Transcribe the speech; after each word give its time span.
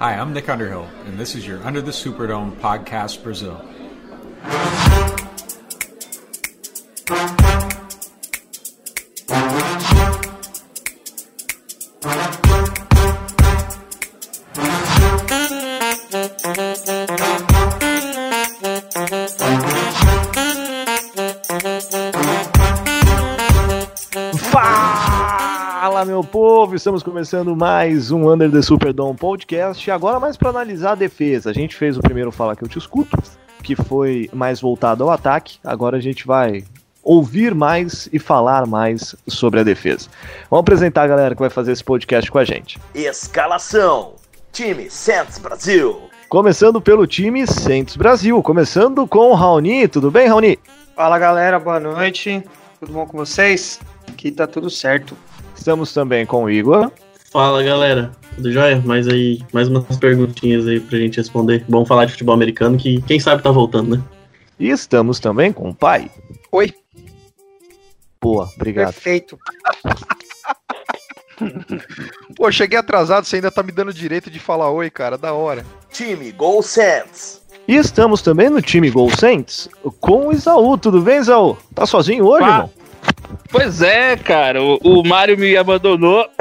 Hi, 0.00 0.14
I'm 0.14 0.32
Nick 0.32 0.48
Underhill, 0.48 0.88
and 1.04 1.18
this 1.18 1.34
is 1.34 1.46
your 1.46 1.62
Under 1.62 1.82
the 1.82 1.90
Superdome 1.90 2.58
podcast 2.58 3.22
Brazil. 3.22 3.62
Estamos 26.80 27.02
começando 27.02 27.54
mais 27.54 28.10
um 28.10 28.26
Under 28.32 28.50
the 28.50 28.62
Superdome 28.62 29.14
podcast. 29.14 29.90
Agora, 29.90 30.18
mais 30.18 30.38
para 30.38 30.48
analisar 30.48 30.92
a 30.92 30.94
defesa. 30.94 31.50
A 31.50 31.52
gente 31.52 31.76
fez 31.76 31.98
o 31.98 32.00
primeiro 32.00 32.32
Fala 32.32 32.56
que 32.56 32.64
eu 32.64 32.68
te 32.68 32.78
escuto, 32.78 33.18
que 33.62 33.76
foi 33.76 34.30
mais 34.32 34.62
voltado 34.62 35.04
ao 35.04 35.10
ataque. 35.10 35.58
Agora 35.62 35.98
a 35.98 36.00
gente 36.00 36.26
vai 36.26 36.64
ouvir 37.02 37.54
mais 37.54 38.08
e 38.14 38.18
falar 38.18 38.66
mais 38.66 39.14
sobre 39.28 39.60
a 39.60 39.62
defesa. 39.62 40.08
Vamos 40.48 40.62
apresentar 40.62 41.02
a 41.02 41.06
galera 41.08 41.34
que 41.34 41.40
vai 41.42 41.50
fazer 41.50 41.72
esse 41.72 41.84
podcast 41.84 42.30
com 42.30 42.38
a 42.38 42.44
gente. 42.46 42.78
Escalação: 42.94 44.14
Time 44.50 44.88
Santos 44.88 45.36
Brasil. 45.36 46.08
Começando 46.30 46.80
pelo 46.80 47.06
time 47.06 47.46
Santos 47.46 47.94
Brasil. 47.94 48.42
Começando 48.42 49.06
com 49.06 49.32
o 49.32 49.34
Raoni. 49.34 49.86
Tudo 49.86 50.10
bem, 50.10 50.28
Raoni? 50.28 50.58
Fala 50.96 51.18
galera, 51.18 51.60
boa 51.60 51.78
noite. 51.78 52.42
Tudo 52.80 52.90
bom 52.90 53.04
com 53.04 53.18
vocês? 53.18 53.78
Aqui 54.08 54.30
tá 54.30 54.46
tudo 54.46 54.70
certo. 54.70 55.14
Estamos 55.60 55.92
também 55.92 56.24
com 56.24 56.44
o 56.44 56.50
Igor. 56.50 56.90
Fala 57.30 57.62
galera, 57.62 58.10
tudo 58.34 58.50
jóia? 58.50 58.82
Mais 58.82 59.06
aí, 59.06 59.44
mais 59.52 59.68
umas 59.68 59.98
perguntinhas 59.98 60.66
aí 60.66 60.80
pra 60.80 60.98
gente 60.98 61.18
responder. 61.18 61.66
Vamos 61.68 61.86
falar 61.86 62.06
de 62.06 62.12
futebol 62.12 62.34
americano 62.34 62.78
que 62.78 63.02
quem 63.02 63.20
sabe 63.20 63.42
tá 63.42 63.50
voltando, 63.50 63.98
né? 63.98 64.02
E 64.58 64.70
estamos 64.70 65.20
também 65.20 65.52
com 65.52 65.68
o 65.68 65.74
pai. 65.74 66.10
Oi. 66.50 66.72
Boa, 68.22 68.48
obrigado. 68.56 68.94
Perfeito. 68.94 69.38
Pô, 72.34 72.50
cheguei 72.50 72.78
atrasado, 72.78 73.26
você 73.26 73.36
ainda 73.36 73.50
tá 73.50 73.62
me 73.62 73.70
dando 73.70 73.92
direito 73.92 74.30
de 74.30 74.38
falar 74.38 74.70
oi, 74.70 74.88
cara, 74.88 75.18
da 75.18 75.34
hora. 75.34 75.64
Time 75.92 76.32
Gol 76.32 76.62
Santos. 76.62 77.42
E 77.68 77.76
estamos 77.76 78.22
também 78.22 78.48
no 78.48 78.62
time 78.62 78.90
Gol 78.90 79.10
Saints 79.10 79.68
com 80.00 80.28
o 80.28 80.32
Isaú. 80.32 80.78
Tudo 80.78 81.02
bem, 81.02 81.18
Isaú? 81.18 81.58
Tá 81.74 81.84
sozinho 81.84 82.24
hoje, 82.24 82.46
Pá. 82.46 82.50
irmão? 82.50 82.70
Pois 83.50 83.82
é, 83.82 84.16
cara, 84.16 84.62
o, 84.62 84.78
o 84.82 85.06
Mário 85.06 85.36
me 85.36 85.54
abandonou. 85.56 86.24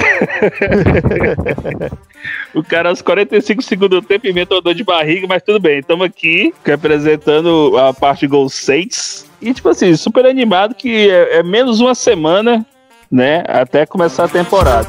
o 2.53 2.63
cara 2.63 2.89
aos 2.89 3.01
45 3.01 3.63
segundos 3.63 4.01
do 4.01 4.07
tempo 4.07 4.27
inventou 4.27 4.61
dor 4.61 4.75
de 4.75 4.83
barriga, 4.83 5.25
mas 5.27 5.41
tudo 5.41 5.59
bem, 5.59 5.79
estamos 5.79 6.05
aqui 6.05 6.53
representando 6.63 7.75
a 7.77 7.93
parte 7.93 8.27
Gol 8.27 8.49
Saints. 8.49 9.25
E, 9.41 9.53
tipo 9.53 9.69
assim, 9.69 9.95
super 9.95 10.25
animado 10.25 10.75
que 10.75 11.09
é, 11.09 11.37
é 11.37 11.43
menos 11.43 11.79
uma 11.79 11.95
semana, 11.95 12.65
né, 13.11 13.43
até 13.47 13.85
começar 13.85 14.25
a 14.25 14.27
temporada. 14.27 14.87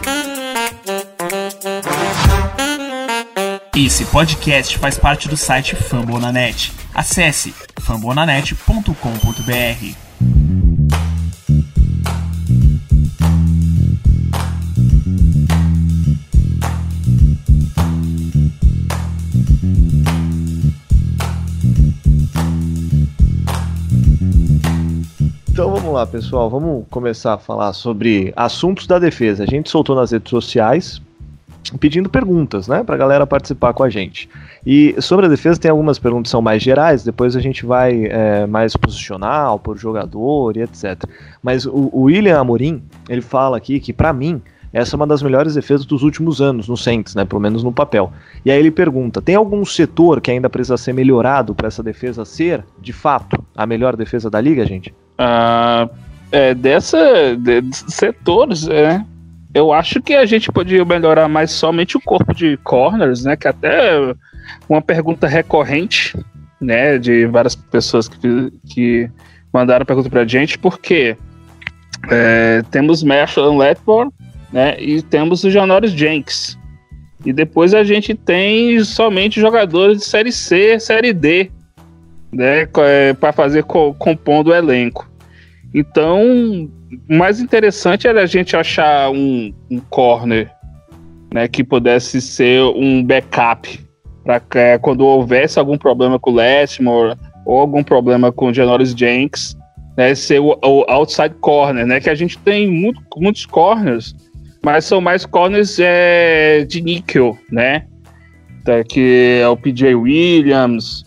Esse 3.74 4.04
podcast 4.06 4.76
faz 4.78 4.98
parte 4.98 5.28
do 5.28 5.36
site 5.38 5.74
Fambonanet. 5.74 6.70
Acesse 6.92 7.54
fambonanet.com.br. 7.80 10.09
vamos 25.90 25.94
lá, 25.98 26.06
pessoal. 26.06 26.48
Vamos 26.48 26.84
começar 26.88 27.34
a 27.34 27.38
falar 27.38 27.72
sobre 27.72 28.32
assuntos 28.36 28.86
da 28.86 28.96
defesa. 28.96 29.42
A 29.42 29.46
gente 29.46 29.68
soltou 29.68 29.96
nas 29.96 30.12
redes 30.12 30.30
sociais 30.30 31.02
pedindo 31.80 32.08
perguntas, 32.08 32.68
né, 32.68 32.82
pra 32.84 32.96
galera 32.96 33.26
participar 33.26 33.72
com 33.72 33.82
a 33.82 33.90
gente. 33.90 34.28
E 34.64 34.94
sobre 35.00 35.26
a 35.26 35.28
defesa 35.28 35.60
tem 35.60 35.70
algumas 35.70 35.98
perguntas 35.98 36.28
que 36.28 36.30
são 36.30 36.40
mais 36.40 36.62
gerais, 36.62 37.02
depois 37.02 37.34
a 37.36 37.40
gente 37.40 37.66
vai 37.66 38.06
é, 38.06 38.46
mais 38.46 38.76
posicional, 38.76 39.58
por 39.58 39.76
jogador 39.76 40.56
e 40.56 40.62
etc. 40.62 41.04
Mas 41.42 41.66
o, 41.66 41.90
o 41.92 42.02
William 42.02 42.38
Amorim, 42.38 42.82
ele 43.08 43.20
fala 43.20 43.56
aqui 43.56 43.80
que 43.80 43.92
pra 43.92 44.12
mim 44.12 44.40
essa 44.72 44.94
é 44.94 44.96
uma 44.96 45.06
das 45.06 45.22
melhores 45.22 45.54
defesas 45.54 45.84
dos 45.84 46.04
últimos 46.04 46.40
anos 46.40 46.68
no 46.68 46.76
Saints, 46.76 47.16
né, 47.16 47.24
pelo 47.24 47.40
menos 47.40 47.64
no 47.64 47.72
papel. 47.72 48.12
E 48.44 48.50
aí 48.50 48.58
ele 48.58 48.70
pergunta: 48.70 49.20
tem 49.20 49.34
algum 49.34 49.64
setor 49.64 50.20
que 50.20 50.30
ainda 50.30 50.48
precisa 50.48 50.76
ser 50.76 50.92
melhorado 50.92 51.52
para 51.52 51.66
essa 51.66 51.82
defesa 51.82 52.24
ser, 52.24 52.64
de 52.80 52.92
fato, 52.92 53.42
a 53.56 53.66
melhor 53.66 53.96
defesa 53.96 54.30
da 54.30 54.40
liga, 54.40 54.64
gente? 54.64 54.94
Ah, 55.22 55.86
é, 56.32 56.54
dessa 56.54 57.36
de, 57.36 57.60
de 57.60 57.76
setores, 57.76 58.66
é, 58.66 59.04
eu 59.52 59.70
acho 59.70 60.00
que 60.00 60.14
a 60.14 60.24
gente 60.24 60.50
podia 60.50 60.82
melhorar 60.82 61.28
mais 61.28 61.50
somente 61.50 61.94
o 61.94 62.00
corpo 62.00 62.34
de 62.34 62.56
corners, 62.64 63.22
né? 63.22 63.36
Que 63.36 63.46
até 63.46 64.14
uma 64.66 64.80
pergunta 64.80 65.26
recorrente, 65.26 66.16
né? 66.58 66.96
De 66.96 67.26
várias 67.26 67.54
pessoas 67.54 68.08
que, 68.08 68.50
que 68.66 69.10
mandaram 69.52 69.84
pergunta 69.84 70.08
pra 70.08 70.26
gente, 70.26 70.58
porque 70.58 71.18
é, 72.10 72.62
temos 72.70 73.02
Marshall 73.02 73.58
Letmore, 73.58 74.08
né? 74.50 74.80
E 74.80 75.02
temos 75.02 75.44
o 75.44 75.50
Janoris 75.50 75.92
Jenks. 75.92 76.58
E 77.26 77.30
depois 77.30 77.74
a 77.74 77.84
gente 77.84 78.14
tem 78.14 78.82
somente 78.84 79.38
jogadores 79.38 79.98
de 79.98 80.04
série 80.06 80.32
C, 80.32 80.80
série 80.80 81.12
D, 81.12 81.50
né? 82.32 82.66
Para 83.18 83.32
fazer 83.32 83.64
co 83.64 83.94
compondo 83.94 84.48
o 84.48 84.54
elenco. 84.54 85.10
Então, 85.72 86.68
o 87.08 87.14
mais 87.14 87.40
interessante 87.40 88.06
era 88.06 88.22
a 88.22 88.26
gente 88.26 88.56
achar 88.56 89.10
um, 89.10 89.54
um 89.70 89.78
corner 89.78 90.50
né, 91.32 91.46
que 91.46 91.62
pudesse 91.62 92.20
ser 92.20 92.62
um 92.62 93.02
backup 93.04 93.80
para 94.24 94.78
quando 94.80 95.06
houvesse 95.06 95.58
algum 95.58 95.78
problema 95.78 96.18
com 96.18 96.30
o 96.30 96.34
Lashmore 96.34 97.16
ou 97.46 97.58
algum 97.58 97.82
problema 97.82 98.30
com 98.32 98.46
o 98.46 98.54
Janoris 98.54 98.90
Jenks, 98.90 99.56
né, 99.96 100.14
ser 100.14 100.40
o, 100.40 100.58
o, 100.62 100.84
outside 100.88 101.34
corner, 101.40 101.86
né, 101.86 102.00
que 102.00 102.10
a 102.10 102.14
gente 102.14 102.36
tem 102.38 102.68
muito, 102.68 103.00
muitos 103.16 103.46
corners, 103.46 104.14
mas 104.62 104.84
são 104.84 105.00
mais 105.00 105.24
corners 105.24 105.78
é, 105.80 106.64
de 106.64 106.82
níquel, 106.82 107.38
né, 107.50 107.86
tá, 108.64 108.84
que 108.84 109.40
é 109.40 109.48
o 109.48 109.56
PJ 109.56 109.94
Williams, 109.94 111.04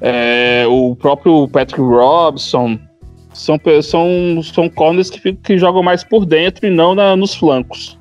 é, 0.00 0.64
o 0.68 0.96
próprio 0.96 1.48
Patrick 1.48 1.80
Robson, 1.80 2.78
são, 3.32 3.58
são, 3.82 4.42
são 4.42 4.68
corners 4.68 5.10
que, 5.10 5.32
que 5.32 5.58
jogam 5.58 5.82
mais 5.82 6.02
por 6.02 6.26
dentro 6.26 6.66
e 6.66 6.70
não 6.70 6.94
na, 6.94 7.16
nos 7.16 7.34
flancos. 7.34 7.98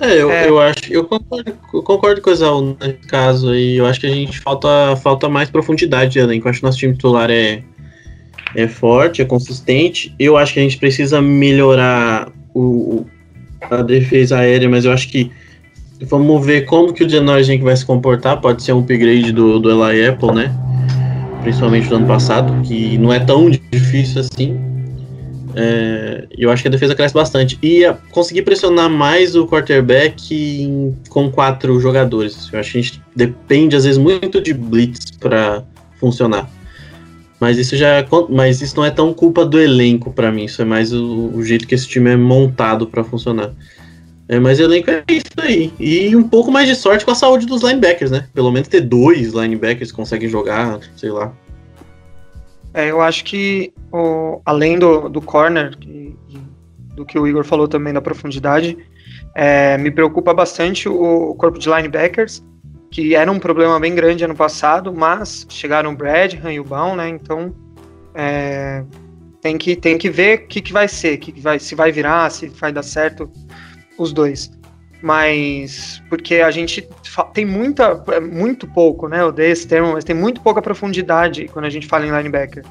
É, 0.00 0.20
eu, 0.20 0.30
é. 0.30 0.48
eu 0.48 0.60
acho, 0.60 0.92
eu 0.92 1.04
concordo, 1.04 1.52
eu 1.72 1.82
concordo 1.82 2.20
com 2.20 2.30
o 2.30 2.32
Exal 2.32 2.62
nesse 2.62 3.06
caso 3.06 3.50
aí. 3.50 3.76
Eu 3.76 3.86
acho 3.86 4.00
que 4.00 4.06
a 4.06 4.10
gente 4.10 4.40
falta, 4.40 4.96
falta 4.96 5.28
mais 5.28 5.48
profundidade 5.48 6.12
de 6.12 6.18
elenco. 6.18 6.46
Eu 6.46 6.50
acho 6.50 6.60
que 6.60 6.66
nosso 6.66 6.78
time 6.78 6.92
titular 6.94 7.30
é, 7.30 7.62
é 8.56 8.66
forte, 8.66 9.22
é 9.22 9.24
consistente. 9.24 10.14
Eu 10.18 10.36
acho 10.36 10.54
que 10.54 10.60
a 10.60 10.62
gente 10.62 10.76
precisa 10.76 11.22
melhorar 11.22 12.32
o, 12.52 13.06
a 13.70 13.82
defesa 13.82 14.38
aérea, 14.38 14.68
mas 14.68 14.84
eu 14.84 14.92
acho 14.92 15.08
que 15.08 15.30
vamos 16.00 16.44
ver 16.44 16.62
como 16.62 16.92
que 16.92 17.04
o 17.04 17.08
Janoris 17.08 17.46
vai 17.60 17.76
se 17.76 17.86
comportar. 17.86 18.40
Pode 18.40 18.62
ser 18.62 18.72
um 18.72 18.80
upgrade 18.80 19.30
do, 19.30 19.60
do 19.60 19.70
Eli 19.70 20.04
Apple, 20.06 20.32
né? 20.32 20.52
Principalmente 21.42 21.88
no 21.90 21.96
ano 21.96 22.06
passado, 22.06 22.52
que 22.62 22.96
não 22.98 23.12
é 23.12 23.20
tão 23.20 23.50
difícil 23.50 24.20
assim. 24.20 24.58
É, 25.54 26.26
eu 26.36 26.50
acho 26.50 26.62
que 26.62 26.68
a 26.68 26.70
defesa 26.70 26.94
cresce 26.94 27.14
bastante. 27.14 27.58
E 27.62 27.84
a, 27.84 27.94
conseguir 28.10 28.42
pressionar 28.42 28.88
mais 28.88 29.36
o 29.36 29.46
quarterback 29.46 30.34
em, 30.34 30.96
com 31.08 31.30
quatro 31.30 31.78
jogadores. 31.80 32.48
Eu 32.52 32.60
acho 32.60 32.72
que 32.72 32.78
a 32.78 32.82
gente 32.82 33.02
depende, 33.14 33.76
às 33.76 33.84
vezes, 33.84 33.98
muito 33.98 34.40
de 34.40 34.54
blitz 34.54 35.10
para 35.12 35.62
funcionar. 35.98 36.48
Mas 37.38 37.58
isso 37.58 37.76
já 37.76 38.06
mas 38.28 38.62
isso 38.62 38.76
não 38.76 38.84
é 38.84 38.90
tão 38.90 39.12
culpa 39.12 39.44
do 39.44 39.60
elenco 39.60 40.12
para 40.12 40.30
mim. 40.30 40.44
Isso 40.44 40.62
é 40.62 40.64
mais 40.64 40.92
o, 40.92 41.32
o, 41.34 41.42
jeito 41.42 41.66
que 41.66 41.74
esse 41.74 41.88
time 41.88 42.10
é 42.10 42.16
montado 42.16 42.86
para 42.86 43.02
funcionar. 43.02 43.50
É, 44.28 44.38
mas 44.38 44.58
o 44.60 44.62
elenco 44.62 44.90
é 44.90 45.04
isso 45.08 45.26
aí. 45.38 45.72
E 45.78 46.14
um 46.14 46.22
pouco 46.22 46.50
mais 46.50 46.68
de 46.68 46.74
sorte 46.74 47.04
com 47.04 47.10
a 47.10 47.14
saúde 47.14 47.46
dos 47.46 47.62
linebackers, 47.62 48.10
né? 48.10 48.28
Pelo 48.32 48.50
menos 48.50 48.68
ter 48.68 48.80
dois 48.80 49.32
linebackers 49.32 49.90
que 49.90 49.96
conseguem 49.96 50.28
jogar, 50.28 50.80
sei 50.96 51.10
lá. 51.10 51.32
É, 52.74 52.90
eu 52.90 53.00
acho 53.00 53.24
que 53.24 53.72
o, 53.92 54.40
além 54.44 54.78
do, 54.78 55.08
do 55.08 55.20
corner, 55.20 55.76
que, 55.76 56.16
do 56.94 57.04
que 57.04 57.18
o 57.18 57.26
Igor 57.26 57.44
falou 57.44 57.68
também 57.68 57.92
da 57.92 58.00
profundidade, 58.00 58.78
é, 59.34 59.76
me 59.76 59.90
preocupa 59.90 60.32
bastante 60.32 60.88
o, 60.88 61.30
o, 61.30 61.34
corpo 61.34 61.58
de 61.58 61.68
linebackers, 61.68 62.42
que 62.90 63.14
era 63.14 63.30
um 63.30 63.38
problema 63.38 63.78
bem 63.78 63.94
grande 63.94 64.24
ano 64.24 64.34
passado, 64.34 64.92
mas 64.94 65.46
chegaram 65.48 65.92
o 65.92 65.96
Bradham 65.96 66.50
e 66.50 66.60
o 66.60 66.64
Baum, 66.64 66.96
né? 66.96 67.08
Então 67.08 67.54
é, 68.14 68.84
tem, 69.40 69.58
que, 69.58 69.76
tem 69.76 69.98
que 69.98 70.08
ver 70.08 70.38
o 70.38 70.46
que, 70.46 70.60
que 70.60 70.72
vai 70.72 70.88
ser, 70.88 71.18
que, 71.18 71.32
que 71.32 71.40
vai, 71.40 71.58
se 71.58 71.74
vai 71.74 71.92
virar, 71.92 72.30
se 72.30 72.48
vai 72.48 72.72
dar 72.72 72.82
certo 72.82 73.30
os 73.98 74.12
dois. 74.12 74.50
mas 75.02 76.00
porque 76.08 76.36
a 76.36 76.50
gente 76.50 76.88
tem 77.34 77.44
muita, 77.44 78.02
é 78.12 78.20
muito 78.20 78.68
pouco, 78.68 79.08
né? 79.08 79.20
Eu 79.20 79.32
dei 79.32 79.50
esse 79.50 79.66
termo, 79.66 79.92
mas 79.92 80.04
tem 80.04 80.14
muito 80.14 80.40
pouca 80.40 80.62
profundidade 80.62 81.48
quando 81.48 81.64
a 81.64 81.70
gente 81.70 81.86
fala 81.86 82.06
em 82.06 82.10
linebacker. 82.10 82.64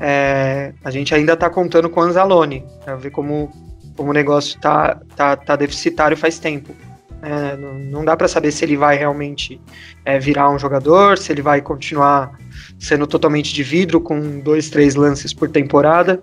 É, 0.00 0.72
a 0.84 0.90
gente 0.90 1.14
ainda 1.14 1.32
está 1.32 1.48
contando 1.48 1.88
com 1.88 2.00
o 2.00 2.02
Anzalone, 2.02 2.64
para 2.84 2.96
ver 2.96 3.10
como, 3.10 3.50
como 3.96 4.10
o 4.10 4.12
negócio 4.12 4.60
tá, 4.60 5.00
tá, 5.16 5.36
tá 5.36 5.56
deficitário 5.56 6.16
faz 6.16 6.38
tempo. 6.38 6.74
É, 7.20 7.56
não, 7.56 7.74
não, 7.74 8.04
dá 8.04 8.16
para 8.16 8.28
saber 8.28 8.52
se 8.52 8.64
ele 8.64 8.76
vai 8.76 8.96
realmente 8.96 9.60
é, 10.04 10.20
virar 10.20 10.50
um 10.50 10.58
jogador, 10.58 11.18
se 11.18 11.32
ele 11.32 11.42
vai 11.42 11.60
continuar 11.60 12.38
sendo 12.78 13.08
totalmente 13.08 13.52
de 13.52 13.62
vidro 13.64 14.00
com 14.00 14.38
dois, 14.38 14.70
três 14.70 14.94
lances 14.94 15.32
por 15.32 15.48
temporada. 15.48 16.22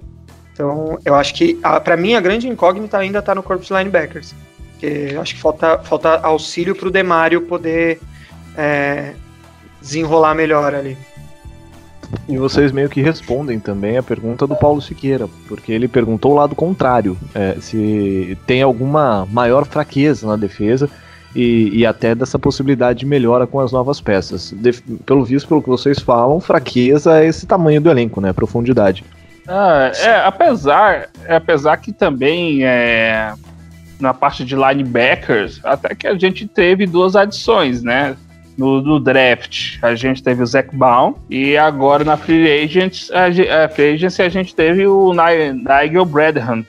Então, 0.56 0.98
eu 1.04 1.14
acho 1.14 1.34
que, 1.34 1.60
para 1.84 1.98
mim, 1.98 2.16
a 2.16 2.22
grande 2.22 2.48
incógnita 2.48 2.98
ainda 2.98 3.20
está 3.20 3.36
no 3.36 3.44
corpo 3.44 3.62
de 3.62 3.74
linebackers. 3.74 4.34
Porque 4.72 5.14
acho 5.20 5.36
que 5.36 5.42
falta, 5.42 5.80
falta 5.80 6.18
auxílio 6.22 6.74
para 6.74 6.88
o 6.88 6.92
Demário 6.92 7.42
poder 7.42 8.00
é, 8.58 9.14
desenrolar 9.82 10.34
melhor 10.34 10.74
ali. 10.74 10.98
E 12.30 12.38
vocês 12.38 12.72
meio 12.72 12.88
que 12.88 13.02
respondem 13.02 13.60
também 13.60 13.98
a 13.98 14.04
pergunta 14.04 14.48
do 14.48 14.56
Paulo 14.56 14.82
Siqueira, 14.82 15.28
porque 15.50 15.74
ele 15.74 15.90
perguntou 15.90 16.32
o 16.32 16.36
lado 16.36 16.56
contrário, 16.56 17.18
é, 17.34 17.58
se 17.60 18.38
tem 18.48 18.62
alguma 18.62 19.28
maior 19.30 19.66
fraqueza 19.66 20.26
na 20.26 20.38
defesa 20.38 20.90
e, 21.36 21.80
e, 21.80 21.86
até 21.86 22.16
dessa 22.16 22.40
possibilidade 22.40 23.00
de 23.00 23.06
melhora 23.06 23.46
com 23.46 23.60
as 23.60 23.74
novas 23.74 24.00
peças. 24.00 24.54
De, 24.56 24.72
pelo 25.06 25.26
visto, 25.26 25.50
pelo 25.50 25.62
que 25.62 25.68
vocês 25.68 26.00
falam, 26.00 26.40
fraqueza 26.40 27.20
é 27.20 27.28
esse 27.28 27.46
tamanho 27.46 27.82
do 27.82 27.90
elenco, 27.90 28.22
né? 28.22 28.32
Profundidade. 28.32 29.04
Ah, 29.48 29.92
é, 29.96 30.16
apesar, 30.26 31.10
é, 31.26 31.36
apesar 31.36 31.78
que 31.78 31.92
também 31.92 32.66
é, 32.66 33.34
na 34.00 34.14
parte 34.14 34.44
de 34.44 34.56
linebackers, 34.56 35.60
até 35.64 35.94
que 35.94 36.08
a 36.08 36.18
gente 36.18 36.48
teve 36.48 36.86
duas 36.86 37.16
adições, 37.16 37.84
né? 37.84 38.16
no, 38.58 38.82
no, 38.82 39.00
draft 39.00 39.78
a 39.82 39.96
gente 39.96 40.24
teve 40.24 40.42
o 40.42 40.46
Zac 40.46 40.74
Baum 40.76 41.16
e 41.30 41.58
agora 41.58 42.04
na 42.04 42.16
Free 42.16 42.64
Agents 42.64 43.12
a, 43.12 43.66
a 43.66 43.70
Free 43.70 43.94
Agency 43.94 44.22
a 44.22 44.30
gente 44.30 44.56
teve 44.56 44.88
o 44.88 45.12
Nigel 45.14 46.06
Bradham 46.06 46.66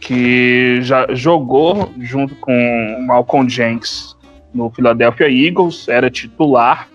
que 0.00 0.80
já 0.82 1.06
jogou 1.14 1.92
junto 2.00 2.34
com 2.36 2.52
o 2.98 3.06
Malcolm 3.06 3.48
Jenks 3.48 4.16
no 4.52 4.70
Philadelphia 4.70 5.28
Eagles, 5.30 5.88
era 5.88 6.10
titular 6.10 6.88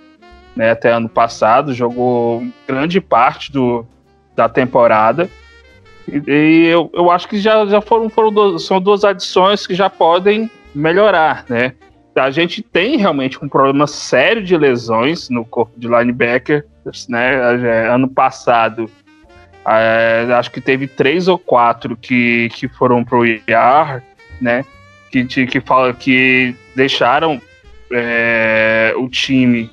né, 0.56 0.72
até 0.72 0.92
ano 0.92 1.08
passado, 1.08 1.74
jogou 1.74 2.44
grande 2.68 3.00
parte 3.00 3.52
do, 3.52 3.86
da 4.36 4.50
temporada. 4.50 5.30
E, 6.08 6.22
e 6.28 6.66
eu, 6.68 6.90
eu 6.94 7.10
acho 7.10 7.28
que 7.28 7.38
já, 7.40 7.66
já 7.66 7.82
foram, 7.82 8.10
foram 8.10 8.32
duas, 8.32 8.64
são 8.64 8.80
duas 8.82 9.04
adições 9.04 9.66
que 9.66 9.74
já 9.74 9.90
podem 9.90 10.50
melhorar, 10.74 11.46
né? 11.50 11.74
a 12.16 12.32
gente 12.32 12.62
tem 12.62 12.98
realmente 12.98 13.44
um 13.44 13.50
problema 13.50 13.86
sério 13.88 14.42
de 14.42 14.56
lesões 14.56 15.30
no 15.30 15.44
corpo 15.44 15.78
de 15.78 15.88
linebacker. 15.88 16.66
Né? 17.10 17.36
Ano 17.90 18.08
passado, 18.08 18.90
é, 19.66 20.28
acho 20.34 20.52
que 20.52 20.62
teve 20.62 20.88
três 20.88 21.28
ou 21.28 21.38
quatro 21.38 21.98
que, 21.98 22.50
que 22.54 22.68
foram 22.68 23.04
pro 23.04 23.26
IR, 23.26 24.02
né? 24.40 24.64
Que, 25.12 25.26
que, 25.48 25.62
fala, 25.62 25.94
que 25.94 26.56
deixaram 26.76 27.42
é, 27.92 28.94
o 28.98 29.10
time 29.10 29.70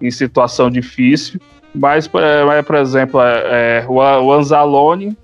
em 0.00 0.10
situação 0.10 0.70
difícil. 0.70 1.40
Mas, 1.78 2.08
por 2.08 2.74
exemplo, 2.74 3.20
é, 3.22 3.86
o 3.88 4.32
Anzalone 4.32 5.16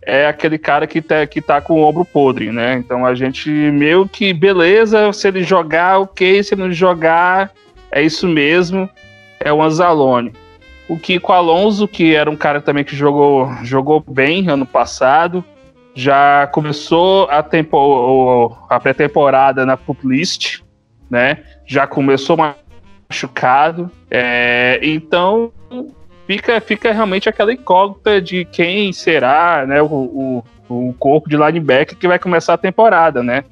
é 0.00 0.26
aquele 0.26 0.56
cara 0.56 0.86
que 0.86 1.02
tá, 1.02 1.26
que 1.26 1.42
tá 1.42 1.60
com 1.60 1.74
o 1.74 1.82
ombro 1.86 2.02
podre, 2.02 2.50
né? 2.50 2.78
Então 2.78 3.04
a 3.04 3.14
gente 3.14 3.50
meio 3.50 4.08
que, 4.08 4.32
beleza, 4.32 5.12
se 5.12 5.28
ele 5.28 5.42
jogar, 5.42 6.00
ok, 6.00 6.42
se 6.42 6.54
ele 6.54 6.62
não 6.62 6.72
jogar, 6.72 7.52
é 7.92 8.02
isso 8.02 8.26
mesmo, 8.26 8.88
é 9.38 9.52
o 9.52 9.62
Anzalone. 9.62 10.32
O 10.88 10.98
Kiko 10.98 11.30
Alonso, 11.30 11.86
que 11.86 12.14
era 12.14 12.30
um 12.30 12.36
cara 12.36 12.62
também 12.62 12.84
que 12.84 12.96
jogou, 12.96 13.52
jogou 13.62 14.00
bem 14.00 14.48
ano 14.48 14.64
passado, 14.64 15.44
já 15.94 16.46
começou 16.46 17.28
a, 17.28 17.42
tempo, 17.42 18.56
a 18.70 18.80
pré-temporada 18.80 19.66
na 19.66 19.76
Put 19.76 20.06
List, 20.06 20.60
né? 21.10 21.42
Já 21.66 21.86
começou 21.86 22.38
machucado. 23.10 23.90
É, 24.10 24.80
então 24.82 25.52
fica, 26.28 26.60
fica 26.60 26.92
realmente 26.92 27.26
aquela 27.26 27.52
incógnita 27.52 28.20
de 28.20 28.44
quem 28.44 28.92
será 28.92 29.64
né, 29.66 29.80
o, 29.80 29.86
o, 29.86 30.44
o 30.68 30.94
corpo 30.98 31.28
de 31.28 31.38
linebacker 31.38 31.96
que 31.96 32.06
vai 32.06 32.18
começar 32.18 32.52
a 32.52 32.58
temporada, 32.58 33.22
né? 33.22 33.44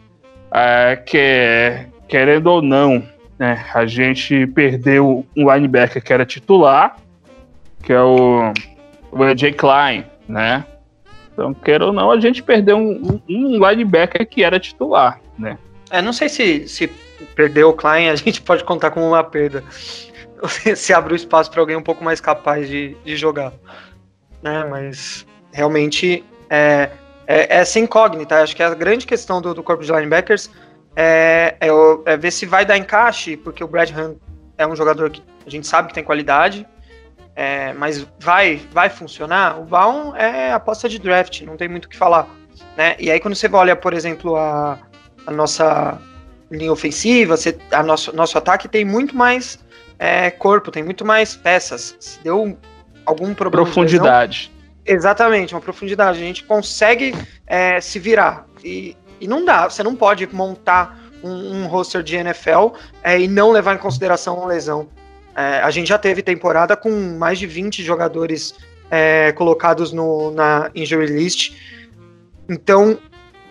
É, 0.52 0.96
que, 0.96 1.87
querendo 2.06 2.49
ou 2.49 2.62
não, 2.62 3.02
né, 3.38 3.64
a 3.75 3.87
gente 3.87 4.46
perdeu 4.49 5.26
um 5.34 5.52
linebacker 5.52 6.05
que 6.05 6.12
era 6.12 6.26
titular, 6.26 6.99
que 7.82 7.93
é 7.93 8.00
o, 8.00 8.52
o 9.11 9.23
AJ 9.23 9.55
Klein, 9.56 10.05
né? 10.28 10.64
Então, 11.32 11.55
quer 11.55 11.82
ou 11.82 11.93
não, 11.93 12.11
a 12.11 12.20
gente 12.20 12.43
perdeu 12.43 12.76
um, 12.76 13.20
um 13.28 13.69
linebacker 13.69 14.26
que 14.28 14.44
era 14.44 14.61
titular, 14.61 15.19
né? 15.38 15.58
É, 15.90 16.02
não 16.02 16.12
sei 16.12 16.28
se, 16.28 16.69
se 16.69 16.90
perdeu 17.34 17.70
o 17.70 17.73
Klein, 17.73 18.11
a 18.11 18.17
gente 18.17 18.43
pode 18.43 18.64
contar 18.64 18.90
como 18.90 19.06
uma 19.06 19.25
perda. 19.25 19.64
se 20.77 20.93
abre 20.93 21.12
o 21.12 21.17
espaço 21.17 21.50
para 21.50 21.61
alguém 21.61 21.77
um 21.77 21.83
pouco 21.83 22.03
mais 22.03 22.21
capaz 22.21 22.69
de, 22.69 22.97
de 23.05 23.17
jogar. 23.17 23.53
Né? 24.43 24.65
Mas 24.65 25.27
realmente 25.53 26.25
é, 26.50 26.91
é, 27.27 27.41
é 27.41 27.56
essa 27.59 27.79
incógnita. 27.79 28.43
Acho 28.43 28.55
que 28.55 28.62
a 28.62 28.75
grande 28.75 29.06
questão 29.06 29.41
do, 29.41 29.55
do 29.55 29.62
corpo 29.62 29.83
de 29.83 29.93
linebackers 29.93 30.50
é, 30.94 31.56
é, 31.61 31.69
é, 32.06 32.17
ver 32.17 32.31
se 32.31 32.47
vai 32.47 32.65
dar 32.65 32.77
encaixe, 32.77 33.37
porque 33.37 33.62
o 33.62 33.69
Brad 33.69 33.91
Hunt 33.91 34.17
é 34.56 34.67
um 34.67 34.75
jogador 34.75 35.11
que 35.11 35.23
a 35.47 35.50
gente 35.50 35.67
sabe 35.67 35.88
que 35.88 35.94
tem 35.94 36.03
qualidade, 36.03 36.67
é, 37.35 37.75
mas 37.75 38.06
vai, 38.19 38.62
vai 38.73 38.88
funcionar? 38.88 39.61
O 39.61 39.65
Baum 39.65 40.17
é 40.17 40.53
aposta 40.53 40.88
de 40.88 40.99
draft, 40.99 41.43
não 41.43 41.56
tem 41.56 41.69
muito 41.69 41.85
o 41.85 41.88
que 41.88 41.97
falar. 41.97 42.27
Né? 42.77 42.97
E 42.99 43.11
aí 43.11 43.21
quando 43.21 43.35
você 43.35 43.47
olha, 43.53 43.77
por 43.77 43.93
exemplo, 43.93 44.37
a, 44.37 44.79
a 45.27 45.31
nossa 45.31 46.00
linha 46.50 46.73
ofensiva, 46.73 47.37
você, 47.37 47.59
a 47.71 47.83
nosso, 47.83 48.15
nosso 48.17 48.38
ataque 48.38 48.69
tem 48.69 48.85
muito 48.85 49.15
mais 49.15 49.59
é, 49.98 50.31
corpo, 50.31 50.70
tem 50.70 50.82
muito 50.82 51.04
mais 51.04 51.34
peças. 51.34 51.96
Se 51.98 52.19
deu 52.22 52.58
algum 53.04 53.34
problema. 53.34 53.64
Profundidade. 53.64 54.50
De 54.50 54.93
lesão, 54.93 54.98
exatamente, 54.98 55.54
uma 55.54 55.60
profundidade. 55.60 56.19
A 56.19 56.22
gente 56.22 56.44
consegue 56.44 57.14
é, 57.46 57.81
se 57.81 57.98
virar. 57.98 58.46
E, 58.64 58.96
e 59.20 59.26
não 59.26 59.44
dá, 59.44 59.69
você 59.69 59.82
não 59.82 59.94
pode 59.96 60.26
montar 60.34 60.98
um, 61.22 61.62
um 61.62 61.66
roster 61.66 62.02
de 62.02 62.16
NFL 62.16 62.75
é, 63.02 63.20
e 63.20 63.28
não 63.28 63.50
levar 63.50 63.75
em 63.75 63.78
consideração 63.78 64.37
uma 64.37 64.46
lesão. 64.46 64.88
É, 65.34 65.60
a 65.60 65.70
gente 65.70 65.88
já 65.88 65.99
teve 65.99 66.22
temporada 66.22 66.76
com 66.76 66.90
mais 67.18 67.38
de 67.38 67.47
20 67.47 67.82
jogadores 67.82 68.54
é, 68.90 69.32
colocados 69.32 69.92
no, 69.92 70.30
na 70.30 70.71
injury 70.75 71.06
list. 71.06 71.54
Então, 72.49 72.99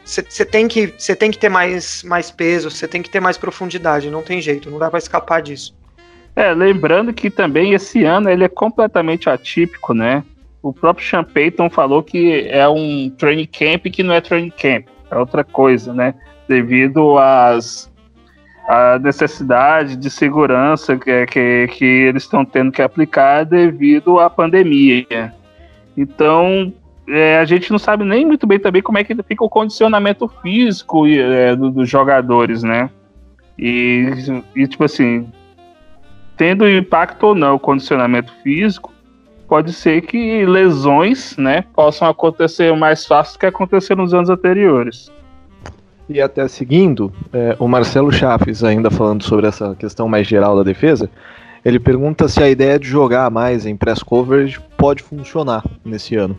você 0.04 0.46
tem 0.46 0.68
que 0.68 0.94
você 0.98 1.16
tem 1.16 1.32
que 1.32 1.38
ter 1.38 1.50
mais, 1.50 2.04
mais 2.04 2.30
peso, 2.30 2.70
você 2.70 2.88
tem 2.88 3.02
que 3.02 3.10
ter 3.10 3.20
mais 3.20 3.38
profundidade, 3.38 4.10
não 4.10 4.22
tem 4.22 4.40
jeito, 4.40 4.70
não 4.70 4.78
dá 4.78 4.90
para 4.90 5.00
escapar 5.00 5.42
disso. 5.42 5.76
É, 6.36 6.52
lembrando 6.54 7.14
que 7.14 7.30
também 7.30 7.74
esse 7.74 8.04
ano 8.04 8.30
ele 8.30 8.44
é 8.44 8.50
completamente 8.50 9.30
atípico, 9.30 9.94
né? 9.94 10.24
O 10.62 10.74
próprio 10.74 11.08
Sean 11.08 11.24
Payton 11.24 11.70
falou 11.70 12.04
que 12.04 12.48
é 12.50 12.68
um 12.68 13.10
training 13.10 13.48
camp 13.48 13.86
que 13.86 14.04
não 14.04 14.14
é 14.14 14.20
training 14.20 14.50
camp, 14.50 14.88
é 15.10 15.18
outra 15.18 15.44
coisa, 15.44 15.94
né? 15.94 16.14
Devido 16.48 17.18
às 17.18 17.90
a 18.68 18.98
necessidade 19.00 19.96
de 19.96 20.10
segurança 20.10 20.98
que, 20.98 21.26
que, 21.28 21.68
que 21.68 21.86
eles 21.86 22.24
estão 22.24 22.44
tendo 22.44 22.72
que 22.72 22.82
aplicar 22.82 23.44
devido 23.46 24.20
à 24.20 24.30
pandemia. 24.30 25.32
Então, 25.96 26.74
é, 27.08 27.38
a 27.38 27.46
gente 27.46 27.72
não 27.72 27.78
sabe 27.78 28.04
nem 28.04 28.26
muito 28.26 28.48
bem 28.48 28.60
também 28.60 28.82
como 28.82 28.98
é 28.98 29.04
que 29.04 29.16
fica 29.24 29.44
o 29.44 29.50
condicionamento 29.50 30.28
físico 30.42 31.06
é, 31.08 31.56
do, 31.56 31.70
dos 31.70 31.88
jogadores, 31.88 32.64
né? 32.64 32.90
E, 33.58 34.10
e, 34.56 34.68
tipo 34.68 34.84
assim, 34.84 35.28
tendo 36.38 36.70
impacto 36.70 37.28
ou 37.28 37.36
não 37.36 37.56
o 37.56 37.60
condicionamento 37.60 38.32
físico, 38.44 38.94
pode 39.48 39.74
ser 39.74 40.02
que 40.02 40.46
lesões, 40.46 41.38
né, 41.38 41.64
possam 41.74 42.10
acontecer 42.10 42.76
mais 42.76 43.06
fácil 43.06 43.36
do 43.36 43.40
que 43.40 43.46
aconteceu 43.46 43.96
nos 43.96 44.14
anos 44.14 44.30
anteriores. 44.30 45.12
E 46.08 46.22
até 46.22 46.48
seguindo, 46.48 47.12
é, 47.34 47.56
o 47.60 47.68
Marcelo 47.68 48.12
Chaves, 48.12 48.64
ainda 48.64 48.92
falando 48.92 49.24
sobre 49.24 49.48
essa 49.48 49.76
questão 49.76 50.08
mais 50.08 50.28
geral 50.28 50.56
da 50.56 50.64
defesa, 50.64 51.10
ele 51.64 51.80
pergunta 51.80 52.28
se 52.28 52.44
a 52.44 52.50
ideia 52.50 52.78
de 52.78 52.88
jogar 52.88 53.32
mais 53.32 53.66
em 53.66 53.76
press 53.76 54.04
coverage 54.04 54.60
pode 54.78 55.02
funcionar 55.02 55.64
nesse 55.84 56.16
ano. 56.16 56.38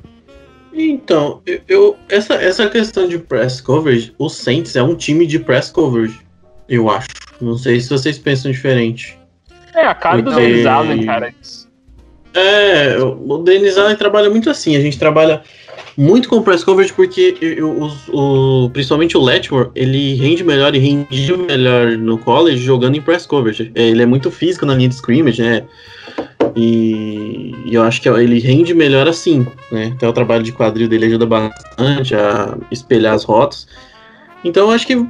Então, 0.73 1.41
eu, 1.45 1.61
eu, 1.67 1.97
essa, 2.09 2.35
essa 2.35 2.69
questão 2.69 3.09
de 3.09 3.19
press 3.19 3.61
coverage, 3.61 4.15
o 4.19 4.29
Saints 4.29 4.76
é 4.76 4.83
um 4.83 4.95
time 4.95 5.26
de 5.26 5.38
press 5.41 5.71
coverage, 5.71 6.21
eu 6.69 6.88
acho. 6.88 7.09
Não 7.41 7.57
sei 7.57 7.81
se 7.81 7.88
vocês 7.88 8.19
pensam 8.19 8.53
diferente. 8.53 9.19
É, 9.76 9.87
a 9.87 9.95
cara 9.95 10.23
Porque... 10.23 10.30
do 10.30 10.37
Denis 10.37 10.66
Allen, 10.66 11.04
cara. 11.04 11.35
É, 12.35 12.97
o 12.99 13.38
Denis 13.38 13.76
Allen 13.76 13.97
trabalha 13.97 14.30
muito 14.30 14.49
assim. 14.49 14.75
A 14.75 14.80
gente 14.80 14.99
trabalha 14.99 15.42
muito 15.97 16.28
com 16.28 16.42
press 16.42 16.64
coverage 16.64 16.92
porque 16.92 17.37
eu, 17.40 17.71
o, 18.12 18.64
o, 18.64 18.71
principalmente 18.71 19.16
o 19.16 19.21
Letmore, 19.21 19.71
ele 19.75 20.14
rende 20.14 20.42
melhor 20.42 20.75
e 20.75 20.78
rendia 20.78 21.37
melhor 21.37 21.92
no 21.99 22.18
college 22.18 22.59
jogando 22.59 22.97
em 22.97 23.02
press 23.02 23.26
coverage. 23.26 23.71
É, 23.75 23.88
ele 23.88 24.02
é 24.02 24.06
muito 24.06 24.30
físico 24.30 24.64
na 24.66 24.75
linha 24.75 24.88
de 24.88 24.95
scrimmage, 24.95 25.42
né? 25.42 25.62
E, 26.54 27.54
e, 27.66 27.75
eu 27.75 27.83
acho 27.83 28.00
que 28.00 28.09
ele 28.09 28.38
rende 28.38 28.73
melhor 28.73 29.06
assim, 29.06 29.47
né? 29.71 29.92
Até 29.95 30.09
o 30.09 30.12
trabalho 30.12 30.42
de 30.42 30.52
quadril 30.52 30.88
dele 30.88 31.06
ajuda 31.06 31.26
bastante 31.26 32.14
a 32.14 32.56
espelhar 32.71 33.14
as 33.14 33.25
rotas. 33.25 33.66
Então 34.42 34.68
eu 34.68 34.75
acho 34.75 34.87
que 34.87 35.06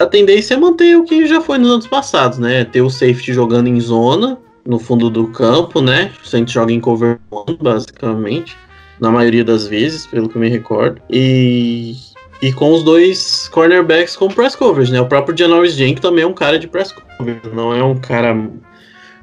a 0.00 0.06
tendência 0.06 0.54
é 0.54 0.56
manter 0.56 0.96
o 0.96 1.04
que 1.04 1.26
já 1.26 1.42
foi 1.42 1.58
nos 1.58 1.70
anos 1.70 1.86
passados, 1.86 2.38
né? 2.38 2.64
Ter 2.64 2.80
o 2.80 2.88
safety 2.88 3.34
jogando 3.34 3.68
em 3.68 3.78
zona, 3.78 4.38
no 4.66 4.78
fundo 4.78 5.10
do 5.10 5.28
campo, 5.28 5.82
né? 5.82 6.10
A 6.24 6.36
gente 6.36 6.54
joga 6.54 6.72
em 6.72 6.80
cover 6.80 7.18
one, 7.30 7.58
basicamente, 7.60 8.56
na 8.98 9.10
maioria 9.10 9.44
das 9.44 9.66
vezes, 9.66 10.06
pelo 10.06 10.26
que 10.26 10.36
eu 10.36 10.40
me 10.40 10.48
recordo. 10.48 11.02
E, 11.10 11.94
e 12.40 12.50
com 12.50 12.72
os 12.72 12.82
dois 12.82 13.46
cornerbacks 13.48 14.16
com 14.16 14.28
press 14.28 14.56
coverage, 14.56 14.90
né? 14.90 15.02
O 15.02 15.06
próprio 15.06 15.36
Janoris 15.36 15.74
Jenkins 15.74 16.00
também 16.00 16.24
é 16.24 16.26
um 16.26 16.32
cara 16.32 16.58
de 16.58 16.66
press 16.66 16.92
coverage, 16.92 17.42
não 17.54 17.74
é 17.74 17.84
um 17.84 17.98
cara 17.98 18.34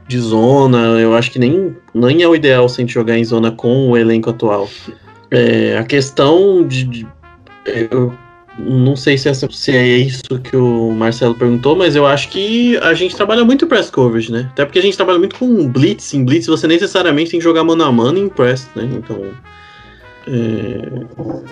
de 0.07 0.19
zona. 0.19 0.77
Eu 0.99 1.15
acho 1.15 1.31
que 1.31 1.39
nem, 1.39 1.75
nem 1.91 2.21
é 2.21 2.27
o 2.27 2.35
ideal 2.35 2.69
se 2.69 2.79
a 2.79 2.81
gente 2.81 2.93
jogar 2.93 3.17
em 3.17 3.25
zona 3.25 3.51
com 3.51 3.89
o 3.89 3.97
elenco 3.97 4.29
atual. 4.29 4.69
É, 5.31 5.75
a 5.75 5.83
questão 5.83 6.63
de, 6.67 6.83
de 6.83 7.07
eu, 7.65 8.13
não 8.57 8.95
sei 8.95 9.17
se, 9.17 9.29
essa, 9.29 9.47
se 9.51 9.71
é 9.71 9.85
isso 9.85 10.39
que 10.39 10.55
o 10.55 10.91
Marcelo 10.91 11.35
perguntou, 11.35 11.75
mas 11.75 11.95
eu 11.95 12.05
acho 12.07 12.29
que 12.29 12.75
a 12.77 12.93
gente 12.93 13.15
trabalha 13.15 13.45
muito 13.45 13.67
press 13.67 13.89
coverage, 13.89 14.31
né? 14.31 14.49
Até 14.51 14.65
porque 14.65 14.79
a 14.79 14.81
gente 14.81 14.97
trabalha 14.97 15.19
muito 15.19 15.35
com 15.35 15.67
blitz. 15.67 16.13
Em 16.13 16.25
blitz 16.25 16.47
você 16.47 16.67
necessariamente 16.67 17.31
tem 17.31 17.39
que 17.39 17.43
jogar 17.43 17.63
mano 17.63 17.83
a 17.83 17.91
mano 17.91 18.17
em 18.17 18.27
press, 18.27 18.69
né? 18.75 18.89
Então. 18.91 19.21
É, 20.29 21.05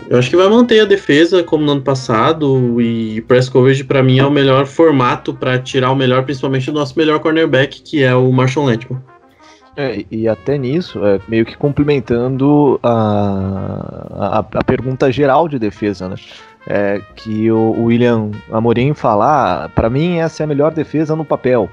eu 0.09 0.19
acho 0.19 0.29
que 0.29 0.35
vai 0.35 0.49
manter 0.49 0.81
a 0.81 0.85
defesa 0.85 1.41
como 1.41 1.63
no 1.63 1.73
ano 1.73 1.81
passado 1.81 2.81
e 2.81 3.21
press 3.21 3.47
coverage 3.47 3.85
para 3.85 4.03
mim 4.03 4.19
é 4.19 4.25
o 4.25 4.31
melhor 4.31 4.65
formato 4.65 5.33
para 5.33 5.57
tirar 5.57 5.91
o 5.91 5.95
melhor, 5.95 6.23
principalmente 6.23 6.65
do 6.65 6.73
nosso 6.73 6.97
melhor 6.97 7.19
cornerback, 7.19 7.81
que 7.81 8.03
é 8.03 8.13
o 8.13 8.29
Marshall 8.33 8.65
Lentman. 8.65 9.01
É, 9.77 10.05
e 10.09 10.27
até 10.27 10.57
nisso, 10.57 11.05
é, 11.05 11.19
meio 11.27 11.45
que 11.45 11.55
complementando 11.57 12.79
a, 12.81 14.39
a, 14.39 14.39
a 14.39 14.63
pergunta 14.63 15.11
geral 15.11 15.47
de 15.47 15.59
defesa, 15.59 16.07
né? 16.07 16.15
É, 16.67 17.01
que 17.15 17.51
o 17.51 17.83
William 17.83 18.31
Amorim 18.51 18.93
falar, 18.93 19.65
ah, 19.65 19.69
para 19.69 19.89
mim 19.89 20.17
essa 20.17 20.43
é 20.43 20.45
a 20.45 20.47
melhor 20.47 20.73
defesa 20.73 21.15
no 21.15 21.25
papel. 21.25 21.69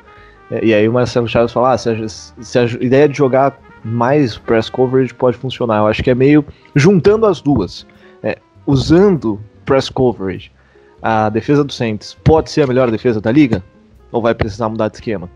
É, 0.51 0.65
e 0.65 0.75
aí 0.75 0.89
o 0.89 0.93
Marcelo 0.93 1.29
Chaves 1.29 1.53
fala, 1.53 1.73
ah, 1.73 1.79
se, 1.79 1.91
a, 1.91 2.09
se 2.09 2.59
a 2.59 2.65
ideia 2.65 3.09
de 3.09 3.17
jogar 3.17 3.59
mais 3.85 4.37
press 4.37 4.69
coverage 4.69 5.13
pode 5.15 5.37
funcionar. 5.37 5.79
Eu 5.79 5.87
acho 5.87 6.03
que 6.03 6.11
é 6.11 6.15
meio 6.15 6.45
juntando 6.75 7.27
as 7.27 7.41
duas. 7.41 7.87
É, 8.23 8.37
usando 8.67 9.41
press 9.65 9.89
coverage, 9.89 10.53
a 11.01 11.29
defesa 11.29 11.65
do 11.65 11.73
Saints 11.73 12.17
pode 12.23 12.51
ser 12.51 12.63
a 12.63 12.67
melhor 12.67 12.91
defesa 12.91 13.21
da 13.21 13.33
liga? 13.33 13.63
Ou 14.11 14.21
vai 14.21 14.35
precisar 14.35 14.69
mudar 14.69 14.89
de 14.89 14.97
esquema? 14.97 15.29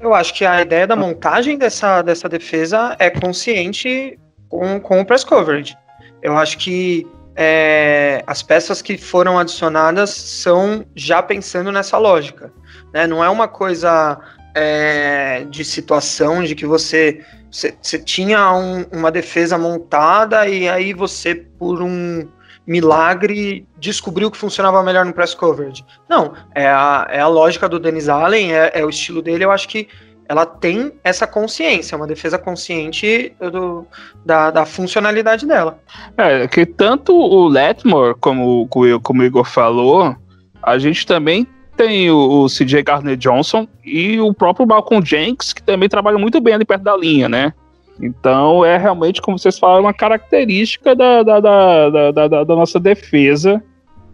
Eu 0.00 0.14
acho 0.14 0.34
que 0.34 0.44
a 0.44 0.62
ideia 0.62 0.86
da 0.86 0.96
montagem 0.96 1.56
dessa, 1.56 2.02
dessa 2.02 2.28
defesa 2.28 2.96
é 2.98 3.08
consciente 3.08 4.18
com, 4.48 4.80
com 4.80 5.00
o 5.00 5.04
press 5.04 5.22
coverage. 5.22 5.76
Eu 6.22 6.36
acho 6.36 6.58
que 6.58 7.06
é, 7.36 8.22
as 8.26 8.42
peças 8.42 8.82
que 8.82 8.98
foram 8.98 9.38
adicionadas 9.38 10.10
são 10.10 10.84
já 10.94 11.22
pensando 11.22 11.72
nessa 11.72 11.98
lógica. 11.98 12.52
Né? 12.92 13.06
Não 13.06 13.24
é 13.24 13.28
uma 13.28 13.48
coisa 13.48 14.18
é, 14.54 15.44
de 15.48 15.64
situação 15.64 16.42
de 16.42 16.54
que 16.54 16.66
você, 16.66 17.24
você, 17.50 17.74
você 17.80 17.98
tinha 17.98 18.52
um, 18.54 18.84
uma 18.92 19.10
defesa 19.10 19.56
montada 19.56 20.46
e 20.46 20.68
aí 20.68 20.92
você, 20.92 21.34
por 21.34 21.82
um 21.82 22.28
milagre, 22.66 23.66
descobriu 23.78 24.30
que 24.30 24.36
funcionava 24.36 24.82
melhor 24.82 25.04
no 25.04 25.12
press 25.12 25.34
coverage. 25.34 25.84
Não, 26.08 26.32
é 26.54 26.66
a, 26.66 27.06
é 27.10 27.20
a 27.20 27.26
lógica 27.26 27.68
do 27.68 27.78
Dennis 27.78 28.08
Allen, 28.08 28.52
é, 28.52 28.70
é 28.74 28.84
o 28.84 28.90
estilo 28.90 29.20
dele. 29.20 29.44
Eu 29.44 29.50
acho 29.50 29.68
que 29.68 29.88
ela 30.32 30.46
tem 30.46 30.92
essa 31.04 31.26
consciência, 31.26 31.94
uma 31.94 32.06
defesa 32.06 32.38
consciente 32.38 33.34
do, 33.38 33.86
da, 34.24 34.50
da, 34.50 34.64
funcionalidade 34.64 35.46
dela. 35.46 35.78
É, 36.16 36.48
que 36.48 36.64
tanto 36.64 37.14
o 37.14 37.46
Letmore, 37.48 38.14
como, 38.18 38.66
como 39.02 39.20
o 39.20 39.24
Igor 39.24 39.44
falou, 39.44 40.16
a 40.62 40.78
gente 40.78 41.06
também 41.06 41.46
tem 41.76 42.10
o, 42.10 42.44
o 42.44 42.46
CJ 42.46 42.82
Gardner 42.82 43.16
Johnson 43.16 43.68
e 43.84 44.18
o 44.20 44.32
próprio 44.32 44.66
Malcolm 44.66 45.04
Jenks, 45.04 45.52
que 45.52 45.62
também 45.62 45.86
trabalham 45.86 46.18
muito 46.18 46.40
bem 46.40 46.54
ali 46.54 46.64
perto 46.64 46.82
da 46.82 46.96
linha, 46.96 47.28
né? 47.28 47.52
Então 48.00 48.64
é 48.64 48.78
realmente, 48.78 49.20
como 49.20 49.38
vocês 49.38 49.58
falaram, 49.58 49.82
uma 49.82 49.92
característica 49.92 50.96
da, 50.96 51.22
da, 51.22 51.40
da, 51.40 51.90
da, 51.90 52.28
da, 52.28 52.44
da 52.44 52.56
nossa 52.56 52.80
defesa 52.80 53.62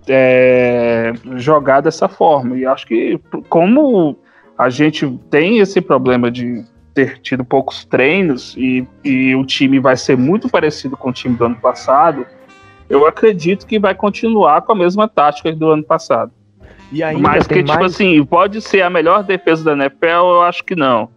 é, 0.09 1.13
jogar 1.37 1.81
dessa 1.81 2.09
forma. 2.09 2.57
E 2.57 2.67
acho 2.67 2.85
que 2.89 3.21
como 3.49 4.19
a 4.59 4.69
gente 4.69 5.09
tem 5.31 5.61
esse 5.61 5.81
problema 5.81 6.31
de 6.31 6.65
ter 6.93 7.21
tido 7.21 7.45
poucos 7.45 7.85
treinos 7.85 8.57
e, 8.59 8.85
e 9.05 9.33
o 9.37 9.45
time 9.47 9.79
vai 9.79 9.97
ser 9.97 10.19
muito 10.19 10.49
parecido 10.49 10.97
com 10.97 11.11
o 11.11 11.13
time 11.13 11.37
do 11.37 11.45
ano 11.45 11.55
passado, 11.55 12.27
eu 12.91 13.07
acredito 13.07 13.65
que 13.67 13.79
vai 13.79 13.95
continuar 13.95 14.63
com 14.63 14.73
a 14.73 14.75
mesma 14.75 15.07
tática 15.07 15.53
do 15.53 15.71
ano 15.71 15.85
passado. 15.85 16.33
Mas 17.21 17.47
que, 17.47 17.63
tipo 17.63 17.79
mais... 17.79 17.95
assim, 17.95 18.25
pode 18.25 18.61
ser 18.61 18.83
a 18.83 18.91
melhor 18.91 19.23
defesa 19.23 19.63
da 19.63 19.73
NFL, 19.73 20.07
eu 20.07 20.43
acho 20.43 20.65
que 20.65 20.75
não. 20.75 21.09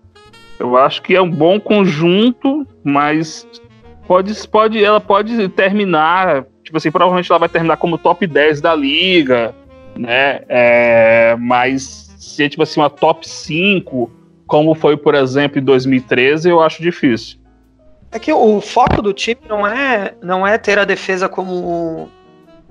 Eu 0.60 0.78
acho 0.78 1.02
que 1.02 1.16
é 1.16 1.22
um 1.22 1.30
bom 1.30 1.60
conjunto, 1.60 2.68
mas 2.84 3.48
pode, 4.06 4.48
pode, 4.50 4.84
ela 4.84 5.02
pode 5.02 5.50
terminar, 5.50 6.46
tipo 6.64 6.78
assim, 6.78 6.92
provavelmente 6.92 7.32
ela 7.32 7.40
vai 7.40 7.50
terminar 7.50 7.78
como 7.78 7.98
top 7.98 8.28
10 8.28 8.62
da 8.62 8.76
liga, 8.76 9.56
né? 9.96 10.42
É, 10.48 11.36
mas 11.40 12.11
ser 12.22 12.50
tipo 12.50 12.62
assim 12.64 12.80
uma 12.80 12.90
top 12.90 13.28
5, 13.28 14.12
como 14.46 14.76
foi, 14.76 14.96
por 14.96 15.16
exemplo, 15.16 15.60
em 15.60 15.64
2013, 15.64 16.50
eu 16.50 16.62
acho 16.62 16.82
difícil. 16.82 17.40
É 18.12 18.20
que 18.20 18.32
o 18.32 18.62
foco 18.62 19.02
do 19.02 19.14
time 19.14 19.42
não 19.48 19.66
é, 19.66 20.14
não 20.22 20.46
é 20.46 20.58
ter 20.58 20.78
a 20.78 20.86
defesa 20.86 21.28
como, 21.28 22.10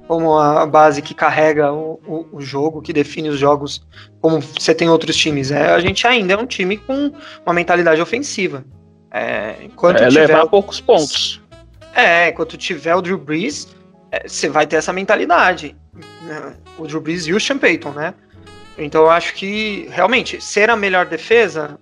como 0.06 0.38
a 0.38 0.66
base 0.66 1.02
que 1.02 1.14
carrega 1.14 1.72
o, 1.72 1.98
o, 2.06 2.26
o 2.32 2.40
jogo, 2.40 2.82
que 2.82 2.92
define 2.92 3.30
os 3.30 3.38
jogos, 3.38 3.82
como 4.20 4.40
você 4.40 4.74
tem 4.74 4.88
outros 4.88 5.16
times. 5.16 5.50
É, 5.50 5.72
a 5.72 5.80
gente 5.80 6.06
ainda 6.06 6.34
é 6.34 6.36
um 6.36 6.46
time 6.46 6.76
com 6.76 7.12
uma 7.44 7.54
mentalidade 7.54 8.00
ofensiva. 8.00 8.64
É, 9.10 9.56
enquanto 9.64 10.02
é 10.02 10.08
tiver 10.08 10.26
levar 10.26 10.46
poucos 10.46 10.80
pontos. 10.80 11.42
É, 11.94 12.28
enquanto 12.28 12.56
tiver 12.56 12.94
o 12.94 13.02
Drew 13.02 13.18
Brees, 13.18 13.74
é, 14.12 14.28
você 14.28 14.48
vai 14.48 14.66
ter 14.66 14.76
essa 14.76 14.92
mentalidade. 14.92 15.74
O 16.78 16.86
Drew 16.86 17.00
Brees 17.00 17.26
e 17.26 17.32
o 17.32 17.40
Sean 17.40 17.58
Payton, 17.58 17.90
né? 17.90 18.14
Então 18.80 19.02
eu 19.02 19.10
acho 19.10 19.34
que, 19.34 19.86
realmente, 19.90 20.42
ser 20.42 20.70
a 20.70 20.76
melhor 20.76 21.06
defesa, 21.06 21.78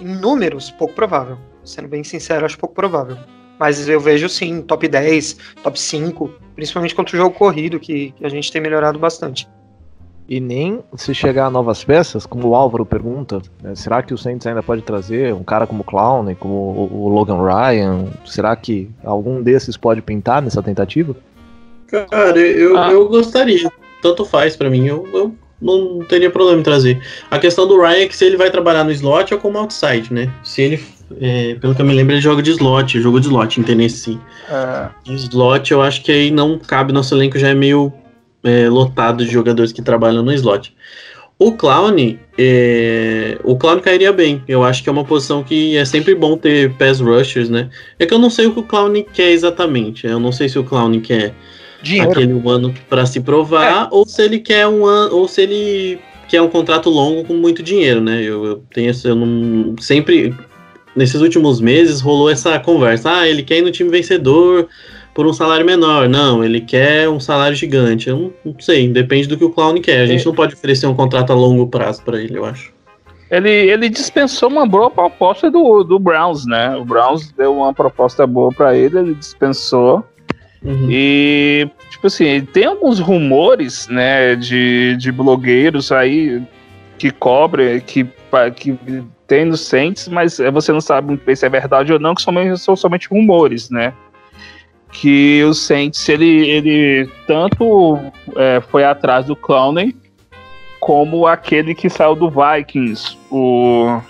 em 0.00 0.06
números, 0.06 0.70
pouco 0.70 0.94
provável. 0.94 1.36
Sendo 1.64 1.88
bem 1.88 2.04
sincero, 2.04 2.46
acho 2.46 2.58
pouco 2.58 2.74
provável. 2.74 3.16
Mas 3.58 3.88
eu 3.88 3.98
vejo 3.98 4.28
sim, 4.28 4.62
top 4.62 4.86
10, 4.86 5.36
top 5.62 5.80
5, 5.80 6.30
principalmente 6.54 6.94
contra 6.94 7.16
o 7.16 7.18
jogo 7.18 7.34
corrido, 7.34 7.80
que, 7.80 8.12
que 8.12 8.24
a 8.24 8.28
gente 8.28 8.52
tem 8.52 8.60
melhorado 8.60 8.98
bastante. 8.98 9.48
E 10.28 10.40
nem 10.40 10.82
se 10.96 11.14
chegar 11.14 11.46
a 11.46 11.50
novas 11.50 11.84
peças, 11.84 12.26
como 12.26 12.48
o 12.48 12.54
Álvaro 12.54 12.84
pergunta, 12.84 13.40
né, 13.62 13.74
será 13.76 14.02
que 14.02 14.12
o 14.12 14.18
Saints 14.18 14.46
ainda 14.46 14.62
pode 14.62 14.82
trazer 14.82 15.32
um 15.32 15.44
cara 15.44 15.66
como 15.66 15.82
o 15.82 15.84
Clown, 15.84 16.34
como 16.34 16.54
o, 16.54 17.04
o 17.04 17.08
Logan 17.08 17.42
Ryan? 17.42 18.06
Será 18.24 18.54
que 18.56 18.90
algum 19.04 19.40
desses 19.40 19.76
pode 19.76 20.02
pintar 20.02 20.42
nessa 20.42 20.62
tentativa? 20.62 21.14
Cara, 21.86 22.38
eu, 22.38 22.76
ah. 22.76 22.90
eu 22.90 23.08
gostaria. 23.08 23.70
Tanto 24.02 24.24
faz 24.24 24.56
para 24.56 24.68
mim. 24.68 24.86
Eu, 24.86 25.08
eu 25.14 25.36
não 25.60 26.00
teria 26.00 26.30
problema 26.30 26.60
em 26.60 26.62
trazer. 26.62 27.00
A 27.30 27.38
questão 27.38 27.66
do 27.66 27.80
Ryan 27.80 28.02
é 28.02 28.06
que 28.06 28.16
se 28.16 28.24
ele 28.24 28.36
vai 28.36 28.50
trabalhar 28.50 28.84
no 28.84 28.92
slot 28.92 29.32
ou 29.32 29.40
como 29.40 29.58
outside, 29.58 30.12
né? 30.12 30.30
Se 30.44 30.62
ele, 30.62 30.84
é, 31.20 31.54
pelo 31.54 31.74
que 31.74 31.82
eu 31.82 31.86
me 31.86 31.94
lembro, 31.94 32.14
ele 32.14 32.20
joga 32.20 32.42
de 32.42 32.50
slot, 32.50 33.00
jogo 33.00 33.20
de 33.20 33.26
slot 33.26 33.60
em 33.60 33.62
Tennessee. 33.62 34.18
É. 34.50 34.88
slot, 35.14 35.72
eu 35.72 35.82
acho 35.82 36.02
que 36.02 36.12
aí 36.12 36.30
não 36.30 36.58
cabe, 36.58 36.92
nosso 36.92 37.14
elenco 37.14 37.38
já 37.38 37.48
é 37.48 37.54
meio 37.54 37.92
é, 38.44 38.68
lotado 38.68 39.24
de 39.24 39.30
jogadores 39.30 39.72
que 39.72 39.82
trabalham 39.82 40.22
no 40.22 40.32
slot. 40.32 40.74
O 41.38 41.52
Clown, 41.52 42.16
é, 42.38 43.38
o 43.44 43.56
Clown 43.56 43.80
cairia 43.80 44.10
bem. 44.10 44.42
Eu 44.48 44.64
acho 44.64 44.82
que 44.82 44.88
é 44.88 44.92
uma 44.92 45.04
posição 45.04 45.42
que 45.42 45.76
é 45.76 45.84
sempre 45.84 46.14
bom 46.14 46.34
ter 46.34 46.72
pass 46.74 46.98
rushers, 46.98 47.50
né? 47.50 47.68
É 47.98 48.06
que 48.06 48.14
eu 48.14 48.18
não 48.18 48.30
sei 48.30 48.46
o 48.46 48.52
que 48.52 48.60
o 48.60 48.62
Clown 48.62 49.04
quer 49.12 49.32
exatamente. 49.32 50.06
Eu 50.06 50.18
não 50.18 50.32
sei 50.32 50.48
se 50.48 50.58
o 50.58 50.64
Clown 50.64 50.98
quer 51.00 51.34
Dinheiro. 51.82 52.10
aquele 52.10 52.34
um 52.34 52.48
ano 52.48 52.74
para 52.88 53.06
se 53.06 53.20
provar, 53.20 53.86
é. 53.86 53.88
ou 53.90 54.06
se 54.06 54.22
ele 54.22 54.38
quer 54.38 54.66
um 54.66 54.84
ano, 54.84 55.14
ou 55.14 55.28
se 55.28 55.42
ele 55.42 55.98
quer 56.28 56.42
um 56.42 56.48
contrato 56.48 56.90
longo 56.90 57.24
com 57.24 57.34
muito 57.34 57.62
dinheiro, 57.62 58.00
né? 58.00 58.20
Eu, 58.22 58.44
eu 58.44 58.64
tenho 58.72 58.92
eu 59.04 59.14
não 59.14 59.76
sempre 59.78 60.34
nesses 60.96 61.20
últimos 61.20 61.60
meses 61.60 62.00
rolou 62.00 62.30
essa 62.30 62.58
conversa. 62.58 63.20
Ah, 63.20 63.28
ele 63.28 63.42
quer 63.42 63.58
ir 63.58 63.62
no 63.62 63.70
time 63.70 63.90
vencedor 63.90 64.66
por 65.14 65.26
um 65.26 65.32
salário 65.32 65.64
menor. 65.64 66.08
Não, 66.08 66.42
ele 66.42 66.60
quer 66.60 67.08
um 67.08 67.20
salário 67.20 67.56
gigante. 67.56 68.08
Eu 68.08 68.18
não, 68.18 68.32
não 68.44 68.60
sei, 68.60 68.88
depende 68.88 69.28
do 69.28 69.36
que 69.36 69.44
o 69.44 69.50
Clown 69.50 69.80
quer. 69.80 70.00
A 70.00 70.06
gente 70.06 70.22
é. 70.22 70.24
não 70.24 70.34
pode 70.34 70.54
oferecer 70.54 70.86
um 70.86 70.94
contrato 70.94 71.32
a 71.32 71.34
longo 71.34 71.66
prazo 71.68 72.02
para 72.02 72.20
ele, 72.20 72.38
eu 72.38 72.44
acho. 72.44 72.74
Ele, 73.30 73.50
ele 73.50 73.88
dispensou 73.88 74.48
uma 74.48 74.66
boa 74.66 74.88
proposta 74.88 75.50
do, 75.50 75.82
do 75.82 75.98
Browns, 75.98 76.46
né? 76.46 76.76
O 76.76 76.84
Browns 76.84 77.32
deu 77.32 77.52
uma 77.56 77.74
proposta 77.74 78.26
boa 78.26 78.52
para 78.52 78.76
ele, 78.76 78.98
ele 78.98 79.14
dispensou. 79.14 80.04
Uhum. 80.62 80.88
E, 80.90 81.68
tipo 81.90 82.06
assim, 82.06 82.44
tem 82.44 82.64
alguns 82.64 82.98
rumores, 82.98 83.86
né, 83.88 84.34
de, 84.34 84.96
de 84.96 85.12
blogueiros 85.12 85.92
aí 85.92 86.42
que 86.98 87.10
cobrem, 87.10 87.80
que, 87.80 88.06
que 88.56 88.78
tem 89.26 89.44
no 89.44 89.56
Saints, 89.56 90.08
mas 90.08 90.38
você 90.52 90.72
não 90.72 90.80
sabe 90.80 91.08
muito 91.08 91.24
bem 91.24 91.36
se 91.36 91.44
é 91.46 91.48
verdade 91.48 91.92
ou 91.92 91.98
não, 91.98 92.14
que 92.14 92.22
somente, 92.22 92.58
são 92.58 92.76
somente 92.76 93.08
rumores, 93.08 93.70
né? 93.70 93.92
Que 94.92 95.42
o 95.44 95.52
Saints, 95.52 96.08
ele, 96.08 96.48
ele 96.48 97.10
tanto 97.26 97.98
é, 98.36 98.60
foi 98.60 98.84
atrás 98.84 99.26
do 99.26 99.36
Clowney, 99.36 99.94
como 100.80 101.26
aquele 101.26 101.74
que 101.74 101.90
saiu 101.90 102.14
do 102.14 102.30
Vikings, 102.30 103.18
o, 103.30 104.00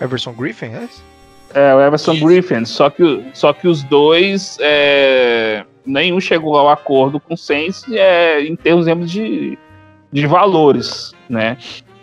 Everson 0.00 0.32
Griffin, 0.32 0.66
é 0.66 0.84
esse? 0.84 1.11
É, 1.54 1.74
o 1.74 1.80
Everson 1.80 2.18
Griffin. 2.18 2.64
Só 2.64 2.90
que, 2.90 3.24
só 3.34 3.52
que 3.52 3.68
os 3.68 3.82
dois, 3.84 4.56
é, 4.60 5.64
nenhum 5.84 6.20
chegou 6.20 6.56
ao 6.56 6.68
acordo 6.68 7.20
com 7.20 7.34
o 7.34 7.36
Saints 7.36 7.84
é, 7.90 8.42
em 8.42 8.56
termos 8.56 8.86
mesmo 8.86 9.04
de, 9.04 9.58
de 10.12 10.26
valores, 10.26 11.12
né? 11.28 11.56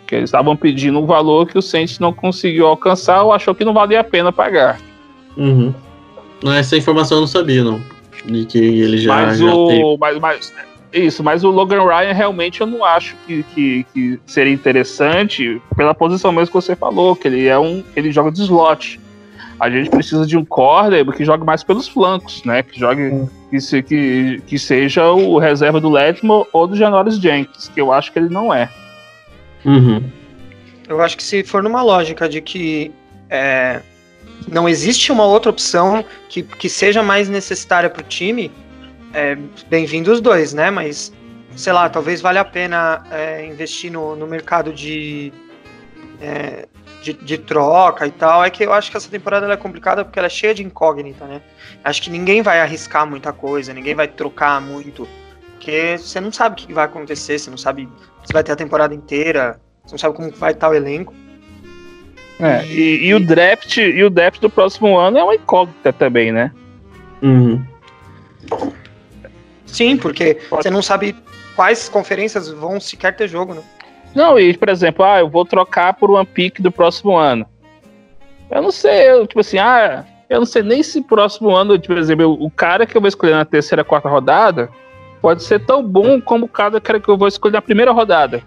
Que 0.06 0.16
eles 0.16 0.28
estavam 0.30 0.56
pedindo 0.56 0.98
um 0.98 1.06
valor 1.06 1.46
que 1.46 1.58
o 1.58 1.62
Saints 1.62 1.98
não 1.98 2.12
conseguiu 2.12 2.66
alcançar 2.66 3.22
ou 3.22 3.32
achou 3.32 3.54
que 3.54 3.64
não 3.64 3.72
valia 3.72 4.00
a 4.00 4.04
pena 4.04 4.32
pagar. 4.32 4.80
Uhum. 5.36 5.72
Não, 6.42 6.52
Essa 6.52 6.76
informação 6.76 7.18
eu 7.18 7.20
não 7.22 7.28
sabia, 7.28 7.62
não. 7.62 7.80
De 8.24 8.44
que 8.44 8.58
ele 8.58 8.98
já, 8.98 9.14
mas 9.14 9.38
já 9.38 9.46
teve. 9.46 9.84
o. 9.84 9.96
Mas, 9.98 10.18
mas- 10.18 10.52
isso, 10.92 11.22
mas 11.22 11.44
o 11.44 11.50
Logan 11.50 11.84
Ryan 11.84 12.12
realmente 12.12 12.60
eu 12.60 12.66
não 12.66 12.84
acho 12.84 13.14
que, 13.24 13.44
que, 13.54 13.86
que 13.94 14.20
seria 14.26 14.52
interessante 14.52 15.62
pela 15.76 15.94
posição 15.94 16.32
mesmo 16.32 16.48
que 16.48 16.52
você 16.54 16.74
falou, 16.74 17.14
que 17.14 17.28
ele 17.28 17.46
é 17.46 17.58
um. 17.58 17.84
ele 17.94 18.10
joga 18.10 18.32
de 18.32 18.42
slot. 18.42 19.00
A 19.60 19.68
gente 19.68 19.90
precisa 19.90 20.26
de 20.26 20.36
um 20.38 20.44
corner 20.44 21.04
que 21.12 21.24
jogue 21.24 21.44
mais 21.44 21.62
pelos 21.62 21.86
flancos, 21.86 22.42
né? 22.44 22.62
Que 22.62 22.80
jogue. 22.80 23.28
Que, 23.50 23.60
se- 23.60 23.82
que, 23.82 24.40
que 24.46 24.58
seja 24.58 25.10
o 25.10 25.38
reserva 25.38 25.80
do 25.80 25.90
Letmo 25.90 26.46
ou 26.52 26.66
do 26.66 26.74
Janoris 26.76 27.16
Jenkins, 27.18 27.68
que 27.68 27.80
eu 27.80 27.92
acho 27.92 28.10
que 28.10 28.18
ele 28.18 28.28
não 28.30 28.54
é. 28.54 28.70
Uhum. 29.64 30.02
Eu 30.88 31.00
acho 31.02 31.16
que 31.16 31.22
se 31.22 31.44
for 31.44 31.62
numa 31.62 31.82
lógica 31.82 32.28
de 32.28 32.40
que 32.40 32.90
é, 33.28 33.80
não 34.48 34.68
existe 34.68 35.12
uma 35.12 35.24
outra 35.24 35.50
opção 35.50 36.04
que, 36.28 36.42
que 36.42 36.68
seja 36.68 37.02
mais 37.02 37.28
necessária 37.28 37.90
para 37.90 38.00
o 38.00 38.04
time, 38.04 38.50
é, 39.12 39.36
bem-vindo 39.68 40.10
os 40.10 40.20
dois, 40.20 40.54
né? 40.54 40.70
Mas, 40.70 41.12
sei 41.54 41.72
lá, 41.72 41.88
talvez 41.88 42.20
valha 42.20 42.40
a 42.40 42.44
pena 42.44 43.04
é, 43.10 43.44
investir 43.46 43.92
no, 43.92 44.16
no 44.16 44.26
mercado 44.26 44.72
de, 44.72 45.32
é, 46.22 46.66
de, 47.02 47.12
de 47.12 47.38
troca 47.38 48.06
e 48.06 48.10
tal. 48.10 48.44
É 48.44 48.50
que 48.50 48.64
eu 48.64 48.72
acho 48.72 48.90
que 48.90 48.96
essa 48.96 49.10
temporada 49.10 49.46
ela 49.46 49.54
é 49.54 49.56
complicada 49.56 50.04
porque 50.04 50.18
ela 50.18 50.26
é 50.26 50.30
cheia 50.30 50.54
de 50.54 50.62
incógnita, 50.62 51.24
né? 51.24 51.40
Acho 51.82 52.02
que 52.02 52.10
ninguém 52.10 52.42
vai 52.42 52.60
arriscar 52.60 53.06
muita 53.06 53.32
coisa, 53.32 53.72
ninguém 53.72 53.94
vai 53.94 54.08
trocar 54.08 54.60
muito, 54.60 55.08
porque 55.52 55.96
você 55.98 56.20
não 56.20 56.32
sabe 56.32 56.54
o 56.62 56.66
que 56.66 56.72
vai 56.72 56.84
acontecer, 56.84 57.38
você 57.38 57.50
não 57.50 57.58
sabe 57.58 57.88
se 58.24 58.32
vai 58.32 58.42
ter 58.42 58.52
a 58.52 58.56
temporada 58.56 58.94
inteira, 58.94 59.60
você 59.84 59.92
não 59.92 59.98
sabe 59.98 60.16
como 60.16 60.30
vai 60.32 60.52
estar 60.52 60.68
o 60.68 60.74
elenco. 60.74 61.14
É, 62.38 62.64
e, 62.66 63.06
e 63.06 63.14
o 63.14 63.20
draft 63.20 63.76
e 63.76 64.02
o 64.02 64.08
draft 64.08 64.40
do 64.40 64.48
próximo 64.48 64.98
ano 64.98 65.18
é 65.18 65.22
uma 65.22 65.34
incógnita 65.34 65.92
também, 65.92 66.32
né? 66.32 66.50
Uhum. 67.20 67.62
Sim, 69.66 69.96
porque 69.96 70.38
você 70.50 70.70
não 70.70 70.80
sabe 70.80 71.14
quais 71.54 71.88
conferências 71.88 72.48
vão 72.48 72.80
sequer 72.80 73.14
ter 73.14 73.28
jogo, 73.28 73.54
né? 73.54 73.62
Não, 74.14 74.38
e 74.38 74.56
por 74.56 74.68
exemplo, 74.68 75.04
ah, 75.04 75.20
eu 75.20 75.28
vou 75.28 75.44
trocar 75.44 75.94
por 75.94 76.10
uma 76.10 76.24
pick 76.24 76.60
do 76.60 76.72
próximo 76.72 77.16
ano. 77.16 77.46
Eu 78.50 78.62
não 78.62 78.72
sei, 78.72 79.10
eu, 79.10 79.26
tipo 79.26 79.40
assim, 79.40 79.58
ah, 79.58 80.04
eu 80.28 80.40
não 80.40 80.46
sei 80.46 80.62
nem 80.62 80.82
se 80.82 81.02
próximo 81.02 81.50
ano, 81.50 81.78
tipo, 81.78 81.94
por 81.94 81.98
exemplo, 81.98 82.36
o 82.40 82.50
cara 82.50 82.86
que 82.86 82.96
eu 82.96 83.00
vou 83.00 83.08
escolher 83.08 83.34
na 83.34 83.44
terceira, 83.44 83.84
quarta 83.84 84.08
rodada 84.08 84.68
pode 85.20 85.42
ser 85.42 85.64
tão 85.64 85.82
bom 85.82 86.20
como 86.20 86.46
o 86.46 86.48
cara 86.48 86.80
que 86.80 87.08
eu 87.08 87.16
vou 87.16 87.28
escolher 87.28 87.54
na 87.54 87.62
primeira 87.62 87.92
rodada. 87.92 88.42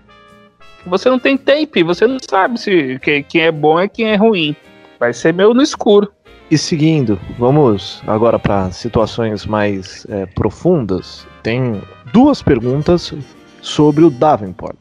Você 0.86 1.10
não 1.10 1.20
tem 1.20 1.38
tape, 1.38 1.84
você 1.84 2.06
não 2.06 2.18
sabe 2.20 2.60
se 2.60 3.00
quem, 3.00 3.24
quem 3.24 3.42
é 3.42 3.52
bom 3.52 3.80
e 3.80 3.88
quem 3.88 4.08
é 4.08 4.16
ruim. 4.16 4.56
Vai 5.00 5.14
ser 5.14 5.34
meio 5.34 5.54
no 5.54 5.62
escuro. 5.62 6.12
E 6.52 6.58
seguindo, 6.58 7.20
vamos 7.40 8.02
agora 8.06 8.38
para 8.38 8.70
situações 8.72 9.46
mais 9.46 10.06
é, 10.10 10.26
profundas. 10.26 11.26
Tem 11.42 11.82
duas 12.12 12.42
perguntas 12.42 13.14
sobre 13.62 14.04
o 14.04 14.10
Davenport, 14.10 14.76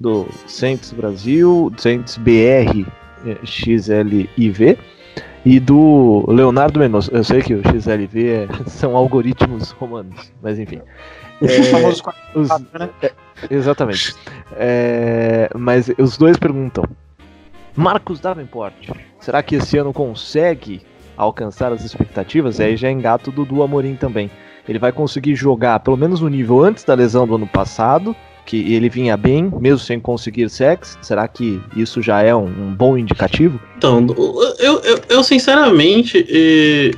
do 0.00 0.26
Saints 0.46 0.92
Brasil, 0.92 1.72
Saints 1.78 2.16
BR 2.18 2.84
eh, 3.26 3.36
XLIV, 3.44 4.78
e 5.44 5.60
do 5.60 6.24
Leonardo 6.28 6.78
Menoso. 6.80 7.10
Eu 7.12 7.24
sei 7.24 7.40
que 7.40 7.54
o 7.54 7.62
XLV 7.62 8.28
é- 8.28 8.48
são 8.66 8.96
algoritmos 8.96 9.70
romanos, 9.72 10.32
mas 10.42 10.58
enfim. 10.58 10.80
O 11.40 11.48
famoso 11.64 12.02
Os- 12.34 12.48
44, 12.48 12.78
né? 12.78 13.10
Exatamente. 13.50 14.14
É, 14.56 15.50
mas 15.54 15.90
os 15.98 16.16
dois 16.16 16.36
perguntam: 16.38 16.84
Marcos 17.74 18.20
Davenport, 18.20 18.74
será 19.20 19.42
que 19.42 19.56
esse 19.56 19.76
ano 19.76 19.92
consegue 19.92 20.80
alcançar 21.16 21.72
as 21.72 21.84
expectativas? 21.84 22.58
E 22.58 22.62
aí 22.62 22.76
já 22.76 22.90
engato 22.90 23.30
do 23.30 23.44
Dudu 23.44 23.62
Amorim 23.62 23.96
também. 23.96 24.30
Ele 24.68 24.78
vai 24.78 24.90
conseguir 24.92 25.34
jogar 25.36 25.78
pelo 25.80 25.96
menos 25.96 26.20
no 26.20 26.28
nível 26.28 26.64
antes 26.64 26.82
da 26.84 26.94
lesão 26.94 27.26
do 27.26 27.36
ano 27.36 27.46
passado, 27.46 28.16
que 28.46 28.72
ele 28.72 28.88
vinha 28.88 29.16
bem, 29.16 29.52
mesmo 29.60 29.80
sem 29.80 29.98
conseguir 29.98 30.48
sex. 30.48 30.96
Será 31.02 31.26
que 31.26 31.60
isso 31.76 32.00
já 32.00 32.22
é 32.22 32.34
um, 32.34 32.46
um 32.46 32.72
bom 32.72 32.96
indicativo? 32.96 33.60
Então, 33.76 34.06
eu, 34.58 34.80
eu, 34.80 35.00
eu 35.08 35.24
sinceramente, 35.24 36.24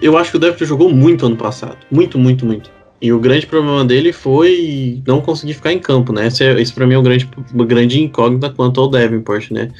eu 0.01 0.17
acho 0.17 0.31
que 0.31 0.37
o 0.37 0.41
Davenport 0.41 0.69
jogou 0.69 0.91
muito 0.91 1.27
ano 1.27 1.37
passado. 1.37 1.79
Muito, 1.91 2.19
muito, 2.19 2.45
muito. 2.45 2.71
E 3.01 3.13
o 3.13 3.19
grande 3.19 3.47
problema 3.47 3.85
dele 3.85 4.13
foi 4.13 5.01
não 5.07 5.21
conseguir 5.21 5.55
ficar 5.55 5.73
em 5.73 5.79
campo, 5.79 6.13
né? 6.13 6.27
Esse, 6.27 6.45
é, 6.45 6.61
esse 6.61 6.79
mim 6.85 6.95
é 6.95 6.99
um 6.99 7.03
grande, 7.03 7.29
uma 7.55 7.65
grande 7.65 8.01
incógnita 8.01 8.51
quanto 8.51 8.81
ao 8.81 8.89
Davenport, 8.89 9.51
né? 9.53 9.71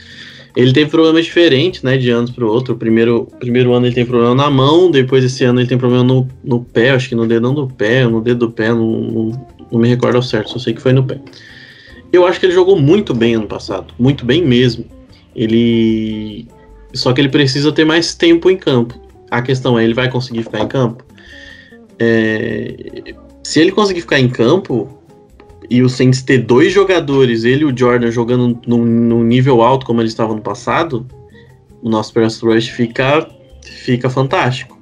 Ele 0.57 0.73
teve 0.73 0.91
problemas 0.91 1.25
diferentes, 1.25 1.83
né, 1.83 1.97
de 1.97 2.11
anos 2.11 2.31
para 2.31 2.45
o 2.45 2.49
outro. 2.49 2.77
Primeiro, 2.77 3.29
primeiro 3.39 3.73
ano 3.75 3.87
ele 3.87 3.95
tem 3.95 4.07
problema 4.07 4.35
na 4.35 4.51
mão, 4.51 4.91
depois 4.91 5.23
esse 5.25 5.45
ano 5.45 5.61
ele 5.61 5.69
tem 5.69 5.79
problema 5.79 6.03
no, 6.03 6.27
no 6.43 6.65
pé, 6.65 6.91
acho 6.91 7.09
que 7.09 7.15
no 7.15 7.27
dedão 7.27 7.55
do 7.55 7.67
pé, 7.69 8.07
no 8.07 8.21
dedo 8.21 8.47
do 8.47 8.53
pé, 8.53 8.71
não 8.71 9.33
me 9.73 9.89
recordo 9.89 10.17
ao 10.17 10.23
certo, 10.23 10.51
só 10.51 10.59
sei 10.59 10.75
que 10.75 10.81
foi 10.81 10.93
no 10.93 11.05
pé. 11.05 11.21
Eu 12.13 12.27
acho 12.27 12.41
que 12.41 12.47
ele 12.47 12.53
jogou 12.53 12.79
muito 12.79 13.15
bem 13.15 13.35
ano 13.35 13.47
passado, 13.47 13.93
muito 13.99 14.25
bem 14.25 14.45
mesmo. 14.45 14.85
Ele. 15.35 16.47
Só 16.95 17.13
que 17.13 17.21
ele 17.21 17.29
precisa 17.29 17.71
ter 17.71 17.85
mais 17.85 18.15
tempo 18.15 18.51
em 18.51 18.57
campo. 18.57 18.99
A 19.31 19.43
questão 19.43 19.79
é, 19.79 19.85
ele 19.85 19.95
vai 19.95 20.11
conseguir 20.11 20.43
ficar 20.43 20.61
em 20.61 20.69
campo? 20.69 21.05
É, 21.99 23.15
Se 23.43 23.61
ele 23.61 23.73
conseguir 23.73 24.01
ficar 24.01 24.19
em 24.19 24.29
campo 24.29 24.99
e 25.69 25.83
o 25.83 25.89
Saints 25.89 26.23
ter 26.23 26.39
dois 26.39 26.73
jogadores, 26.73 27.45
ele 27.45 27.63
e 27.63 27.65
o 27.67 27.77
Jordan 27.77 28.11
jogando 28.11 28.59
num, 28.67 28.85
num 28.85 29.23
nível 29.23 29.61
alto 29.61 29.85
como 29.85 30.01
eles 30.01 30.13
estavam 30.13 30.37
no 30.37 30.43
passado, 30.43 31.07
o 31.83 31.91
nosso 31.91 32.13
pass 32.15 32.41
rush 32.41 32.69
fica, 32.69 33.29
fica 33.63 34.09
fantástico. 34.09 34.78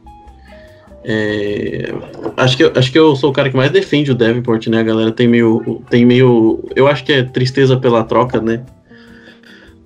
É, 1.08 1.94
acho, 2.36 2.56
que, 2.56 2.64
acho 2.64 2.90
que 2.90 2.98
eu 2.98 3.14
sou 3.14 3.30
o 3.30 3.32
cara 3.32 3.48
que 3.48 3.56
mais 3.56 3.70
defende 3.70 4.10
o 4.10 4.14
Davenport, 4.14 4.66
né? 4.66 4.80
A 4.80 4.82
galera 4.82 5.12
tem 5.12 5.28
meio. 5.28 5.80
Tem 5.88 6.04
meio. 6.04 6.64
Eu 6.74 6.88
acho 6.88 7.04
que 7.04 7.12
é 7.12 7.22
tristeza 7.22 7.76
pela 7.76 8.02
troca, 8.02 8.40
né? 8.40 8.66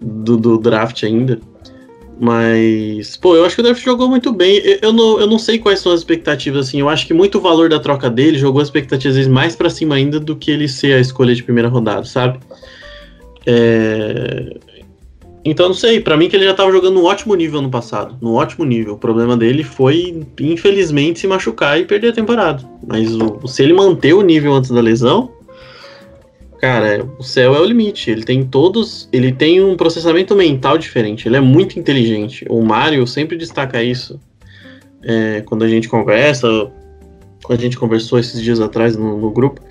Do, 0.00 0.38
do 0.38 0.56
draft 0.56 1.02
ainda. 1.02 1.38
Mas, 2.18 3.18
pô, 3.18 3.36
eu 3.36 3.44
acho 3.44 3.54
que 3.54 3.60
o 3.60 3.62
Davenport 3.62 3.84
jogou 3.84 4.08
muito 4.08 4.32
bem. 4.32 4.56
Eu, 4.64 4.78
eu 4.80 4.92
não, 4.94 5.20
eu 5.20 5.26
não 5.26 5.38
sei 5.38 5.58
quais 5.58 5.80
são 5.80 5.92
as 5.92 6.00
expectativas, 6.00 6.68
assim. 6.68 6.80
Eu 6.80 6.88
acho 6.88 7.06
que 7.06 7.12
muito 7.12 7.38
valor 7.38 7.68
da 7.68 7.78
troca 7.78 8.08
dele 8.08 8.38
jogou 8.38 8.62
as 8.62 8.68
expectativas 8.68 9.12
às 9.12 9.16
vezes, 9.18 9.30
mais 9.30 9.54
pra 9.54 9.68
cima 9.68 9.96
ainda 9.96 10.18
do 10.18 10.34
que 10.34 10.50
ele 10.50 10.68
ser 10.68 10.94
a 10.94 11.00
escolha 11.00 11.34
de 11.34 11.42
primeira 11.42 11.68
rodada, 11.68 12.04
sabe? 12.06 12.40
É, 13.44 14.56
Então, 15.44 15.68
não 15.68 15.74
sei, 15.74 16.00
pra 16.00 16.16
mim 16.16 16.28
que 16.28 16.36
ele 16.36 16.44
já 16.44 16.52
tava 16.52 16.70
jogando 16.70 16.94
num 16.94 17.04
ótimo 17.04 17.34
nível 17.34 17.62
no 17.62 17.70
passado, 17.70 18.16
num 18.20 18.34
ótimo 18.34 18.64
nível. 18.64 18.94
O 18.94 18.98
problema 18.98 19.36
dele 19.36 19.64
foi, 19.64 20.22
infelizmente, 20.38 21.20
se 21.20 21.26
machucar 21.26 21.80
e 21.80 21.84
perder 21.86 22.08
a 22.08 22.12
temporada. 22.12 22.62
Mas 22.86 23.14
o- 23.14 23.46
se 23.46 23.62
ele 23.62 23.72
manter 23.72 24.12
o 24.12 24.20
nível 24.20 24.52
antes 24.52 24.70
da 24.70 24.82
lesão, 24.82 25.30
cara, 26.60 27.08
o 27.18 27.22
céu 27.22 27.54
é 27.54 27.60
o 27.60 27.64
limite. 27.64 28.10
Ele 28.10 28.22
tem 28.22 28.44
todos, 28.44 29.08
ele 29.10 29.32
tem 29.32 29.64
um 29.64 29.76
processamento 29.76 30.36
mental 30.36 30.76
diferente. 30.76 31.26
Ele 31.26 31.36
é 31.36 31.40
muito 31.40 31.78
inteligente. 31.78 32.44
O 32.50 32.62
Mário 32.62 33.06
sempre 33.06 33.38
destaca 33.38 33.82
isso 33.82 34.20
é, 35.02 35.42
quando 35.46 35.64
a 35.64 35.68
gente 35.68 35.88
conversa, 35.88 36.70
quando 37.42 37.58
a 37.58 37.62
gente 37.62 37.78
conversou 37.78 38.18
esses 38.18 38.42
dias 38.42 38.60
atrás 38.60 38.94
no, 38.94 39.18
no 39.18 39.30
grupo 39.30 39.62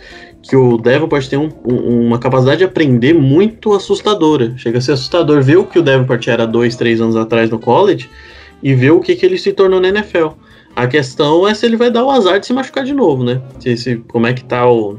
que 0.42 0.56
o 0.56 0.78
Davenport 0.78 1.28
tem 1.28 1.38
um- 1.38 1.50
um- 1.66 2.08
uma 2.08 2.18
capacidade 2.18 2.60
de 2.60 2.64
aprender 2.64 3.14
muito 3.14 3.74
assustadora. 3.74 4.54
Chega 4.58 4.78
a 4.78 4.82
ser 4.82 4.94
assustador 4.94 5.42
ver 5.42 5.58
o 5.58 5.66
que 5.66 5.80
o 5.80 5.82
Davenport 5.82 6.26
era 6.28 6.48
dois, 6.48 6.76
três 6.76 7.02
anos 7.02 7.16
atrás 7.16 7.50
no 7.50 7.60
college 7.60 8.10
e 8.64 8.74
ver 8.74 8.92
o 8.92 9.00
que, 9.00 9.16
que 9.16 9.26
ele 9.26 9.38
se 9.38 9.52
tornou 9.54 9.80
na 9.80 9.90
NFL. 9.90 10.30
A 10.76 10.88
questão 10.88 11.48
é 11.48 11.54
se 11.54 11.66
ele 11.66 11.76
vai 11.76 11.92
dar 11.92 12.06
o 12.06 12.10
azar 12.10 12.40
de 12.40 12.46
se 12.46 12.54
machucar 12.54 12.84
de 12.86 12.94
novo, 12.94 13.24
né? 13.24 13.42
Se, 13.60 13.76
se- 13.76 13.98
como 14.08 14.28
é 14.28 14.34
que 14.34 14.44
tá 14.44 14.70
o- 14.70 14.98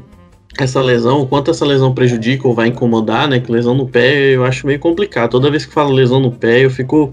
essa 0.59 0.81
lesão, 0.81 1.21
o 1.21 1.27
quanto 1.27 1.49
essa 1.49 1.65
lesão 1.65 1.93
prejudica 1.93 2.47
ou 2.47 2.53
vai 2.53 2.67
incomodar, 2.67 3.27
né? 3.27 3.39
Que 3.39 3.51
lesão 3.51 3.73
no 3.73 3.87
pé 3.87 4.35
eu 4.35 4.43
acho 4.43 4.67
meio 4.67 4.79
complicado. 4.79 5.31
Toda 5.31 5.49
vez 5.49 5.65
que 5.65 5.73
falo 5.73 5.91
lesão 5.91 6.19
no 6.19 6.31
pé, 6.31 6.63
eu 6.65 6.69
fico 6.69 7.09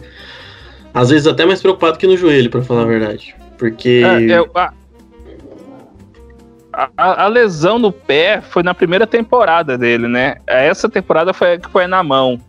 às 0.92 1.08
vezes 1.10 1.26
até 1.26 1.46
mais 1.46 1.62
preocupado 1.62 1.98
que 1.98 2.06
no 2.06 2.16
joelho, 2.16 2.50
pra 2.50 2.60
falar 2.62 2.82
a 2.82 2.86
verdade. 2.86 3.34
Porque. 3.56 4.02
É, 4.32 4.38
eu- 4.38 4.50
ah, 4.54 4.72
a, 6.96 7.24
a, 7.24 7.26
lesão 7.26 7.76
no 7.76 7.90
pé 7.90 8.40
foi 8.40 8.62
na 8.62 8.72
primeira 8.72 9.04
temporada 9.04 9.76
dele, 9.76 10.06
né? 10.06 10.36
Essa 10.46 10.88
temporada 10.88 11.34
foi 11.34 11.58
que 11.58 11.68
foi 11.68 11.88
na 11.88 12.04
mão. 12.04 12.40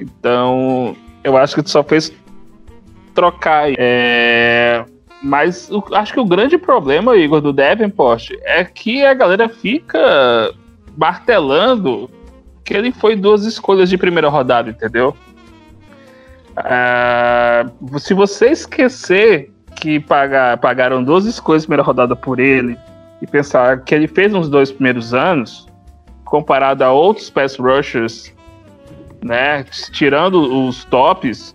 Então, 0.00 0.96
eu 1.22 1.36
acho 1.36 1.54
que 1.54 1.70
só 1.70 1.84
fez 1.84 2.12
trocar. 3.14 3.68
É, 3.78 4.84
mas 5.22 5.70
o, 5.70 5.84
acho 5.92 6.12
que 6.12 6.18
o 6.18 6.24
grande 6.24 6.58
problema, 6.58 7.16
Igor, 7.16 7.40
do 7.40 7.52
Davenport 7.52 8.32
é 8.42 8.64
que 8.64 9.06
a 9.06 9.14
galera 9.14 9.48
fica 9.48 10.52
martelando 10.96 12.10
que 12.64 12.74
ele 12.74 12.90
foi 12.90 13.14
duas 13.14 13.44
escolhas 13.44 13.88
de 13.88 13.96
primeira 13.96 14.28
rodada, 14.28 14.68
entendeu? 14.68 15.16
Uh, 16.58 17.98
se 18.00 18.14
você 18.14 18.50
esquecer 18.50 19.52
que 19.76 20.00
pagar, 20.00 20.56
pagaram 20.56 21.04
duas 21.04 21.24
escolhas 21.24 21.62
de 21.62 21.68
primeira 21.68 21.84
rodada 21.84 22.16
por 22.16 22.40
ele 22.40 22.76
e 23.20 23.26
pensar 23.26 23.82
que 23.82 23.94
ele 23.94 24.06
fez 24.06 24.32
nos 24.32 24.48
dois 24.48 24.70
primeiros 24.70 25.14
anos, 25.14 25.66
comparado 26.24 26.84
a 26.84 26.92
outros 26.92 27.30
pass 27.30 27.56
rushers, 27.56 28.32
né, 29.22 29.64
tirando 29.92 30.66
os 30.66 30.84
tops, 30.84 31.54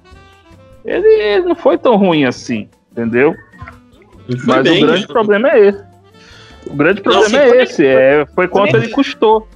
ele, 0.84 1.08
ele 1.08 1.46
não 1.46 1.56
foi 1.56 1.78
tão 1.78 1.96
ruim 1.96 2.26
assim, 2.26 2.68
entendeu? 2.92 3.36
Mas 4.46 4.64
bem, 4.64 4.84
o 4.84 4.88
grande 4.88 5.08
problema 5.08 5.50
é 5.50 5.68
esse. 5.68 5.92
O 6.68 6.76
grande 6.76 7.02
problema 7.02 7.30
não, 7.30 7.40
é 7.40 7.64
esse, 7.64 7.86
é, 7.86 8.26
foi 8.36 8.48
quanto 8.48 8.76
ele 8.76 8.90
custou. 8.90 9.48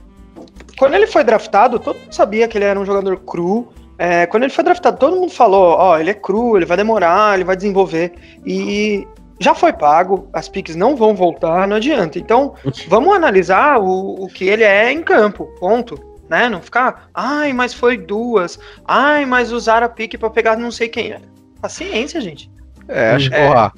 Quando 0.77 0.95
ele 0.95 1.07
foi 1.07 1.23
draftado, 1.23 1.79
todo 1.79 1.97
mundo 1.97 2.13
sabia 2.13 2.47
que 2.47 2.57
ele 2.57 2.65
era 2.65 2.79
um 2.79 2.85
jogador 2.85 3.17
cru. 3.17 3.71
É, 3.97 4.25
quando 4.25 4.43
ele 4.43 4.51
foi 4.51 4.63
draftado, 4.63 4.97
todo 4.97 5.15
mundo 5.15 5.31
falou: 5.31 5.75
ó, 5.77 5.93
oh, 5.93 5.97
ele 5.97 6.09
é 6.09 6.13
cru, 6.13 6.57
ele 6.57 6.65
vai 6.65 6.75
demorar, 6.75 7.35
ele 7.35 7.45
vai 7.45 7.55
desenvolver. 7.55 8.13
E 8.45 9.07
já 9.39 9.53
foi 9.53 9.73
pago, 9.73 10.29
as 10.33 10.47
piques 10.47 10.75
não 10.75 10.95
vão 10.95 11.13
voltar, 11.13 11.67
não 11.67 11.75
adianta. 11.75 12.17
Então, 12.17 12.55
vamos 12.87 13.15
analisar 13.15 13.79
o, 13.79 14.23
o 14.23 14.27
que 14.27 14.45
ele 14.45 14.63
é 14.63 14.91
em 14.91 15.03
campo, 15.03 15.45
ponto. 15.59 15.99
Né? 16.29 16.49
Não 16.49 16.61
ficar, 16.61 17.07
ai, 17.13 17.53
mas 17.53 17.73
foi 17.73 17.97
duas, 17.97 18.57
ai, 18.87 19.25
mas 19.25 19.51
usaram 19.51 19.85
a 19.85 19.89
pique 19.89 20.17
para 20.17 20.29
pegar 20.29 20.57
não 20.57 20.71
sei 20.71 20.89
quem. 20.89 21.15
Paciência, 21.61 22.19
gente. 22.19 22.49
É, 22.87 23.11
acho 23.11 23.29
que, 23.29 23.35
é. 23.35 23.71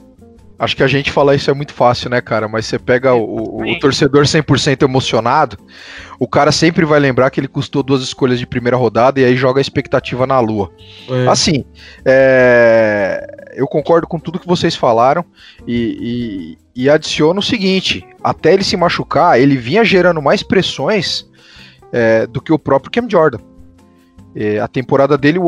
acho 0.60 0.76
que 0.76 0.84
a 0.84 0.88
gente 0.88 1.12
falar 1.12 1.36
isso 1.36 1.50
é 1.52 1.54
muito 1.54 1.74
fácil, 1.74 2.10
né, 2.10 2.22
cara? 2.22 2.48
Mas 2.48 2.66
você 2.66 2.80
pega 2.80 3.14
o, 3.14 3.60
o, 3.60 3.70
o 3.70 3.80
torcedor 3.80 4.24
100% 4.24 4.84
emocionado, 4.84 5.58
o 6.20 6.28
cara 6.28 6.52
sempre 6.52 6.86
vai 6.86 7.00
lembrar 7.00 7.30
que 7.30 7.40
ele 7.40 7.48
custou 7.48 7.84
duas 7.84 8.02
escolhas 8.02 8.40
de 8.40 8.48
primeira 8.48 8.78
rodada 8.78 9.20
e 9.20 9.26
aí 9.26 9.36
joga 9.36 9.60
a 9.60 9.62
expectativa 9.62 10.26
na 10.26 10.40
lua. 10.40 10.72
É. 11.10 11.28
Assim, 11.28 11.66
é, 12.06 13.37
eu 13.58 13.68
concordo 13.68 14.08
com 14.08 14.20
tudo 14.20 14.40
que 14.40 14.48
vocês 14.48 14.76
falaram 14.76 15.26
e, 15.66 16.58
e, 16.76 16.84
e, 16.84 16.90
adiciono 16.90 17.40
o 17.40 17.44
seguinte: 17.44 18.06
até 18.24 18.54
ele 18.54 18.64
se 18.64 18.78
machucar, 18.78 19.40
ele 19.40 19.58
vinha 19.58 19.84
gerando 19.84 20.22
mais 20.22 20.44
pressões 20.44 21.26
é, 21.92 22.28
do 22.28 22.40
que 22.40 22.54
o 22.54 22.60
próprio 22.60 22.92
Cam 22.92 23.10
Jordan. 23.10 23.40
É, 24.36 24.60
a 24.60 24.68
temporada 24.68 25.18
dele 25.18 25.40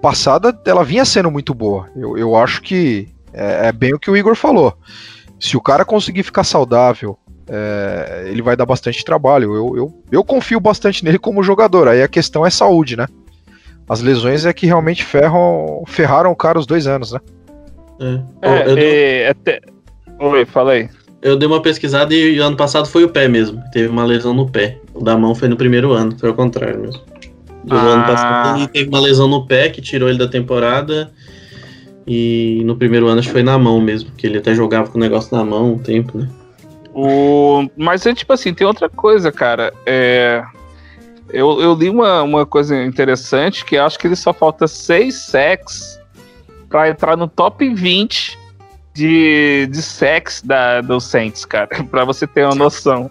passada, 0.00 0.56
ela 0.64 0.84
vinha 0.84 1.04
sendo 1.04 1.28
muito 1.28 1.52
boa. 1.52 1.90
Eu, 1.96 2.16
eu 2.16 2.36
acho 2.36 2.62
que 2.62 3.08
é, 3.32 3.66
é 3.66 3.72
bem 3.72 3.92
o 3.92 3.98
que 3.98 4.10
o 4.10 4.16
Igor 4.16 4.36
falou. 4.36 4.78
Se 5.40 5.56
o 5.56 5.60
cara 5.60 5.84
conseguir 5.84 6.22
ficar 6.22 6.44
saudável, 6.44 7.18
é, 7.48 8.26
ele 8.28 8.42
vai 8.42 8.56
dar 8.56 8.64
bastante 8.64 9.04
trabalho. 9.04 9.54
Eu, 9.56 9.76
eu, 9.76 10.04
eu 10.12 10.24
confio 10.24 10.60
bastante 10.60 11.04
nele 11.04 11.18
como 11.18 11.42
jogador. 11.42 11.88
Aí 11.88 12.00
a 12.00 12.08
questão 12.08 12.46
é 12.46 12.50
saúde, 12.50 12.96
né? 12.96 13.08
As 13.88 14.00
lesões 14.00 14.46
é 14.46 14.52
que 14.52 14.66
realmente 14.66 15.04
ferram, 15.04 15.82
ferraram 15.86 16.30
o 16.30 16.36
cara 16.36 16.58
os 16.58 16.66
dois 16.66 16.86
anos, 16.86 17.10
né? 17.10 17.20
É, 18.00 18.20
é, 18.42 18.74
dei... 18.74 18.94
é 19.22 19.30
até... 19.30 19.60
Oi. 20.18 20.46
Eu 21.22 21.36
dei 21.36 21.48
uma 21.48 21.60
pesquisada 21.60 22.14
e 22.14 22.38
ano 22.38 22.56
passado 22.56 22.86
foi 22.86 23.04
o 23.04 23.08
pé 23.08 23.28
mesmo. 23.28 23.62
Teve 23.72 23.88
uma 23.88 24.04
lesão 24.04 24.32
no 24.32 24.48
pé. 24.48 24.78
O 24.94 25.02
da 25.02 25.16
mão 25.16 25.34
foi 25.34 25.48
no 25.48 25.56
primeiro 25.56 25.92
ano, 25.92 26.16
foi 26.18 26.28
ao 26.28 26.34
contrário 26.34 26.80
mesmo. 26.80 27.02
Ah. 27.68 27.74
ano 27.74 28.06
passado 28.06 28.58
ele 28.58 28.68
teve 28.68 28.88
uma 28.88 29.00
lesão 29.00 29.26
no 29.26 29.44
pé 29.46 29.68
que 29.68 29.80
tirou 29.80 30.08
ele 30.08 30.18
da 30.18 30.28
temporada. 30.28 31.10
E 32.06 32.62
no 32.64 32.76
primeiro 32.76 33.08
ano 33.08 33.18
acho 33.18 33.28
que 33.28 33.32
foi 33.32 33.42
na 33.42 33.58
mão 33.58 33.80
mesmo, 33.80 34.12
que 34.12 34.26
ele 34.26 34.38
até 34.38 34.54
jogava 34.54 34.88
com 34.88 34.96
o 34.96 35.00
negócio 35.00 35.36
na 35.36 35.44
mão 35.44 35.72
um 35.72 35.78
tempo, 35.78 36.18
né? 36.18 36.28
O... 36.94 37.68
Mas 37.76 38.06
é 38.06 38.14
tipo 38.14 38.32
assim, 38.32 38.54
tem 38.54 38.66
outra 38.66 38.88
coisa, 38.88 39.32
cara. 39.32 39.72
É... 39.84 40.42
Eu, 41.28 41.60
eu 41.60 41.74
li 41.74 41.90
uma, 41.90 42.22
uma 42.22 42.46
coisa 42.46 42.80
interessante 42.84 43.64
que 43.64 43.76
acho 43.76 43.98
que 43.98 44.06
ele 44.06 44.14
só 44.14 44.32
falta 44.32 44.68
seis 44.68 45.16
sacks 45.16 45.98
para 46.76 46.90
entrar 46.90 47.16
no 47.16 47.26
top 47.26 47.66
20 47.66 48.38
de, 48.92 49.66
de 49.70 49.80
sacks 49.80 50.42
da, 50.42 50.82
do 50.82 51.00
Saints, 51.00 51.46
cara. 51.46 51.70
para 51.90 52.04
você 52.04 52.26
ter 52.26 52.44
uma 52.44 52.54
noção. 52.54 53.10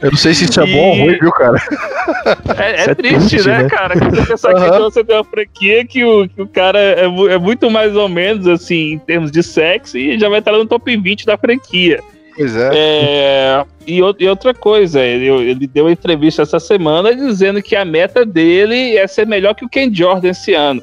Eu 0.00 0.12
não 0.12 0.16
sei 0.16 0.32
se 0.32 0.44
isso 0.44 0.60
é 0.60 0.66
bom 0.66 0.90
ou 0.90 0.94
ruim, 0.94 1.18
viu, 1.18 1.32
cara? 1.32 1.58
É, 2.56 2.70
é, 2.70 2.90
é 2.90 2.94
triste, 2.94 3.30
triste, 3.30 3.48
né, 3.48 3.64
né, 3.64 3.68
cara? 3.68 3.96
Você 3.96 4.26
pensar 4.26 4.54
uhum. 4.54 4.70
que 4.70 4.78
você 4.78 5.04
tem 5.04 5.16
uma 5.16 5.24
franquia 5.24 5.84
que 5.84 6.04
o, 6.04 6.28
que 6.28 6.40
o 6.40 6.46
cara 6.46 6.78
é, 6.78 7.04
é, 7.04 7.38
muito 7.38 7.68
mais 7.68 7.96
ou 7.96 8.08
menos, 8.08 8.46
assim, 8.46 8.92
em 8.92 8.98
termos 8.98 9.32
de 9.32 9.42
sexo, 9.42 9.98
e 9.98 10.16
já 10.16 10.28
vai 10.28 10.38
estar 10.38 10.52
no 10.52 10.66
top 10.66 10.96
20 10.96 11.26
da 11.26 11.36
franquia. 11.36 12.00
Pois 12.36 12.54
é. 12.54 12.70
é 12.72 13.64
e, 13.88 13.98
e, 13.98 14.28
outra 14.28 14.54
coisa, 14.54 15.00
ele, 15.00 15.26
ele 15.26 15.66
deu 15.66 15.86
uma 15.86 15.92
entrevista 15.92 16.42
essa 16.42 16.60
semana 16.60 17.12
dizendo 17.12 17.60
que 17.60 17.74
a 17.74 17.84
meta 17.84 18.24
dele 18.24 18.96
é 18.96 19.04
ser 19.08 19.26
melhor 19.26 19.54
que 19.54 19.64
o 19.64 19.68
Ken 19.68 19.92
Jordan 19.92 20.28
esse 20.28 20.54
ano. 20.54 20.80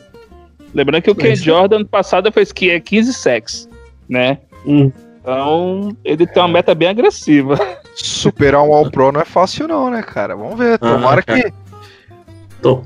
Lembrando 0.74 1.02
que 1.02 1.12
o 1.12 1.16
Ken 1.16 1.36
Jordan 1.36 1.78
ano 1.78 1.86
passado 1.86 2.32
fez 2.32 2.52
15 2.52 3.14
sacks, 3.14 3.70
né? 4.08 4.40
Hum. 4.66 4.92
Então, 5.22 5.96
ele 6.04 6.26
tem 6.26 6.42
uma 6.42 6.50
meta 6.50 6.74
bem 6.74 6.88
agressiva. 6.88 7.60
Superar 7.96 8.64
um 8.64 8.74
All 8.74 8.90
Pro 8.90 9.12
não 9.12 9.22
é 9.22 9.26
fácil 9.26 9.68
não, 9.68 9.90
né, 9.90 10.02
cara? 10.02 10.36
Vamos 10.36 10.58
ver. 10.58 10.80
Tomara 10.80 11.24
ah, 11.28 11.34
que 11.34 11.54
Tom, 12.62 12.86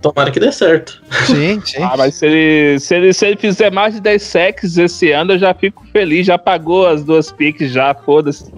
tomara 0.00 0.30
que 0.30 0.38
dê 0.38 0.52
certo. 0.52 1.02
Sim, 1.26 1.60
sim. 1.66 1.82
Ah, 1.82 1.94
mas 1.98 2.14
se 2.14 2.26
ele, 2.26 2.78
se, 2.78 2.94
ele, 2.94 3.12
se 3.12 3.26
ele 3.26 3.36
fizer 3.36 3.72
mais 3.72 3.94
de 3.94 4.00
10 4.00 4.22
sacks 4.22 4.78
esse 4.78 5.10
ano, 5.10 5.32
eu 5.32 5.38
já 5.38 5.52
fico 5.52 5.84
feliz. 5.92 6.26
Já 6.26 6.38
pagou 6.38 6.86
as 6.86 7.02
duas 7.02 7.32
piques, 7.32 7.72
já, 7.72 7.92
foda-se. 7.92 8.52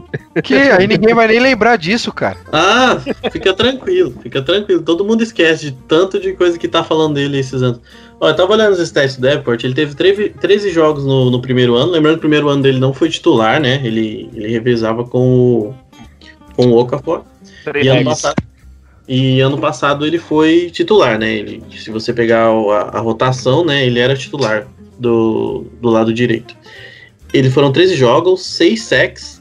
Que? 0.44 0.54
Aí 0.54 0.86
ninguém 0.86 1.14
vai 1.14 1.26
nem 1.26 1.40
lembrar 1.40 1.76
disso, 1.76 2.12
cara. 2.12 2.36
Ah, 2.52 2.98
fica 3.32 3.54
tranquilo, 3.54 4.14
fica 4.22 4.42
tranquilo. 4.42 4.82
Todo 4.82 5.04
mundo 5.04 5.22
esquece 5.22 5.70
de 5.70 5.72
tanto 5.88 6.20
de 6.20 6.34
coisa 6.34 6.58
que 6.58 6.68
tá 6.68 6.84
falando 6.84 7.14
dele 7.14 7.38
esses 7.38 7.62
anos. 7.62 7.80
Ó, 8.20 8.28
eu 8.28 8.35
tava 8.37 8.52
olhando 8.52 8.72
os 8.72 8.81
stats 8.81 9.16
do 9.16 9.22
Deport, 9.22 9.62
ele 9.62 9.74
teve 9.74 9.94
13 10.31 10.70
jogos 10.70 11.04
no, 11.04 11.31
no, 11.31 11.40
primeiro 11.40 11.74
ano. 11.74 11.92
Lembrando 11.92 12.14
que 12.14 12.18
o 12.18 12.20
primeiro 12.20 12.48
ano 12.48 12.62
dele 12.62 12.81
não 12.81 12.92
foi 12.92 13.09
titular, 13.09 13.61
né? 13.61 13.81
Ele, 13.85 14.28
ele 14.35 14.48
revezava 14.48 15.04
com 15.04 15.20
o, 15.20 15.74
com 16.57 16.66
o 16.66 16.78
Okafor. 16.78 17.22
E 17.81 17.88
ano 17.88 18.04
passado 18.04 18.48
e 19.09 19.40
ano 19.40 19.57
passado 19.57 20.04
ele 20.04 20.18
foi 20.18 20.68
titular, 20.70 21.18
né? 21.18 21.33
Ele, 21.33 21.62
se 21.74 21.90
você 21.90 22.12
pegar 22.12 22.48
a, 22.48 22.98
a, 22.98 23.00
rotação, 23.00 23.64
né? 23.64 23.87
Ele 23.87 23.98
era 23.98 24.14
titular 24.14 24.68
do, 24.98 25.64
do 25.81 25.88
lado 25.88 26.12
direito. 26.12 26.54
Ele 27.33 27.48
foram 27.48 27.72
13 27.72 27.96
jogos, 27.96 28.44
6 28.44 28.83
sacks, 28.83 29.38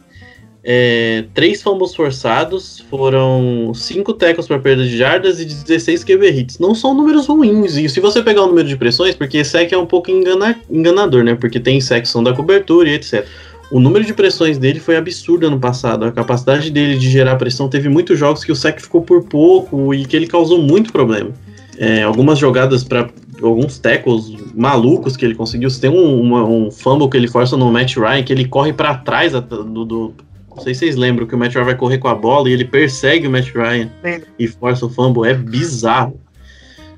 é, 0.70 1.24
3 1.34 1.64
fumbles 1.64 1.96
forçados, 1.96 2.84
foram 2.90 3.72
5 3.74 4.12
tackles 4.16 4.48
para 4.48 4.60
perda 4.60 4.84
de 4.84 4.98
jardas 4.98 5.40
e 5.40 5.46
16 5.46 6.04
QB 6.04 6.30
hits. 6.30 6.60
Não 6.60 6.76
são 6.76 6.94
números 6.94 7.26
ruins. 7.26 7.78
E 7.78 7.88
se 7.88 8.02
você 8.02 8.22
pegar 8.22 8.44
o 8.44 8.48
número 8.48 8.68
de 8.68 8.76
pressões, 8.76 9.16
porque 9.16 9.46
sack 9.46 9.74
é 9.74 9.78
um 9.78 9.86
pouco 9.86 10.12
engana, 10.12 10.60
enganador, 10.70 11.24
né? 11.24 11.36
Porque 11.36 11.58
tem 11.58 11.80
sacks 11.80 12.12
são 12.12 12.22
da 12.22 12.34
cobertura 12.34 12.90
e 12.90 12.96
etc. 12.96 13.26
O 13.72 13.80
número 13.80 14.04
de 14.04 14.14
pressões 14.14 14.58
dele 14.58 14.82
foi 14.82 14.98
absurdo 14.98 15.48
ano 15.48 15.58
passado. 15.58 16.04
A 16.04 16.12
capacidade 16.12 16.70
dele 16.70 16.98
de 16.98 17.10
gerar 17.10 17.38
pressão 17.38 17.70
teve 17.70 17.88
muitos 17.88 18.20
jogos 18.20 18.44
que 18.44 18.52
o 18.52 18.56
sec 18.56 18.82
ficou 18.82 19.02
por 19.02 19.24
pouco 19.24 19.94
e 19.94 20.04
que 20.04 20.18
ele 20.18 20.28
causou 20.28 20.62
muito 20.62 20.92
problema. 20.92 21.32
É, 21.78 22.04
algumas 22.04 22.38
jogadas 22.38 22.84
para 22.84 23.10
alguns 23.42 23.80
tackles 23.80 24.34
malucos 24.54 25.16
que 25.16 25.24
ele 25.24 25.36
conseguiu. 25.36 25.70
Tem 25.80 25.90
um, 25.90 26.22
uma, 26.22 26.44
um 26.44 26.72
fumble 26.72 27.10
que 27.10 27.16
ele 27.16 27.30
força 27.30 27.56
no 27.56 27.72
Matt 27.72 27.96
Ryan, 27.96 28.24
que 28.24 28.34
ele 28.34 28.46
corre 28.46 28.74
para 28.74 28.96
trás 28.96 29.32
do, 29.32 29.86
do, 29.86 30.14
Não 30.58 30.63
sei 30.63 30.74
se 30.74 30.80
vocês 30.80 30.96
lembram 30.96 31.28
que 31.28 31.36
o 31.36 31.38
Matt 31.38 31.54
Ryan 31.54 31.65
vai 31.65 31.76
correr 31.76 32.00
com 32.00 32.08
a 32.08 32.15
bola 32.15 32.50
e 32.50 32.54
ele 32.54 32.65
persegue 32.65 33.28
o 33.28 33.30
Matt 33.30 33.54
Ryan 33.54 33.91
Sim. 34.04 34.24
e 34.39 34.48
força 34.48 34.88
o 34.88 34.89
fumble. 34.89 35.30
É 35.30 35.36
bizarro. 35.36 36.20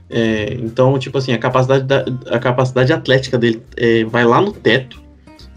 É, 0.10 0.54
então, 0.54 0.98
tipo 0.98 1.18
assim, 1.18 1.34
a 1.34 1.38
capacidade, 1.38 1.84
da, 1.84 2.06
a 2.34 2.40
capacidade 2.40 2.94
atlética 2.94 3.38
dele 3.38 3.62
é, 3.76 4.06
vai 4.06 4.24
lá 4.24 4.42
no 4.42 4.54
teto, 4.54 5.04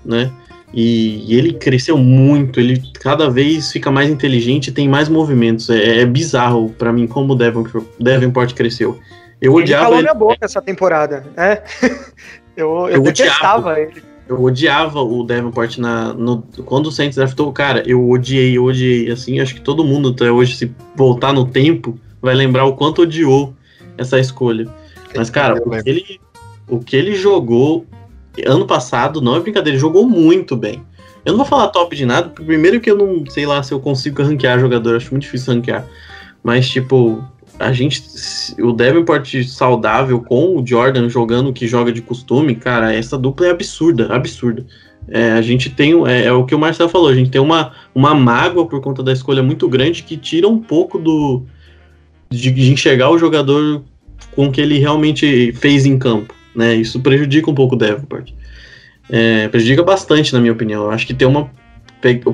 né? 0.05 0.33
E, 0.75 1.33
e, 1.33 1.39
ele 1.39 1.53
cresceu 1.53 1.97
muito, 1.97 2.59
ele 2.59 2.83
cada 2.95 3.31
vez 3.31 3.71
fica 3.71 3.91
mais 3.91 4.11
inteligente 4.11 4.69
e 4.69 4.73
tem 4.73 4.89
mais 4.89 5.09
movimentos. 5.09 5.71
É, 5.71 6.01
é 6.01 6.07
bizarro 6.07 6.71
para 6.71 6.93
mim 6.93 7.07
como 7.07 7.35
o 7.35 7.37
Devonport, 7.37 7.85
Devonport 8.01 8.53
cresceu. 8.53 8.99
Eu 9.41 9.53
ele 9.53 9.63
odiava. 9.63 9.85
Ele 9.85 9.91
calou 9.91 10.03
minha 10.03 10.15
boca 10.15 10.39
essa 10.45 10.61
temporada, 10.61 11.25
né? 11.37 11.63
eu, 12.57 12.89
eu, 12.89 12.89
eu 12.89 13.03
detestava 13.03 13.79
ele. 13.79 14.03
Eu 14.29 14.43
odiava 14.43 15.01
o 15.01 15.25
Devonport 15.25 15.79
na, 15.79 16.15
no, 16.15 16.43
quando 16.65 16.87
o 16.87 16.93
Saints 16.93 17.17
draftou. 17.17 17.53
Cara, 17.53 17.83
eu 17.87 18.09
odiei, 18.09 18.57
eu 18.57 18.65
odiei. 18.65 19.11
Assim, 19.11 19.41
acho 19.41 19.55
que 19.55 19.61
todo 19.61 19.85
mundo 19.85 20.11
até 20.11 20.31
hoje, 20.31 20.57
se 20.57 20.75
voltar 20.95 21.33
no 21.33 21.45
tempo, 21.45 21.99
vai 22.21 22.35
lembrar 22.35 22.65
o 22.65 22.75
quanto 22.75 23.03
odiou 23.03 23.55
essa 23.99 24.19
escolha. 24.19 24.69
Mas, 25.15 25.29
cara, 25.29 25.61
o 25.63 25.71
que 25.71 25.91
ele, 25.91 26.21
o 26.69 26.79
que 26.79 26.97
ele 26.97 27.15
jogou 27.15 27.85
ano 28.47 28.67
passado, 28.67 29.21
não 29.21 29.37
é 29.37 29.41
brincadeira, 29.41 29.77
ele 29.77 29.81
jogou 29.81 30.09
muito 30.09 30.57
bem. 30.57 30.83
Eu 31.25 31.33
não 31.33 31.39
vou 31.39 31.47
falar 31.47 31.69
top 31.69 31.95
de 31.95 32.07
nada, 32.07 32.29
porque 32.29 32.45
primeiro 32.45 32.81
que 32.81 32.91
eu 32.91 32.97
não 32.97 33.25
sei 33.27 33.47
lá 33.47 33.63
se 33.63 33.73
eu 33.73 33.79
consigo 33.79 34.23
ranquear 34.23 34.59
jogador, 34.59 34.97
acho 34.97 35.11
muito 35.11 35.25
difícil 35.25 35.55
ranquear. 35.55 35.87
Mas, 36.43 36.69
tipo, 36.69 37.23
a 37.59 37.73
gente. 37.73 38.03
O 38.61 38.73
Davenport 38.73 39.45
saudável 39.45 40.21
com 40.21 40.57
o 40.57 40.67
Jordan 40.67 41.09
jogando 41.09 41.51
o 41.51 41.53
que 41.53 41.67
joga 41.67 41.93
de 41.93 42.03
costume, 42.03 42.55
cara, 42.55 42.93
essa 42.93 43.17
dupla 43.19 43.47
é 43.47 43.51
absurda, 43.51 44.07
absurda. 44.15 44.67
É, 45.09 45.33
a 45.33 45.43
gente 45.43 45.71
tem. 45.71 45.93
É, 46.07 46.27
é, 46.27 46.33
o 46.33 46.45
que 46.45 46.55
o 46.55 46.59
Marcelo 46.59 46.89
falou, 46.89 47.09
a 47.09 47.15
gente 47.15 47.31
tem 47.31 47.41
uma, 47.41 47.73
uma 47.95 48.15
mágoa 48.15 48.67
por 48.67 48.81
conta 48.81 49.03
da 49.03 49.13
escolha 49.13 49.43
muito 49.43 49.69
grande 49.69 50.03
que 50.03 50.17
tira 50.17 50.49
um 50.49 50.59
pouco 50.59 50.99
do. 50.99 51.43
de, 52.31 52.51
de 52.51 52.73
enxergar 52.73 53.11
o 53.11 53.19
jogador 53.19 53.83
com 54.35 54.47
o 54.47 54.53
que 54.53 54.61
ele 54.61 54.79
realmente 54.79 55.53
fez 55.53 55.85
em 55.85 55.99
campo. 55.99 56.35
Né? 56.55 56.75
Isso 56.75 57.01
prejudica 57.01 57.51
um 57.51 57.55
pouco 57.55 57.75
o 57.75 57.79
Davenport. 57.79 58.33
É, 59.11 59.49
prejudica 59.49 59.83
bastante, 59.83 60.33
na 60.33 60.41
minha 60.41 60.53
opinião. 60.53 60.85
Eu 60.85 60.91
acho 60.91 61.07
que 61.07 61.15
tem 61.15 61.27
uma. 61.27 61.51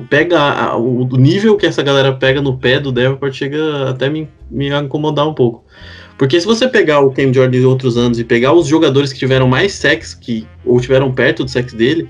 Pega 0.09 0.75
o 0.75 1.05
nível 1.15 1.55
que 1.55 1.65
essa 1.65 1.83
galera 1.83 2.11
pega 2.13 2.41
no 2.41 2.57
pé 2.57 2.79
do 2.79 2.91
Davenport 2.91 3.33
chega 3.33 3.89
até 3.89 4.09
me, 4.09 4.27
me 4.49 4.69
incomodar 4.69 5.27
um 5.27 5.33
pouco. 5.33 5.63
Porque 6.17 6.41
se 6.41 6.45
você 6.45 6.67
pegar 6.67 6.99
o 6.99 7.11
Cam 7.11 7.31
Jordan 7.31 7.59
de 7.59 7.65
outros 7.65 7.97
anos 7.97 8.19
e 8.19 8.25
pegar 8.25 8.51
os 8.51 8.67
jogadores 8.67 9.13
que 9.13 9.19
tiveram 9.19 9.47
mais 9.47 9.71
sex 9.71 10.13
que, 10.13 10.45
ou 10.65 10.79
tiveram 10.81 11.13
perto 11.13 11.45
do 11.45 11.49
sex 11.49 11.71
dele, 11.71 12.09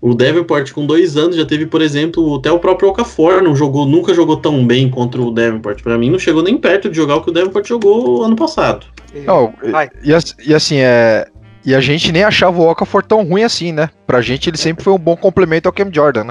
o 0.00 0.14
Davenport 0.14 0.72
com 0.72 0.84
dois 0.84 1.16
anos 1.16 1.36
já 1.36 1.44
teve, 1.46 1.66
por 1.66 1.80
exemplo, 1.80 2.34
até 2.36 2.50
o 2.50 2.58
próprio 2.58 2.88
Okafor 2.88 3.42
não 3.42 3.54
jogou, 3.54 3.86
nunca 3.86 4.12
jogou 4.12 4.36
tão 4.36 4.66
bem 4.66 4.90
contra 4.90 5.22
o 5.22 5.30
Davenport. 5.30 5.82
Para 5.82 5.96
mim, 5.96 6.10
não 6.10 6.18
chegou 6.18 6.42
nem 6.42 6.56
perto 6.56 6.90
de 6.90 6.96
jogar 6.96 7.16
o 7.16 7.22
que 7.22 7.30
o 7.30 7.32
Davenport 7.32 7.66
jogou 7.66 8.24
ano 8.24 8.36
passado. 8.36 8.86
Não, 9.24 9.54
e, 10.02 10.10
e, 10.48 10.54
assim, 10.54 10.78
é, 10.78 11.26
e 11.64 11.74
a 11.74 11.80
gente 11.80 12.12
nem 12.12 12.24
achava 12.24 12.60
o 12.60 12.68
Okafor 12.68 13.02
tão 13.02 13.24
ruim 13.24 13.42
assim, 13.42 13.72
né? 13.72 13.90
Pra 14.06 14.20
gente 14.20 14.48
ele 14.48 14.56
sempre 14.56 14.82
foi 14.82 14.92
um 14.92 14.98
bom 14.98 15.16
complemento 15.16 15.68
ao 15.68 15.72
Cam 15.72 15.90
Jordan, 15.92 16.24
né? 16.24 16.30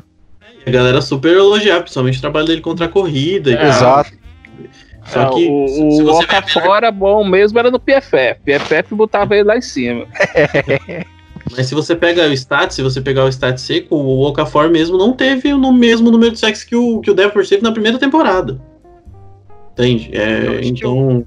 A 0.66 0.72
galera 0.72 1.02
super 1.02 1.36
elogiar, 1.36 1.82
principalmente 1.82 2.18
o 2.18 2.22
trabalho 2.22 2.48
dele 2.48 2.62
contra 2.62 2.86
a 2.86 2.90
corrida. 2.90 3.52
É, 3.52 3.68
exato. 3.68 4.12
Só 5.06 5.24
é, 5.24 5.30
que 5.30 5.48
o, 5.48 6.06
o 6.06 6.20
Okafor 6.20 6.76
era 6.78 6.92
bom 6.92 7.24
mesmo, 7.24 7.58
era 7.58 7.72
no 7.72 7.80
PFF. 7.80 8.40
PFF 8.46 8.94
botava 8.94 9.36
ele 9.36 9.46
lá 9.46 9.58
em 9.58 9.62
cima. 9.62 10.06
Mas 11.52 11.66
se 11.66 11.74
você 11.74 11.96
pega 11.96 12.28
o 12.28 12.34
stat, 12.34 12.74
se 12.74 12.82
você 12.84 13.02
pegar 13.02 13.26
o 13.26 13.30
stat 13.30 13.60
seco, 13.60 13.96
o 13.96 14.22
Okafor 14.28 14.70
mesmo 14.70 14.98
não 14.98 15.14
teve 15.14 15.52
no 15.54 15.74
mesmo 15.74 16.12
número 16.12 16.34
de 16.34 16.40
sacks 16.40 16.64
que 16.64 16.76
o, 16.76 17.00
que 17.00 17.10
o 17.10 17.14
Devon 17.14 17.42
teve 17.42 17.64
na 17.64 17.72
primeira 17.72 17.98
temporada. 17.98 18.62
Entende? 19.74 20.12
É, 20.14 20.60
então. 20.64 21.26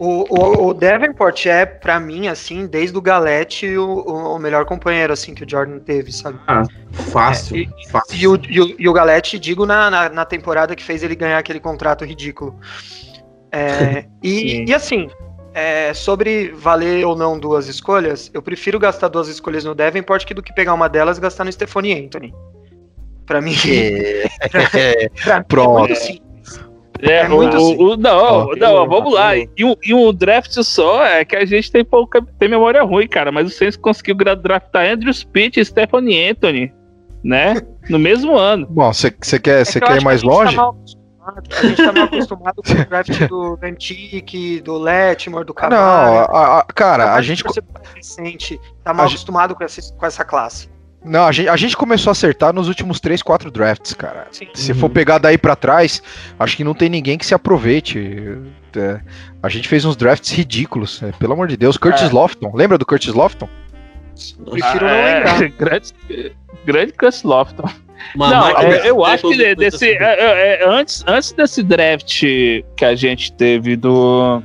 O, 0.00 0.24
o, 0.30 0.68
o 0.68 0.72
Davenport 0.72 1.44
é, 1.44 1.66
para 1.66 2.00
mim, 2.00 2.26
assim, 2.26 2.66
desde 2.66 2.96
o 2.96 3.02
Galete, 3.02 3.76
o, 3.76 4.00
o, 4.00 4.38
melhor 4.38 4.64
companheiro, 4.64 5.12
assim, 5.12 5.34
que 5.34 5.44
o 5.44 5.46
Jordan 5.48 5.78
teve, 5.78 6.10
sabe? 6.10 6.40
Ah, 6.46 6.62
fácil, 6.90 7.56
é, 7.56 7.60
e, 7.60 7.88
fácil. 7.90 8.16
E 8.16 8.26
o, 8.26 8.40
e 8.48 8.60
o, 8.62 8.76
e 8.78 8.88
o 8.88 8.92
Galete, 8.94 9.38
digo, 9.38 9.66
na, 9.66 9.90
na, 9.90 10.08
na, 10.08 10.24
temporada 10.24 10.74
que 10.74 10.82
fez 10.82 11.02
ele 11.02 11.14
ganhar 11.14 11.36
aquele 11.36 11.60
contrato 11.60 12.02
ridículo. 12.02 12.58
É, 13.52 14.06
e, 14.24 14.64
e, 14.66 14.72
assim, 14.72 15.10
é, 15.52 15.92
sobre 15.92 16.48
valer 16.48 17.04
ou 17.04 17.14
não 17.14 17.38
duas 17.38 17.68
escolhas, 17.68 18.30
eu 18.32 18.40
prefiro 18.40 18.78
gastar 18.78 19.08
duas 19.08 19.28
escolhas 19.28 19.66
no 19.66 19.74
Davenport 19.74 20.24
que 20.24 20.32
do 20.32 20.42
que 20.42 20.54
pegar 20.54 20.72
uma 20.72 20.88
delas 20.88 21.18
e 21.18 21.20
gastar 21.20 21.44
no 21.44 21.52
Stephanie 21.52 22.06
Anthony. 22.06 22.32
Pra 23.26 23.42
mim. 23.42 23.52
É. 23.62 24.28
pra, 24.48 24.70
pra 25.24 25.44
Pronto. 25.44 25.90
Mim 25.90 26.29
é, 27.02 27.12
é, 27.18 27.28
muito 27.28 27.56
o, 27.56 27.92
o, 27.92 27.96
não, 27.96 28.48
oh, 28.48 28.56
não, 28.56 28.88
vamos 28.88 29.12
lá. 29.12 29.36
E 29.36 29.64
um, 29.64 29.74
e 29.82 29.94
um 29.94 30.12
draft 30.12 30.52
só 30.62 31.04
é 31.04 31.24
que 31.24 31.36
a 31.36 31.44
gente 31.44 31.70
tem 31.70 31.84
pouca 31.84 32.22
tem 32.38 32.48
memória 32.48 32.82
ruim, 32.82 33.08
cara. 33.08 33.30
Mas 33.32 33.46
o 33.46 33.50
Saints 33.50 33.76
conseguiu 33.76 34.14
draftar 34.14 34.90
Andrew 34.90 35.12
Pitt 35.32 35.58
e 35.58 35.64
Stephanie 35.64 36.30
Anthony, 36.30 36.72
né? 37.22 37.54
No 37.88 37.98
mesmo 37.98 38.36
ano. 38.36 38.66
Bom, 38.70 38.92
você 38.92 39.10
quer, 39.10 39.64
cê 39.64 39.78
é 39.78 39.80
quer 39.80 40.00
ir 40.00 40.04
mais 40.04 40.22
longe? 40.22 40.56
Tá 40.56 40.72
a 41.30 41.66
gente 41.66 41.76
tá 41.76 41.92
mal 41.92 42.04
acostumado 42.04 42.62
com 42.62 42.72
o 42.72 42.84
draft 42.86 43.28
do 43.28 43.58
Antique, 43.62 44.60
do 44.60 44.78
Letmore, 44.78 45.44
do 45.44 45.54
Camaro. 45.54 45.76
Não, 45.80 46.36
a, 46.36 46.58
a, 46.58 46.64
cara, 46.64 47.14
a 47.14 47.22
gente. 47.22 47.44
Você 47.44 47.60
recente, 47.94 48.60
tá 48.82 48.92
mal 48.92 49.06
acostumado 49.06 49.50
gente... 49.50 49.58
com, 49.58 49.64
essa, 49.64 49.94
com 49.94 50.06
essa 50.06 50.24
classe. 50.24 50.68
Não, 51.04 51.24
a 51.24 51.32
gente, 51.32 51.48
a 51.48 51.56
gente 51.56 51.76
começou 51.76 52.10
a 52.10 52.12
acertar 52.12 52.52
nos 52.52 52.68
últimos 52.68 53.00
3, 53.00 53.22
4 53.22 53.50
drafts, 53.50 53.94
cara. 53.94 54.26
Sim. 54.30 54.48
Se 54.52 54.74
for 54.74 54.90
pegar 54.90 55.18
daí 55.18 55.38
para 55.38 55.56
trás, 55.56 56.02
acho 56.38 56.56
que 56.56 56.64
não 56.64 56.74
tem 56.74 56.88
ninguém 56.90 57.16
que 57.16 57.24
se 57.24 57.34
aproveite. 57.34 58.38
É, 58.76 59.00
a 59.42 59.48
gente 59.48 59.66
fez 59.66 59.84
uns 59.84 59.96
drafts 59.96 60.30
ridículos, 60.30 61.02
é, 61.02 61.10
pelo 61.12 61.32
amor 61.32 61.48
de 61.48 61.56
Deus. 61.56 61.78
Curtis 61.78 62.10
é. 62.10 62.12
Lofton, 62.12 62.52
lembra 62.54 62.76
do 62.76 62.84
Curtis 62.84 63.14
Lofton? 63.14 63.48
Prefiro 64.50 64.86
ah, 64.86 64.90
não 64.90 65.04
lembrar. 65.04 65.48
grande, 65.56 65.94
grande 66.66 66.92
Curtis 66.92 67.22
Lofton. 67.22 67.68
não, 68.14 68.48
é, 68.58 68.88
eu 68.88 69.02
acho 69.02 69.28
que 69.30 69.54
desse, 69.54 69.92
é, 69.92 70.60
é, 70.62 70.68
antes, 70.68 71.02
antes 71.06 71.32
desse 71.32 71.62
draft 71.62 72.20
que 72.76 72.84
a 72.84 72.94
gente 72.94 73.32
teve 73.32 73.74
do. 73.74 74.42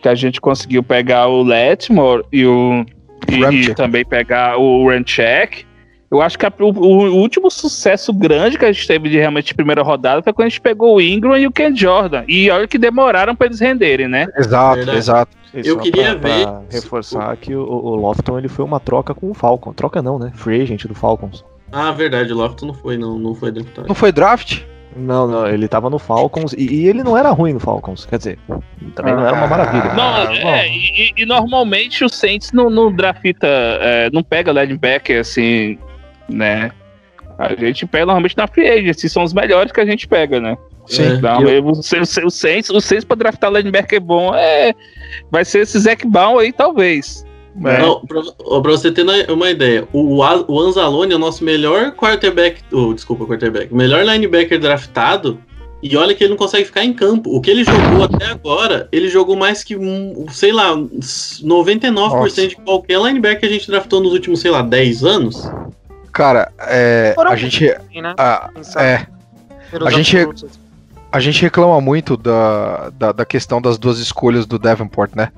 que 0.00 0.08
a 0.08 0.14
gente 0.14 0.40
conseguiu 0.40 0.84
pegar 0.84 1.26
o 1.26 1.42
Letmore 1.42 2.24
e 2.32 2.46
o 2.46 2.86
e, 3.28 3.70
e, 3.70 3.74
também 3.74 4.04
pegar 4.04 4.58
o 4.58 4.90
Runcheck. 4.90 5.66
Eu 6.10 6.22
acho 6.22 6.38
que 6.38 6.46
a, 6.46 6.52
o, 6.58 6.64
o, 6.64 7.16
último 7.16 7.50
sucesso 7.50 8.14
grande 8.14 8.56
que 8.56 8.64
a 8.64 8.72
gente 8.72 8.86
teve 8.86 9.10
de 9.10 9.18
realmente 9.18 9.54
primeira 9.54 9.82
rodada 9.82 10.22
foi 10.22 10.32
quando 10.32 10.46
a 10.46 10.48
gente 10.48 10.60
pegou 10.60 10.96
o 10.96 11.00
Ingram 11.00 11.36
e 11.36 11.46
o 11.46 11.52
Ken 11.52 11.74
Jordan. 11.74 12.24
E 12.26 12.50
olha 12.50 12.66
que 12.66 12.78
demoraram 12.78 13.36
para 13.36 13.46
eles 13.46 13.60
renderem, 13.60 14.08
né? 14.08 14.26
Exato, 14.36 14.76
Verdade. 14.76 14.98
exato. 14.98 15.38
Eu 15.52 15.78
queria 15.78 16.16
pra, 16.16 16.30
ver. 16.30 16.46
Pra 16.46 16.62
reforçar 16.70 17.36
que 17.36 17.54
o, 17.54 17.62
o, 17.62 17.94
Lofton 17.96 18.38
ele 18.38 18.48
foi 18.48 18.64
uma 18.64 18.80
troca 18.80 19.14
com 19.14 19.30
o 19.30 19.34
Falcon. 19.34 19.72
Troca 19.74 20.00
não, 20.00 20.18
né? 20.18 20.32
Free 20.34 20.62
agent 20.62 20.86
do 20.86 20.94
Falcons. 20.94 21.44
Ah, 21.70 21.92
verdade, 21.92 22.32
o 22.32 22.36
Lofton 22.36 22.66
não 22.66 22.74
foi, 22.74 22.96
não, 22.96 23.18
não 23.18 23.34
foi 23.34 23.50
draftado. 23.50 23.88
Não 23.88 23.94
foi 23.94 24.10
draft? 24.10 24.62
Não, 24.98 25.28
não, 25.28 25.46
ele 25.46 25.68
tava 25.68 25.88
no 25.88 25.98
Falcons 25.98 26.52
e, 26.52 26.82
e, 26.82 26.88
ele 26.88 27.04
não 27.04 27.16
era 27.16 27.30
ruim 27.30 27.52
no 27.52 27.60
Falcons, 27.60 28.04
quer 28.04 28.18
dizer, 28.18 28.38
também 28.94 29.14
não 29.14 29.24
era 29.24 29.36
uma 29.36 29.46
maravilha. 29.46 29.94
Não, 29.94 30.02
ah, 30.02 30.34
é, 30.34 30.68
e, 30.68 31.12
e, 31.16 31.24
normalmente 31.24 32.04
o 32.04 32.08
Saints 32.08 32.52
não, 32.52 32.68
não 32.68 32.92
drafta, 32.92 33.46
é, 33.46 34.10
não 34.12 34.22
pega 34.22 34.52
linebacker 34.52 35.20
assim, 35.20 35.78
né? 36.28 36.72
A 37.38 37.54
gente 37.54 37.86
pega 37.86 38.06
normalmente 38.06 38.36
na 38.36 38.48
free 38.48 38.68
agency, 38.68 39.08
são 39.08 39.22
os 39.22 39.32
melhores 39.32 39.70
que 39.70 39.80
a 39.80 39.86
gente 39.86 40.08
pega, 40.08 40.40
né? 40.40 40.58
Sim. 40.86 41.14
Então, 41.14 41.42
eu... 41.42 41.64
o, 41.64 41.68
o, 41.68 41.70
o 41.70 42.30
Saints, 42.30 42.70
o 42.70 42.80
Saints 42.80 43.04
pra 43.04 43.16
draftar 43.16 43.52
linebacker 43.52 44.00
bom 44.00 44.34
é, 44.34 44.74
vai 45.30 45.44
ser 45.44 45.60
esse 45.60 45.78
Zac 45.78 46.04
Baum 46.06 46.38
aí, 46.38 46.52
talvez. 46.52 47.24
É. 47.64 47.78
Não, 47.82 48.00
pra, 48.06 48.22
pra, 48.22 48.70
você 48.70 48.92
ter 48.92 49.04
uma 49.28 49.50
ideia, 49.50 49.88
o, 49.92 50.18
o 50.18 50.60
Anzalone 50.60 51.12
é 51.12 51.16
o 51.16 51.18
nosso 51.18 51.42
melhor 51.42 51.92
quarterback, 51.92 52.62
oh, 52.72 52.94
desculpa, 52.94 53.26
quarterback, 53.26 53.74
melhor 53.74 54.04
linebacker 54.04 54.60
draftado, 54.60 55.40
e 55.82 55.96
olha 55.96 56.14
que 56.14 56.24
ele 56.24 56.30
não 56.30 56.36
consegue 56.36 56.64
ficar 56.64 56.84
em 56.84 56.92
campo. 56.92 57.34
O 57.34 57.40
que 57.40 57.50
ele 57.50 57.62
jogou 57.62 58.04
até 58.04 58.26
agora, 58.26 58.88
ele 58.90 59.08
jogou 59.08 59.36
mais 59.36 59.62
que, 59.62 59.76
sei 60.32 60.52
lá, 60.52 60.76
99% 60.76 61.92
Nossa. 61.92 62.48
de 62.48 62.56
qualquer 62.56 62.98
linebacker 62.98 63.40
que 63.40 63.46
a 63.46 63.50
gente 63.50 63.68
draftou 63.68 64.00
nos 64.00 64.12
últimos, 64.12 64.40
sei 64.40 64.50
lá, 64.50 64.60
10 64.60 65.04
anos. 65.04 65.50
Cara, 66.12 66.50
é, 66.58 67.14
a 67.16 67.36
gente. 67.36 67.64
Né? 67.94 68.14
A, 68.18 68.50
é, 68.76 69.06
a 69.84 69.90
gente, 69.90 70.16
a 71.12 71.20
gente 71.20 71.42
reclama 71.42 71.80
muito 71.80 72.16
da, 72.16 72.90
da, 72.90 73.12
da 73.12 73.24
questão 73.24 73.62
das 73.62 73.78
duas 73.78 74.00
escolhas 74.00 74.46
do 74.46 74.58
Davenport, 74.58 75.14
né? 75.14 75.30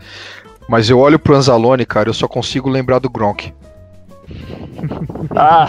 Mas 0.71 0.89
eu 0.89 1.01
olho 1.01 1.19
pro 1.19 1.35
Anzalone, 1.35 1.85
cara, 1.85 2.09
eu 2.09 2.15
só 2.15 2.29
consigo 2.29 2.71
lembrar 2.71 3.01
do 3.01 3.11
Gronk. 3.11 3.53
Ah! 5.35 5.67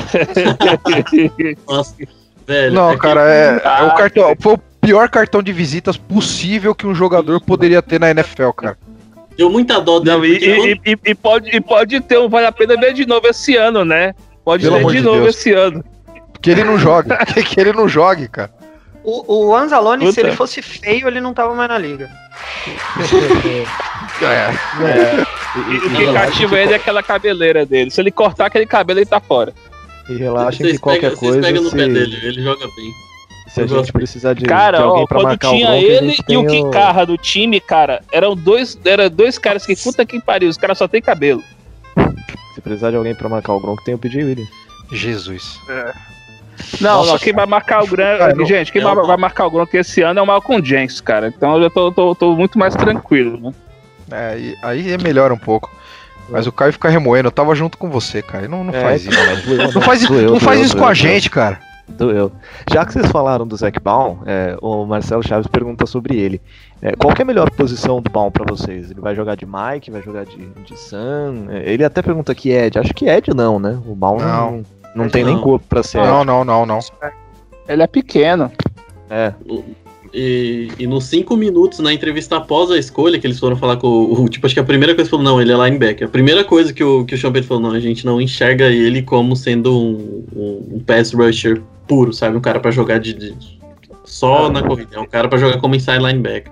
Nossa, 1.67 1.95
velho. 2.45 2.73
Não, 2.75 2.91
é 2.91 2.97
cara, 2.97 3.21
é, 3.27 3.61
é, 3.63 3.83
o 3.83 3.95
cartão. 3.95 4.35
Foi 4.39 4.53
o 4.53 4.59
pior 4.79 5.09
cartão 5.09 5.41
de 5.41 5.51
visitas 5.51 5.97
possível 5.97 6.75
que 6.75 6.85
um 6.85 6.93
jogador 6.93 7.41
poderia 7.41 7.81
ter 7.81 7.99
na 7.99 8.11
NFL, 8.11 8.51
cara. 8.51 8.77
Deu 9.35 9.49
muita 9.49 9.81
dó 9.81 9.99
dele. 9.99 10.11
Não, 10.11 10.23
e, 10.23 10.79
e, 10.85 10.97
e, 11.03 11.15
pode, 11.15 11.49
e 11.49 11.59
pode 11.59 11.99
ter 12.01 12.19
um 12.19 12.29
vale 12.29 12.45
a 12.45 12.51
pena 12.51 12.79
ver 12.79 12.93
de 12.93 13.07
novo 13.07 13.25
esse 13.25 13.55
ano, 13.55 13.83
né? 13.83 14.13
Pode 14.45 14.65
Pelo 14.65 14.77
ver 14.77 14.85
de, 14.85 14.97
de 14.97 15.01
novo 15.01 15.23
Deus. 15.23 15.35
esse 15.35 15.51
ano. 15.51 15.83
Que 16.39 16.51
ele 16.51 16.63
não 16.63 16.77
joga. 16.77 17.25
que, 17.25 17.41
que 17.43 17.59
ele 17.59 17.73
não 17.73 17.89
jogue, 17.89 18.27
cara. 18.27 18.51
O, 19.03 19.47
o 19.47 19.55
Anzalone, 19.55 20.05
Puta. 20.05 20.13
se 20.13 20.19
ele 20.19 20.31
fosse 20.33 20.61
feio, 20.61 21.07
ele 21.07 21.19
não 21.19 21.33
tava 21.33 21.55
mais 21.55 21.69
na 21.69 21.77
liga. 21.77 22.09
é. 24.21 24.45
é. 24.83 25.25
E, 25.55 25.77
o 25.77 25.95
que 25.95 26.13
cativa 26.13 26.59
ele 26.59 26.73
é 26.73 26.75
aquela 26.75 27.01
cabeleira 27.01 27.65
dele. 27.65 27.89
Se 27.89 27.99
ele 27.99 28.11
cortar 28.11 28.45
aquele 28.45 28.65
cabelo, 28.65 28.99
ele 28.99 29.05
tá 29.05 29.19
fora. 29.19 29.53
E 30.07 30.15
relaxem 30.15 30.67
que 30.67 30.77
qualquer 30.77 31.09
pega, 31.09 31.17
coisa. 31.17 31.41
Pega 31.41 31.61
no 31.61 31.69
se... 31.69 31.75
pé 31.75 31.87
dele, 31.87 32.17
ele 32.23 32.43
joga 32.43 32.65
bem. 32.75 32.91
Se 33.47 33.61
a 33.61 33.67
gente 33.67 33.91
precisar 33.91 34.33
de, 34.33 34.45
cara, 34.45 34.77
de 34.77 34.83
alguém 34.83 35.03
ó, 35.03 35.07
pra 35.07 35.23
marcar 35.23 35.49
tinha 35.49 35.67
o 35.67 35.71
Gronk, 35.71 35.85
ele 35.85 36.15
e 36.29 36.37
o 36.37 36.47
Kikarra 36.47 37.05
do 37.05 37.17
time, 37.17 37.59
cara, 37.59 38.01
eram 38.09 38.33
dois, 38.33 38.79
era 38.85 39.09
dois 39.09 39.37
caras 39.37 39.65
que 39.65 39.75
puta 39.75 40.05
que 40.05 40.21
pariu, 40.21 40.47
os 40.47 40.55
caras 40.55 40.77
só 40.77 40.87
tem 40.87 41.01
cabelo. 41.01 41.43
Se 42.55 42.61
precisar 42.61 42.91
de 42.91 42.95
alguém 42.95 43.13
pra 43.13 43.27
marcar 43.27 43.51
o 43.53 43.59
Gronk, 43.59 43.83
tem 43.83 43.93
o 43.93 43.97
PJ 43.97 44.23
Williams. 44.23 44.49
Jesus. 44.89 45.59
É. 45.67 45.93
Não, 46.79 46.97
Nossa, 46.97 47.11
não, 47.13 47.19
quem 47.19 47.33
vai 47.33 47.45
marcar 47.45 47.83
o 47.83 47.87
Gronk. 47.87 48.45
Gente, 48.45 48.71
quem 48.71 48.81
é 48.81 48.85
vai, 48.85 49.17
marcar 49.17 49.45
o 49.47 49.51
Gronk 49.51 49.75
esse 49.75 50.01
ano 50.01 50.19
é 50.19 50.23
o 50.23 50.27
Malcolm 50.27 50.63
Jenks, 50.65 51.01
cara. 51.01 51.27
Então 51.27 51.55
eu 51.57 51.63
já 51.63 51.69
tô, 51.69 51.91
tô, 51.91 52.15
tô 52.15 52.35
muito 52.35 52.57
mais 52.59 52.75
tranquilo, 52.75 53.39
né? 53.39 53.53
É, 54.11 54.53
aí 54.63 54.91
é 54.91 54.97
melhor 54.97 55.31
um 55.31 55.37
pouco. 55.37 55.71
Mas 56.29 56.47
o 56.47 56.51
Caio 56.51 56.71
fica 56.71 56.87
remoendo, 56.89 57.27
eu 57.27 57.31
tava 57.31 57.53
junto 57.55 57.77
com 57.77 57.89
você, 57.89 58.21
Caio. 58.21 58.47
Não, 58.49 58.63
não 58.63 58.73
É, 58.73 58.81
faz 58.81 59.05
isso. 59.05 59.17
cara, 59.17 59.35
doeu, 59.37 59.71
Não 59.73 59.81
faz, 59.81 60.07
doeu, 60.07 60.31
não 60.31 60.39
faz 60.39 60.57
doeu, 60.57 60.65
isso 60.65 60.75
doeu, 60.75 60.83
com 60.83 60.89
a 60.89 60.93
doeu. 60.93 60.95
gente, 60.95 61.29
cara. 61.29 61.59
Doeu. 61.89 62.31
Já 62.71 62.85
que 62.85 62.93
vocês 62.93 63.11
falaram 63.11 63.45
do 63.45 63.55
Zac 63.57 63.77
Baum, 63.81 64.19
é, 64.25 64.55
o 64.61 64.85
Marcelo 64.85 65.21
Chaves 65.27 65.47
pergunta 65.47 65.85
sobre 65.85 66.15
ele. 66.17 66.41
É, 66.81 66.93
qual 66.95 67.13
que 67.13 67.21
é 67.21 67.23
a 67.23 67.25
melhor 67.25 67.49
posição 67.51 68.01
do 68.01 68.09
Baum 68.09 68.31
pra 68.31 68.45
vocês? 68.47 68.89
Ele 68.91 69.01
vai 69.01 69.13
jogar 69.13 69.35
de 69.35 69.45
Mike, 69.45 69.91
vai 69.91 70.01
jogar 70.01 70.23
de, 70.25 70.37
de 70.37 70.79
Sam? 70.79 71.47
É, 71.49 71.69
ele 71.73 71.83
até 71.83 72.01
pergunta 72.01 72.33
que 72.33 72.49
Ed. 72.49 72.79
Acho 72.79 72.93
que 72.93 73.09
Ed 73.09 73.33
não, 73.35 73.59
né? 73.59 73.77
O 73.85 73.93
Baum 73.93 74.19
não, 74.19 74.51
Não. 74.51 74.63
Não, 74.95 75.09
tem 75.09 75.23
Não. 75.23 75.33
nem 75.33 75.41
corpo 75.41 75.65
pra 75.67 75.83
ser. 75.83 75.97
Não, 76.01 76.23
não, 76.23 76.43
não, 76.43 76.65
não. 76.65 76.79
Ele 77.67 77.81
é 77.83 77.87
pequeno. 77.87 78.51
É, 79.09 79.33
E, 80.13 80.69
e 80.77 80.85
nos 80.87 81.05
cinco 81.05 81.37
minutos, 81.37 81.79
na 81.79 81.93
entrevista 81.93 82.35
após 82.35 82.69
a 82.69 82.77
escolha, 82.77 83.17
que 83.17 83.25
eles 83.25 83.39
foram 83.39 83.55
falar 83.55 83.77
com 83.77 83.87
o. 83.87 84.23
o- 84.23 84.29
Tipo, 84.29 84.45
acho 84.45 84.53
que 84.53 84.59
a 84.59 84.63
primeira 84.63 84.93
coisa 84.93 85.09
que 85.09 85.11
falou, 85.15 85.23
não, 85.23 85.41
ele 85.41 85.53
é 85.53 85.55
linebacker. 85.55 86.05
A 86.07 86.11
primeira 86.11 86.43
coisa 86.43 86.73
que 86.73 86.83
o, 86.83 87.05
que 87.05 87.15
o 87.15 87.31
Payton 87.31 87.47
falou, 87.47 87.63
não, 87.63 87.71
a 87.71 87.79
gente 87.79 88.05
não 88.05 88.19
enxerga 88.19 88.65
ele 88.65 89.01
como 89.01 89.35
sendo 89.37 89.71
um, 89.73 90.25
um, 90.35 90.75
um 90.75 90.79
pass 90.85 91.13
rusher 91.13 91.61
puro, 91.87 92.11
sabe? 92.11 92.35
Um 92.35 92.41
cara 92.41 92.59
pra 92.59 92.71
jogar 92.71 92.99
de. 92.99 93.13
de- 93.13 93.35
só 94.03 94.49
na 94.49 94.61
corrida. 94.61 94.97
É 94.97 94.99
um 94.99 95.05
cara 95.05 95.29
pra 95.29 95.37
jogar 95.39 95.59
como 95.61 95.75
inside 95.75 95.99
linebacker. 95.99 96.51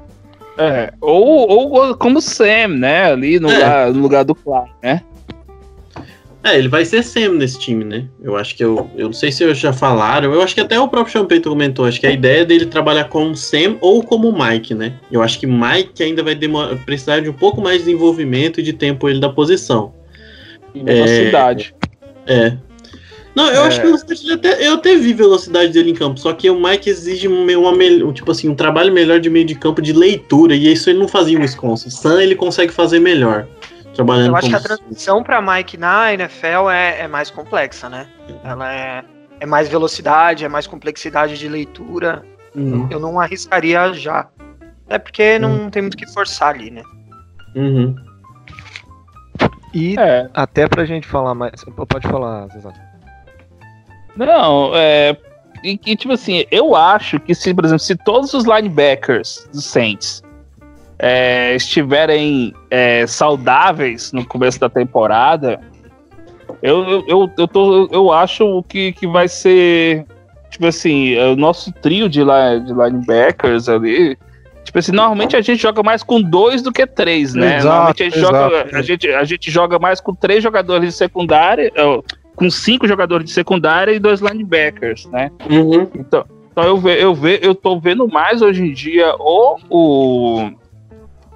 É, 0.58 0.93
ou, 1.02 1.49
ou 1.49 1.95
como 1.97 2.21
Sam, 2.21 2.67
né? 2.78 3.12
Ali 3.12 3.39
no, 3.41 3.49
É. 3.49 3.54
lugar, 3.56 3.93
no 3.93 4.02
lugar 4.02 4.23
do 4.25 4.36
Clark, 4.36 4.69
né? 4.82 5.02
É, 6.43 6.58
ele 6.58 6.69
vai 6.69 6.86
ser 6.86 7.04
Sam 7.04 7.34
nesse 7.34 7.60
time, 7.60 7.84
né? 7.84 8.06
Eu 8.23 8.38
acho 8.38 8.56
que 8.56 8.63
eu. 8.63 8.89
Eu 8.95 9.08
não 9.08 9.13
sei 9.13 9.32
se 9.32 9.54
já 9.54 9.73
falaram. 9.73 10.34
Eu 10.34 10.41
acho 10.41 10.56
que 10.56 10.62
até 10.62 10.80
o 10.80 10.88
próprio 10.88 11.25
Payton 11.25 11.49
comentou. 11.49 11.86
Acho 11.86 11.99
que 11.99 12.08
a 12.08 12.12
ideia 12.12 12.45
dele 12.45 12.65
trabalhar 12.65 13.06
como 13.06 13.36
Sam 13.36 13.75
ou 13.82 14.02
como 14.02 14.32
Mike, 14.32 14.73
né? 14.73 14.93
Eu 15.12 15.21
acho 15.21 15.38
que 15.38 15.45
Mike 15.45 16.02
ainda 16.02 16.23
vai 16.23 16.36
demorar, 16.36 16.78
precisar 16.86 17.19
de 17.19 17.30
um 17.30 17.34
pouco 17.34 17.62
mais 17.62 17.80
de 17.80 17.86
desenvolvimento 17.86 18.62
e 18.62 18.63
de 18.63 18.71
tempo 18.71 19.10
ele 19.10 19.19
da 19.19 19.30
posição. 19.30 19.93
E 20.73 20.82
velocidade. 20.82 21.75
É. 22.25 22.54
Não, 23.36 23.47
eu 23.47 23.63
É. 23.63 23.67
acho 23.67 23.82
que 23.82 24.15
dele 24.15 24.34
até, 24.34 24.67
eu 24.67 24.73
até 24.73 24.95
vi 24.95 25.13
velocidade 25.13 25.71
dele 25.71 25.91
em 25.91 25.93
campo, 25.93 26.19
só 26.19 26.34
que 26.34 26.49
o 26.49 26.60
Mike 26.60 26.89
exige 26.89 27.28
um, 27.28 27.45
uma, 27.58 27.71
um, 27.71 28.12
tipo 28.12 28.32
assim, 28.32 28.49
um 28.49 28.56
trabalho 28.56 28.91
melhor 28.91 29.19
de 29.19 29.30
meio 29.30 29.45
de 29.45 29.56
campo 29.56 29.82
de 29.82 29.93
leitura, 29.93 30.56
e 30.56 30.71
isso 30.71 30.89
ele 30.89 30.99
não 30.99 31.08
fazia 31.08 31.38
em 31.38 31.41
Wisconsin. 31.41 31.89
Sam 31.89 32.21
ele 32.21 32.36
consegue 32.36 32.73
fazer 32.73 32.99
melhor. 32.99 33.47
Trabalhando 33.93 34.28
Eu 34.30 34.36
acho 34.36 34.49
que 34.49 34.56
a 34.56 34.60
transição 34.60 35.23
pra 35.23 35.41
Mike 35.41 35.78
na 35.78 36.13
NFL 36.13 36.69
é, 36.71 37.02
é 37.02 37.08
mais 37.08 37.30
complexa, 37.32 37.89
né? 37.89 38.08
Ela 38.43 38.73
é, 38.73 39.04
é 39.39 39.45
mais 39.45 39.67
velocidade, 39.67 40.45
é 40.45 40.49
mais 40.49 40.67
complexidade 40.67 41.38
de 41.38 41.47
leitura. 41.47 42.23
Uhum, 42.56 42.88
Eu 42.89 42.99
não 42.99 43.19
arriscaria 43.19 43.91
já. 43.93 44.28
É 44.88 44.97
porque 44.97 45.38
não 45.38 45.69
tem 45.69 45.82
muito 45.84 45.93
o 45.93 45.97
que 45.97 46.08
forçar 46.08 46.49
ali, 46.56 46.71
né? 46.71 46.82
uhum. 47.56 47.95
e 49.73 49.95
É. 49.99 50.30
até 50.34 50.67
pra 50.67 50.86
gente 50.86 51.08
falar 51.08 51.36
mais. 51.36 51.63
Pode 51.63 52.08
falar, 52.08 52.47
Zezé. 52.47 52.71
Não, 54.15 54.71
é. 54.75 55.15
E, 55.63 55.80
e, 55.86 55.95
tipo 55.95 56.13
assim, 56.13 56.45
eu 56.52 56.75
acho 56.75 57.19
que 57.19 57.36
se, 57.36 57.54
por 57.54 57.65
exemplo, 57.65 57.80
se 57.80 57.95
todos 57.95 58.34
os 58.34 58.45
linebackers 58.45 59.47
dos 59.52 59.65
Saints 59.65 60.23
é, 61.00 61.56
estiverem 61.56 62.54
é, 62.70 63.08
saudáveis 63.08 64.12
no 64.12 64.26
começo 64.26 64.60
da 64.60 64.70
temporada, 64.70 65.60
eu, 66.62 66.84
eu, 66.84 67.06
eu, 67.08 67.32
eu, 67.38 67.48
tô, 67.48 67.88
eu 67.92 68.12
acho 68.12 68.64
que, 68.68 68.92
que 68.92 69.08
vai 69.08 69.28
ser. 69.28 70.06
Tipo 70.50 70.68
assim, 70.68 71.18
o 71.18 71.36
nosso 71.36 71.72
trio 71.72 72.10
de, 72.10 72.22
li- 72.24 72.60
de 72.66 72.74
linebackers 72.74 73.70
ali. 73.70 74.18
Tipo 74.64 74.80
assim, 74.80 74.92
normalmente 74.92 75.36
a 75.36 75.42
gente 75.42 75.62
joga 75.62 75.82
mais 75.82 76.04
com 76.04 76.22
dois 76.22 76.62
do 76.62 76.72
que 76.72 76.86
três, 76.86 77.34
né? 77.34 77.58
Exato, 77.58 77.66
normalmente 77.66 78.04
a 78.04 78.06
gente, 78.06 78.18
exato. 78.18 78.36
joga, 78.36 78.78
a, 78.78 78.82
gente, 78.82 79.08
a 79.10 79.24
gente 79.24 79.52
joga 79.52 79.80
mais 79.80 80.02
com 80.02 80.14
três 80.14 80.44
jogadores 80.44 80.90
de 80.90 80.96
secundária, 80.96 81.72
ó, 81.78 82.02
com 82.36 82.50
cinco 82.50 82.88
jogadores 82.88 83.26
de 83.26 83.32
secundária 83.32 83.92
e 83.92 84.00
dois 84.00 84.20
linebackers, 84.20 85.06
né? 85.08 85.32
Uhum. 85.50 85.88
Então, 85.96 86.26
então 86.52 86.64
eu, 86.64 86.78
ve, 86.78 87.02
eu, 87.02 87.16
ve, 87.16 87.40
eu 87.42 87.56
tô 87.56 87.80
vendo 87.80 88.08
mais 88.08 88.42
hoje 88.42 88.64
em 88.64 88.74
dia 88.74 89.16
ou 89.18 89.60
o 89.70 90.52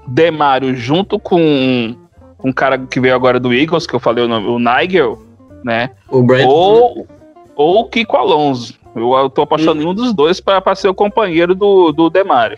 Demário 0.08 0.76
junto 0.76 1.20
com, 1.20 1.96
o 2.44 2.54
cara 2.54 2.78
que 2.78 3.00
veio 3.00 3.16
agora 3.16 3.40
do 3.40 3.54
Eagles, 3.54 3.88
que 3.88 3.94
eu 3.94 4.00
falei 4.00 4.24
o 4.24 4.28
nome, 4.28 4.48
o 4.48 4.60
Nigel, 4.60 5.22
né? 5.64 5.92
O 6.10 6.22
Brad. 6.22 6.46
Ou, 6.46 7.08
ou 7.56 7.80
o 7.82 7.90
Kiko 7.90 8.18
Alonso. 8.18 8.78
Eu, 8.96 9.12
eu 9.14 9.30
tô 9.30 9.42
apostando 9.44 9.82
em 9.82 9.86
um 9.86 9.94
dos 9.94 10.14
dois 10.14 10.40
para 10.40 10.76
ser 10.76 10.88
o 10.90 10.94
companheiro 10.94 11.56
do, 11.56 11.92
do 11.92 12.10
Demário. 12.10 12.58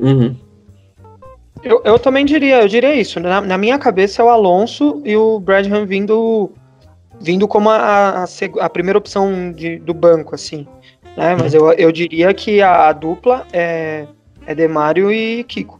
Uhum. 0.00 0.34
Eu, 1.62 1.80
eu 1.84 1.98
também 1.98 2.24
diria, 2.24 2.62
eu 2.62 2.68
diria 2.68 2.94
isso. 2.94 3.18
Na, 3.18 3.40
na 3.40 3.56
minha 3.56 3.78
cabeça 3.78 4.20
é 4.20 4.24
o 4.24 4.28
Alonso 4.28 5.00
e 5.04 5.16
o 5.16 5.40
Bradham 5.40 5.86
vindo, 5.86 6.50
vindo 7.20 7.48
como 7.48 7.70
a, 7.70 8.24
a, 8.24 8.24
a 8.60 8.70
primeira 8.70 8.98
opção 8.98 9.52
de- 9.52 9.78
do 9.78 9.94
banco, 9.94 10.34
assim. 10.34 10.66
Né? 11.16 11.36
Mas 11.40 11.54
eu, 11.54 11.72
eu 11.72 11.90
diria 11.90 12.32
que 12.34 12.60
a, 12.60 12.88
a 12.88 12.92
dupla 12.92 13.46
é, 13.52 14.06
é 14.46 14.54
Demário 14.54 15.10
e 15.10 15.42
Kiko. 15.44 15.77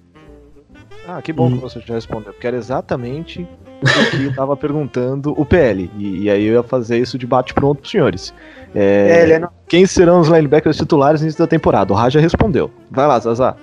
Ah, 1.11 1.23
que 1.23 1.33
bom 1.33 1.51
que 1.51 1.57
você 1.57 1.81
já 1.81 1.95
respondeu, 1.95 2.35
porque 2.35 2.47
era 2.47 2.57
exatamente 2.57 3.49
o 3.81 4.11
que 4.11 4.37
tava 4.37 4.55
perguntando 4.55 5.33
o 5.41 5.47
PL. 5.47 5.91
E, 5.97 6.25
e 6.25 6.31
aí 6.31 6.45
eu 6.45 6.53
ia 6.57 6.63
fazer 6.63 6.99
isso 6.99 7.17
de 7.17 7.27
bate-pronto 7.27 7.81
pros 7.81 7.91
senhores. 7.91 8.35
É, 8.75 9.27
É, 9.27 9.33
é 9.33 9.49
Quem 9.67 9.87
serão 9.87 10.21
os 10.21 10.29
linebackers 10.29 10.77
titulares 10.77 11.23
no 11.23 11.25
início 11.25 11.43
da 11.43 11.47
temporada? 11.47 11.95
O 11.95 11.97
Raja 11.97 12.21
respondeu. 12.21 12.71
Vai 12.91 13.07
lá, 13.07 13.19
Zazá. 13.19 13.57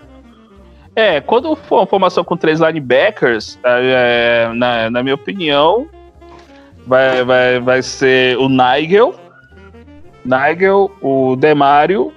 É, 0.96 1.22
quando 1.22 1.56
for 1.56 1.82
uma 1.82 1.86
formação 1.86 2.24
com 2.24 2.36
três 2.36 2.60
linebackers, 2.60 3.60
é, 3.64 4.50
na, 4.56 4.90
na 4.90 5.04
minha 5.04 5.14
opinião, 5.14 5.86
vai, 6.88 7.24
vai, 7.24 7.60
vai 7.60 7.84
ser 7.84 8.38
o 8.38 8.50
Nigel, 8.50 9.14
Nigel, 10.26 10.92
o 11.00 11.36
Demário 11.36 12.12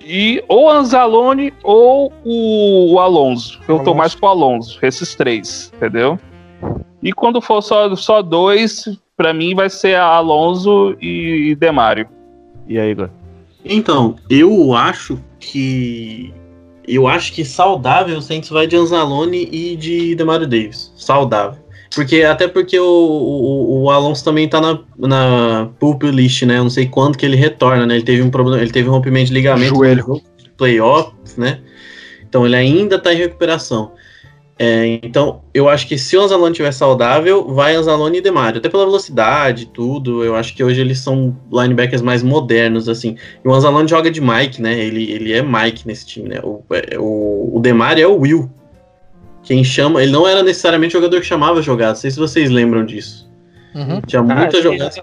e 0.00 0.42
ou 0.48 0.64
o 0.64 0.70
Anzalone 0.70 1.52
ou 1.62 2.12
o, 2.24 2.94
o 2.94 2.98
Alonso. 2.98 3.60
Eu 3.62 3.76
tô 3.76 3.90
Alonso. 3.90 3.94
mais 3.94 4.14
com 4.14 4.26
o 4.26 4.28
Alonso, 4.28 4.78
esses 4.82 5.14
três, 5.14 5.72
entendeu? 5.76 6.18
E 7.02 7.12
quando 7.12 7.40
for 7.40 7.62
só, 7.62 7.94
só 7.96 8.22
dois, 8.22 8.88
pra 9.16 9.32
mim 9.32 9.54
vai 9.54 9.70
ser 9.70 9.96
Alonso 9.96 10.96
e 11.00 11.54
Demário. 11.58 12.08
E 12.66 12.78
aí, 12.78 12.90
Igor? 12.90 13.10
Então, 13.64 14.16
eu 14.28 14.74
acho 14.74 15.18
que. 15.38 16.32
Eu 16.86 17.06
acho 17.06 17.32
que 17.32 17.44
saudável 17.44 18.18
o 18.18 18.22
Saints 18.22 18.48
vai 18.48 18.66
de 18.66 18.74
Anzalone 18.76 19.48
e 19.52 19.76
de 19.76 20.14
Demario 20.14 20.46
Davis. 20.46 20.92
Saudável. 20.96 21.60
Porque, 21.94 22.22
até 22.22 22.46
porque 22.46 22.78
o, 22.78 22.86
o, 22.86 23.82
o 23.82 23.90
Alonso 23.90 24.24
também 24.24 24.48
tá 24.48 24.60
na, 24.60 24.78
na 24.96 25.70
pulp 25.80 26.04
list, 26.04 26.42
né? 26.44 26.58
Eu 26.58 26.62
não 26.62 26.70
sei 26.70 26.86
quando 26.86 27.18
que 27.18 27.26
ele 27.26 27.36
retorna, 27.36 27.84
né? 27.84 27.96
Ele 27.96 28.04
teve 28.04 28.22
um 28.22 28.30
problema, 28.30 28.62
ele 28.62 28.70
teve 28.70 28.88
um 28.88 28.92
rompimento 28.92 29.26
de 29.26 29.34
ligamento 29.34 29.74
Joelho. 29.74 30.22
playoffs, 30.56 31.36
né? 31.36 31.60
Então 32.28 32.46
ele 32.46 32.54
ainda 32.54 32.98
tá 32.98 33.12
em 33.12 33.16
recuperação. 33.16 33.92
É, 34.62 35.00
então, 35.02 35.42
eu 35.54 35.70
acho 35.70 35.88
que 35.88 35.96
se 35.96 36.14
o 36.18 36.20
Anzalone 36.20 36.52
estiver 36.52 36.70
saudável, 36.70 37.48
vai 37.48 37.74
Anzalone 37.74 38.18
e 38.18 38.20
Demario. 38.20 38.58
Até 38.58 38.68
pela 38.68 38.84
velocidade 38.84 39.62
e 39.62 39.66
tudo, 39.66 40.22
eu 40.22 40.36
acho 40.36 40.54
que 40.54 40.62
hoje 40.62 40.82
eles 40.82 40.98
são 40.98 41.34
linebackers 41.50 42.02
mais 42.02 42.22
modernos, 42.22 42.86
assim. 42.86 43.16
E 43.42 43.48
o 43.48 43.54
Anzalone 43.54 43.88
joga 43.88 44.10
de 44.10 44.20
Mike, 44.20 44.60
né? 44.60 44.78
Ele, 44.78 45.10
ele 45.10 45.32
é 45.32 45.42
Mike 45.42 45.86
nesse 45.86 46.04
time, 46.04 46.28
né? 46.28 46.40
O, 46.44 46.62
é, 46.72 46.98
o, 46.98 47.56
o 47.56 47.58
Demario 47.60 48.04
é 48.04 48.06
o 48.06 48.18
Will. 48.18 48.50
Quem 49.42 49.64
chama... 49.64 50.02
Ele 50.02 50.12
não 50.12 50.26
era 50.28 50.42
necessariamente 50.42 50.96
o 50.96 51.00
jogador 51.00 51.20
que 51.20 51.26
chamava 51.26 51.60
jogar. 51.62 51.88
Não 51.88 51.94
sei 51.96 52.10
se 52.10 52.18
vocês 52.18 52.50
lembram 52.50 52.84
disso. 52.84 53.28
Uhum. 53.74 54.00
Tinha 54.06 54.20
Ah, 54.20 54.24
muitas 54.24 54.54
ele- 54.54 54.62
jogadas... 54.62 55.00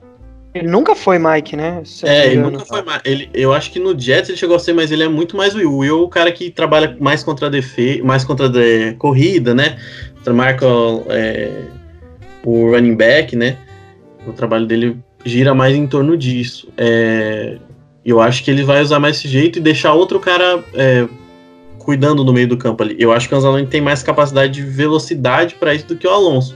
Ele 0.55 0.67
nunca 0.69 0.95
foi 0.95 1.19
Mike, 1.19 1.55
né? 1.55 1.83
É, 2.03 2.25
ele 2.27 2.35
engano. 2.37 2.51
nunca 2.51 2.65
foi 2.65 2.81
mais. 2.81 3.01
Ele, 3.05 3.29
eu 3.31 3.53
acho 3.53 3.69
que 3.71 3.79
no 3.79 3.99
Jets 3.99 4.29
ele 4.29 4.37
chegou 4.39 4.55
a 4.55 4.59
ser, 4.59 4.73
mas 4.73 4.91
ele 4.91 5.03
é 5.03 5.07
muito 5.07 5.37
mais 5.37 5.53
o 5.53 5.59
Will. 5.59 5.71
O 5.71 5.77
Will 5.79 5.99
é 5.99 6.01
o 6.01 6.07
cara 6.07 6.31
que 6.31 6.49
trabalha 6.49 6.97
mais 6.99 7.23
contra 7.23 7.45
a 7.45 7.49
defesa, 7.49 8.03
mais 8.03 8.23
contra 8.23 8.47
a 8.47 8.49
de- 8.49 8.93
corrida, 8.97 9.53
né? 9.53 9.77
Marca 10.33 10.65
é, 11.09 11.51
o 12.43 12.71
running 12.71 12.95
back, 12.95 13.35
né? 13.35 13.57
O 14.25 14.33
trabalho 14.33 14.65
dele 14.65 14.97
gira 15.23 15.53
mais 15.53 15.75
em 15.75 15.85
torno 15.85 16.17
disso. 16.17 16.69
É, 16.75 17.57
eu 18.03 18.19
acho 18.19 18.43
que 18.43 18.49
ele 18.49 18.63
vai 18.63 18.81
usar 18.81 18.99
mais 18.99 19.17
esse 19.17 19.27
jeito 19.27 19.59
e 19.59 19.61
deixar 19.61 19.93
outro 19.93 20.19
cara 20.19 20.63
é, 20.73 21.07
cuidando 21.87 22.21
no 22.21 22.33
meio 22.33 22.49
do 22.49 22.57
campo 22.57 22.83
ali. 22.83 22.97
Eu 22.99 23.13
acho 23.13 23.29
que 23.29 23.33
o 23.33 23.37
Anzalone 23.37 23.65
tem 23.65 23.79
mais 23.79 24.03
capacidade 24.03 24.51
de 24.51 24.61
velocidade 24.61 25.55
para 25.55 25.73
isso 25.73 25.87
do 25.87 25.95
que 25.95 26.05
o 26.05 26.09
Alonso. 26.09 26.53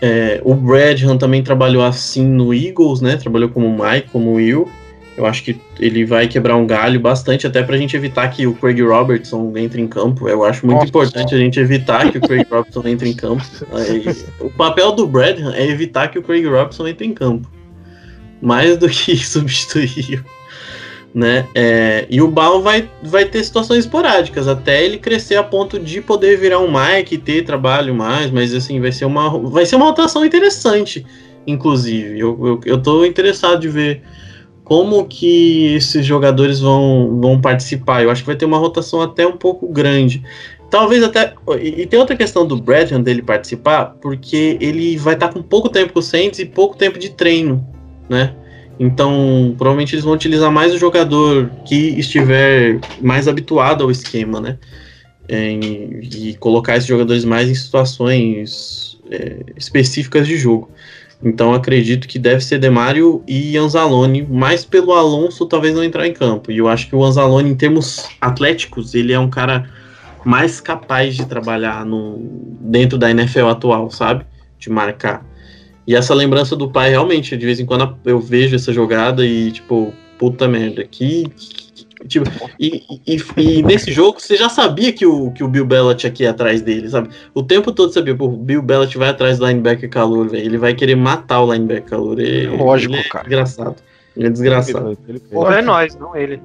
É, 0.00 0.40
o 0.44 0.54
Bradham 0.54 1.18
também 1.18 1.42
trabalhou 1.42 1.82
assim 1.82 2.24
no 2.24 2.54
Eagles, 2.54 3.00
né? 3.00 3.16
Trabalhou 3.16 3.48
como 3.48 3.68
Mike, 3.68 4.10
como 4.10 4.34
Will. 4.34 4.70
Eu 5.16 5.26
acho 5.26 5.42
que 5.42 5.60
ele 5.80 6.04
vai 6.04 6.28
quebrar 6.28 6.54
um 6.54 6.64
galho 6.64 7.00
bastante, 7.00 7.48
até 7.48 7.64
pra 7.64 7.76
gente 7.76 7.96
evitar 7.96 8.28
que 8.28 8.46
o 8.46 8.54
Craig 8.54 8.80
Robertson 8.80 9.52
entre 9.56 9.82
em 9.82 9.88
campo. 9.88 10.28
Eu 10.28 10.44
acho 10.44 10.64
muito 10.64 10.76
Nossa. 10.76 10.88
importante 10.88 11.34
a 11.34 11.38
gente 11.38 11.58
evitar 11.58 12.12
que 12.12 12.18
o 12.18 12.20
Craig 12.20 12.46
Robertson 12.48 12.86
entre 12.86 13.08
em 13.08 13.14
campo. 13.14 13.42
Aí, 13.72 14.04
o 14.38 14.50
papel 14.50 14.92
do 14.92 15.04
Bradham 15.04 15.52
é 15.52 15.66
evitar 15.66 16.06
que 16.12 16.20
o 16.20 16.22
Craig 16.22 16.44
Robertson 16.44 16.86
entre 16.86 17.08
em 17.08 17.12
campo. 17.12 17.50
Mais 18.40 18.76
do 18.76 18.88
que 18.88 19.16
substituir. 19.18 20.24
Né? 21.18 21.48
É, 21.52 22.06
e 22.08 22.22
o 22.22 22.28
Bal 22.28 22.62
vai, 22.62 22.88
vai 23.02 23.24
ter 23.24 23.42
situações 23.42 23.80
esporádicas 23.80 24.46
até 24.46 24.84
ele 24.84 24.98
crescer 24.98 25.34
a 25.34 25.42
ponto 25.42 25.76
de 25.76 26.00
poder 26.00 26.38
virar 26.38 26.60
um 26.60 26.68
Mike 26.70 27.16
e 27.16 27.18
ter 27.18 27.44
trabalho 27.44 27.92
mais, 27.92 28.30
mas 28.30 28.54
assim, 28.54 28.80
vai 28.80 28.92
ser 28.92 29.04
uma, 29.04 29.28
vai 29.50 29.66
ser 29.66 29.74
uma 29.74 29.86
rotação 29.86 30.24
interessante, 30.24 31.04
inclusive. 31.44 32.20
Eu, 32.20 32.38
eu, 32.46 32.60
eu 32.64 32.80
tô 32.80 33.04
interessado 33.04 33.58
de 33.58 33.68
ver 33.68 34.00
como 34.62 35.06
que 35.06 35.74
esses 35.74 36.06
jogadores 36.06 36.60
vão, 36.60 37.18
vão 37.20 37.40
participar. 37.40 38.04
Eu 38.04 38.12
acho 38.12 38.22
que 38.22 38.26
vai 38.28 38.36
ter 38.36 38.44
uma 38.44 38.58
rotação 38.58 39.02
até 39.02 39.26
um 39.26 39.36
pouco 39.36 39.66
grande. 39.66 40.22
Talvez 40.70 41.02
até. 41.02 41.34
E 41.60 41.84
tem 41.84 41.98
outra 41.98 42.14
questão 42.14 42.46
do 42.46 42.56
Bradham 42.62 43.02
dele 43.02 43.22
participar, 43.22 43.96
porque 44.00 44.56
ele 44.60 44.96
vai 44.96 45.14
estar 45.14 45.32
com 45.32 45.42
pouco 45.42 45.68
tempo 45.68 45.94
com 45.94 45.98
o 45.98 46.02
Saints 46.02 46.38
e 46.38 46.44
pouco 46.44 46.76
tempo 46.76 46.96
de 46.96 47.10
treino, 47.10 47.66
né? 48.08 48.36
Então, 48.78 49.54
provavelmente 49.58 49.94
eles 49.94 50.04
vão 50.04 50.14
utilizar 50.14 50.50
mais 50.52 50.72
o 50.72 50.78
jogador 50.78 51.50
que 51.64 51.98
estiver 51.98 52.78
mais 53.00 53.26
habituado 53.26 53.82
ao 53.82 53.90
esquema, 53.90 54.40
né? 54.40 54.58
E 55.28 56.36
colocar 56.38 56.76
esses 56.76 56.88
jogadores 56.88 57.24
mais 57.24 57.48
em 57.50 57.54
situações 57.54 58.98
é, 59.10 59.44
específicas 59.56 60.26
de 60.26 60.36
jogo. 60.36 60.70
Então 61.22 61.52
acredito 61.52 62.06
que 62.06 62.18
deve 62.18 62.40
ser 62.42 62.58
Demário 62.58 63.22
e 63.26 63.56
Anzalone, 63.56 64.22
mais 64.22 64.64
pelo 64.64 64.92
Alonso 64.92 65.46
talvez 65.46 65.74
não 65.74 65.82
entrar 65.82 66.06
em 66.06 66.12
campo. 66.12 66.52
E 66.52 66.58
eu 66.58 66.68
acho 66.68 66.88
que 66.88 66.94
o 66.94 67.04
Anzalone, 67.04 67.50
em 67.50 67.56
termos 67.56 68.08
atléticos, 68.20 68.94
ele 68.94 69.12
é 69.12 69.18
um 69.18 69.28
cara 69.28 69.68
mais 70.24 70.60
capaz 70.60 71.16
de 71.16 71.26
trabalhar 71.26 71.84
no, 71.84 72.18
dentro 72.60 72.96
da 72.96 73.10
NFL 73.10 73.46
atual, 73.46 73.90
sabe? 73.90 74.24
De 74.58 74.70
marcar. 74.70 75.24
E 75.88 75.96
essa 75.96 76.12
lembrança 76.12 76.54
do 76.54 76.70
pai, 76.70 76.90
realmente, 76.90 77.34
de 77.34 77.46
vez 77.46 77.58
em 77.58 77.64
quando 77.64 77.96
eu 78.04 78.20
vejo 78.20 78.54
essa 78.54 78.70
jogada 78.74 79.24
e, 79.24 79.50
tipo, 79.50 79.90
puta 80.18 80.46
merda, 80.46 80.84
que. 80.84 81.24
Tipo, 82.06 82.30
e, 82.60 82.84
e, 83.06 83.16
e, 83.38 83.62
nesse 83.62 83.90
jogo 83.90 84.20
você 84.20 84.36
já 84.36 84.50
sabia 84.50 84.92
que 84.92 85.06
o, 85.06 85.32
que 85.32 85.42
o 85.42 85.48
Bill 85.48 85.64
Belichick 85.64 86.22
ia 86.22 86.30
atrás 86.30 86.60
dele, 86.60 86.90
sabe? 86.90 87.08
O 87.32 87.42
tempo 87.42 87.72
todo 87.72 87.90
sabia, 87.90 88.14
pô, 88.14 88.26
o 88.26 88.36
Bill 88.36 88.60
Belichick 88.60 88.98
vai 88.98 89.08
atrás 89.08 89.38
do 89.38 89.46
linebacker 89.46 89.88
calor, 89.88 90.28
velho. 90.28 90.44
Ele 90.44 90.58
vai 90.58 90.74
querer 90.74 90.94
matar 90.94 91.40
o 91.40 91.50
linebacker 91.50 91.84
calor. 91.88 92.20
Ele, 92.20 92.48
Lógico, 92.48 92.92
ele 92.92 93.00
é 93.00 93.08
cara. 93.08 93.24
Desgraçado. 93.24 93.76
Ele 94.14 94.26
é 94.26 94.30
desgraçado. 94.30 94.98
Ou 95.32 95.50
é 95.50 95.62
nós, 95.62 95.96
não 95.96 96.14
ele. 96.14 96.36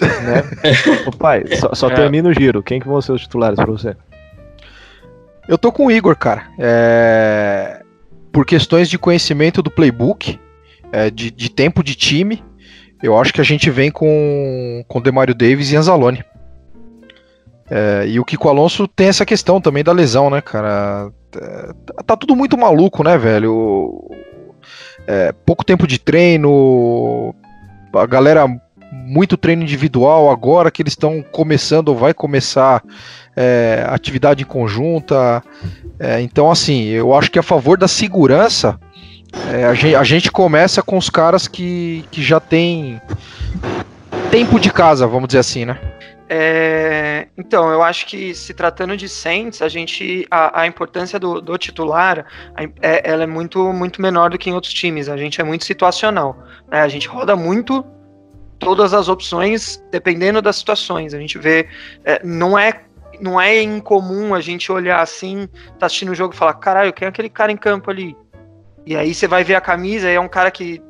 Né? 0.00 0.44
Ô, 1.08 1.10
pai, 1.10 1.42
só, 1.58 1.74
só 1.74 1.90
É. 1.90 1.94
termina 1.94 2.28
o 2.28 2.32
giro. 2.32 2.62
Quem 2.62 2.78
que 2.78 2.86
vão 2.86 3.02
ser 3.02 3.10
os 3.10 3.22
titulares 3.22 3.56
pra 3.56 3.66
você? 3.66 3.96
Eu 5.48 5.58
tô 5.58 5.72
com 5.72 5.86
o 5.86 5.90
Igor, 5.90 6.16
cara. 6.16 6.44
É, 6.56 7.81
Por 8.32 8.46
questões 8.46 8.88
de 8.88 8.98
conhecimento 8.98 9.62
do 9.62 9.70
playbook, 9.70 10.40
é, 10.90 11.10
de, 11.10 11.30
de 11.30 11.50
tempo 11.50 11.82
de 11.82 11.94
time, 11.94 12.42
eu 13.02 13.18
acho 13.18 13.32
que 13.32 13.40
a 13.40 13.44
gente 13.44 13.70
vem 13.70 13.90
com, 13.90 14.84
com 14.88 15.00
Demario 15.00 15.34
Davis 15.34 15.70
e 15.70 15.76
Anzalone. 15.76 16.24
É, 17.70 18.06
e 18.06 18.20
o 18.20 18.24
Kiko 18.24 18.48
Alonso 18.48 18.86
tem 18.86 19.08
essa 19.08 19.24
questão 19.24 19.60
também 19.60 19.82
da 19.82 19.92
lesão, 19.92 20.28
né, 20.30 20.40
cara? 20.40 21.10
Tá- 21.30 21.74
tá 22.06 22.16
tudo 22.16 22.36
muito 22.36 22.56
maluco, 22.58 23.02
né, 23.02 23.16
velho? 23.16 24.10
É, 25.06 25.32
pouco 25.44 25.64
tempo 25.64 25.86
de 25.86 25.98
treino, 25.98 27.34
a 27.94 28.06
galera 28.06 28.46
muito 29.02 29.36
treino 29.36 29.62
individual 29.62 30.30
agora 30.30 30.70
que 30.70 30.82
eles 30.82 30.92
estão 30.92 31.22
começando 31.22 31.88
ou 31.88 31.96
vai 31.96 32.14
começar 32.14 32.82
é, 33.36 33.84
atividade 33.88 34.42
em 34.42 34.46
conjunta. 34.46 35.42
É, 35.98 36.20
então, 36.20 36.50
assim, 36.50 36.84
eu 36.84 37.14
acho 37.14 37.30
que 37.30 37.38
a 37.38 37.42
favor 37.42 37.76
da 37.76 37.88
segurança, 37.88 38.78
é, 39.52 39.64
a, 39.64 39.74
gente, 39.74 39.96
a 39.96 40.04
gente 40.04 40.30
começa 40.30 40.82
com 40.82 40.96
os 40.96 41.10
caras 41.10 41.48
que, 41.48 42.04
que 42.10 42.22
já 42.22 42.40
tem 42.40 43.00
tempo 44.30 44.58
de 44.58 44.72
casa, 44.72 45.06
vamos 45.06 45.28
dizer 45.28 45.40
assim, 45.40 45.64
né? 45.64 45.78
É, 46.34 47.26
então, 47.36 47.70
eu 47.70 47.82
acho 47.82 48.06
que 48.06 48.34
se 48.34 48.54
tratando 48.54 48.96
de 48.96 49.06
Saints, 49.06 49.60
a 49.60 49.68
gente 49.68 50.26
a, 50.30 50.62
a 50.62 50.66
importância 50.66 51.20
do, 51.20 51.42
do 51.42 51.58
titular 51.58 52.24
é, 52.80 53.02
ela 53.04 53.24
é 53.24 53.26
muito, 53.26 53.70
muito 53.70 54.00
menor 54.00 54.30
do 54.30 54.38
que 54.38 54.48
em 54.48 54.54
outros 54.54 54.72
times. 54.72 55.10
A 55.10 55.16
gente 55.18 55.42
é 55.42 55.44
muito 55.44 55.66
situacional. 55.66 56.42
né? 56.70 56.80
A 56.80 56.88
gente 56.88 57.06
roda 57.06 57.36
muito 57.36 57.84
todas 58.62 58.94
as 58.94 59.08
opções 59.08 59.82
dependendo 59.90 60.40
das 60.40 60.56
situações. 60.56 61.12
A 61.14 61.18
gente 61.18 61.38
vê. 61.38 61.68
é, 62.04 62.20
não 62.24 62.58
é. 62.58 62.82
Não 63.20 63.40
é 63.40 63.62
incomum 63.62 64.34
a 64.34 64.40
gente 64.40 64.72
olhar 64.72 65.00
assim, 65.00 65.46
tá 65.78 65.86
assistindo 65.86 66.10
o 66.10 66.14
jogo 66.14 66.34
e 66.34 66.36
falar, 66.36 66.54
caralho, 66.54 66.92
quem 66.92 67.06
é 67.06 67.08
aquele 67.08 67.28
cara 67.28 67.52
em 67.52 67.56
campo 67.56 67.88
ali? 67.88 68.16
E 68.84 68.96
aí 68.96 69.14
você 69.14 69.28
vai 69.28 69.44
ver 69.44 69.54
a 69.54 69.60
camisa 69.60 70.10
e 70.10 70.14
é 70.14 70.20
um 70.20 70.26
cara 70.26 70.50
que 70.50 70.82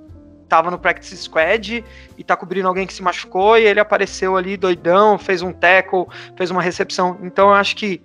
tava 0.49 0.71
no 0.71 0.79
practice 0.79 1.17
squad 1.17 1.85
e 2.17 2.25
tá 2.25 2.35
cobrindo 2.37 2.69
alguém 2.69 2.87
que 2.87 2.95
se 2.95 3.03
machucou 3.03 3.59
e 3.59 3.65
ele 3.65 3.81
apareceu 3.81 4.37
ali 4.37 4.57
doidão, 4.57 5.19
fez 5.19 5.43
um 5.43 5.53
tackle, 5.53 6.07
fez 6.37 6.51
uma 6.51 6.63
recepção. 6.63 7.19
Então 7.23 7.49
eu 7.49 7.55
acho 7.55 7.77
que 7.77 8.01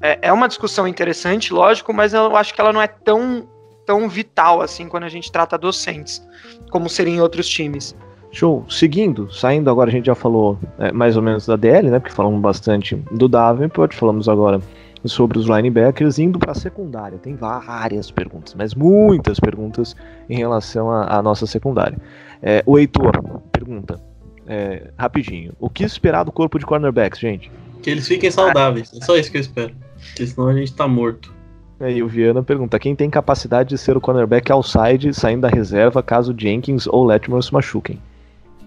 é, 0.00 0.18
é 0.22 0.32
uma 0.32 0.48
discussão 0.48 0.86
interessante, 0.86 1.52
lógico, 1.52 1.92
mas 1.92 2.14
eu 2.14 2.36
acho 2.36 2.54
que 2.54 2.60
ela 2.60 2.72
não 2.72 2.80
é 2.80 2.86
tão, 2.86 3.48
tão 3.84 4.08
vital 4.08 4.60
assim 4.62 4.88
quando 4.88 5.04
a 5.04 5.08
gente 5.08 5.30
trata 5.30 5.58
docentes, 5.58 6.26
como 6.70 6.88
seria 6.88 7.14
em 7.14 7.20
outros 7.20 7.48
times. 7.48 7.94
Show. 8.32 8.64
Seguindo, 8.66 9.30
saindo 9.30 9.70
agora, 9.70 9.90
a 9.90 9.92
gente 9.92 10.06
já 10.06 10.14
falou 10.14 10.58
é, 10.78 10.90
mais 10.90 11.16
ou 11.16 11.22
menos 11.22 11.46
da 11.46 11.54
DL, 11.54 11.90
né? 11.90 12.00
Porque 12.00 12.14
falamos 12.14 12.40
bastante 12.40 12.96
do 13.12 13.28
Davenport, 13.28 13.94
falamos 13.94 14.26
agora 14.26 14.60
sobre 15.04 15.38
os 15.38 15.46
linebackers, 15.46 16.18
indo 16.18 16.38
para 16.38 16.52
a 16.52 16.54
secundária. 16.54 17.18
Tem 17.18 17.36
várias 17.36 18.10
perguntas, 18.10 18.54
mas 18.54 18.74
muitas 18.74 19.38
perguntas 19.38 19.94
em 20.30 20.36
relação 20.36 20.90
à 20.90 21.20
nossa 21.22 21.46
secundária. 21.46 21.98
É, 22.40 22.62
o 22.64 22.78
Heitor 22.78 23.12
pergunta, 23.52 24.00
é, 24.46 24.90
rapidinho, 24.96 25.52
o 25.60 25.68
que 25.68 25.84
esperar 25.84 26.24
do 26.24 26.32
corpo 26.32 26.58
de 26.58 26.64
cornerbacks, 26.64 27.20
gente? 27.20 27.52
Que 27.82 27.90
eles 27.90 28.08
fiquem 28.08 28.30
saudáveis. 28.30 28.92
É 28.94 29.04
só 29.04 29.14
isso 29.16 29.30
que 29.30 29.36
eu 29.36 29.42
espero. 29.42 29.74
Porque 30.08 30.26
senão 30.26 30.48
a 30.48 30.54
gente 30.54 30.74
tá 30.74 30.88
morto. 30.88 31.34
Aí 31.78 32.02
o 32.02 32.08
Viana 32.08 32.42
pergunta, 32.42 32.78
quem 32.78 32.94
tem 32.94 33.10
capacidade 33.10 33.70
de 33.70 33.78
ser 33.78 33.96
o 33.96 34.00
cornerback 34.00 34.50
outside, 34.52 35.12
saindo 35.12 35.42
da 35.42 35.48
reserva, 35.48 36.02
caso 36.02 36.34
Jenkins 36.36 36.86
ou 36.86 37.04
Letmore 37.04 37.42
se 37.42 37.52
machuquem? 37.52 37.98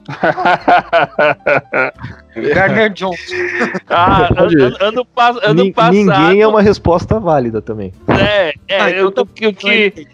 Gardner 2.53 2.89
Johnson. 2.93 3.33
Ah, 3.89 4.29
ano, 4.37 4.75
ano, 4.79 5.07
ano 5.43 5.63
Nin- 5.63 5.71
passado. 5.73 5.93
Ninguém 5.93 6.41
é 6.41 6.47
uma 6.47 6.61
resposta 6.61 7.19
válida 7.19 7.61
também. 7.61 7.93
É, 8.07 8.53
é, 8.67 8.81
Ah, 8.81 8.91
eu 8.91 9.11
tô 9.11 9.25
que, 9.25 9.51
que 9.53 10.07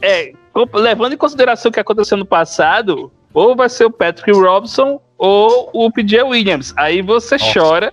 é, 0.00 0.32
com- 0.52 0.66
levando 0.74 1.12
em 1.12 1.16
consideração 1.16 1.70
o 1.70 1.72
que 1.72 1.80
aconteceu 1.80 2.16
no 2.16 2.24
passado, 2.26 3.12
ou 3.32 3.56
vai 3.56 3.68
ser 3.68 3.84
o 3.84 3.90
Patrick 3.90 4.30
Robson 4.32 5.00
ou 5.18 5.70
o 5.72 5.90
PJ 5.90 6.22
Williams. 6.22 6.72
Aí 6.76 7.02
você 7.02 7.36
chora, 7.38 7.92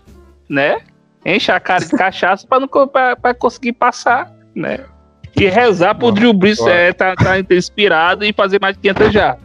né? 0.49 0.80
Enche 1.26 1.52
a 1.52 1.60
cara 1.60 1.84
de 1.86 1.91
cachaça 1.97 2.45
pra, 2.47 2.60
não, 2.60 2.68
pra, 2.68 3.16
pra 3.16 3.34
conseguir 3.34 3.74
passar, 3.74 4.32
né? 4.56 4.80
E 5.36 5.45
rezar 5.47 5.95
pro 5.95 6.12
Drew 6.12 6.34
Brees 6.34 6.60
Nossa. 6.60 6.72
é, 6.72 6.93
tá, 6.93 7.16
tá 7.16 7.39
inspirado 7.39 8.26
e 8.26 8.34
fazer 8.34 8.60
mais 8.62 8.76
de 8.76 8.82
500 8.82 9.14
já. 9.14 9.38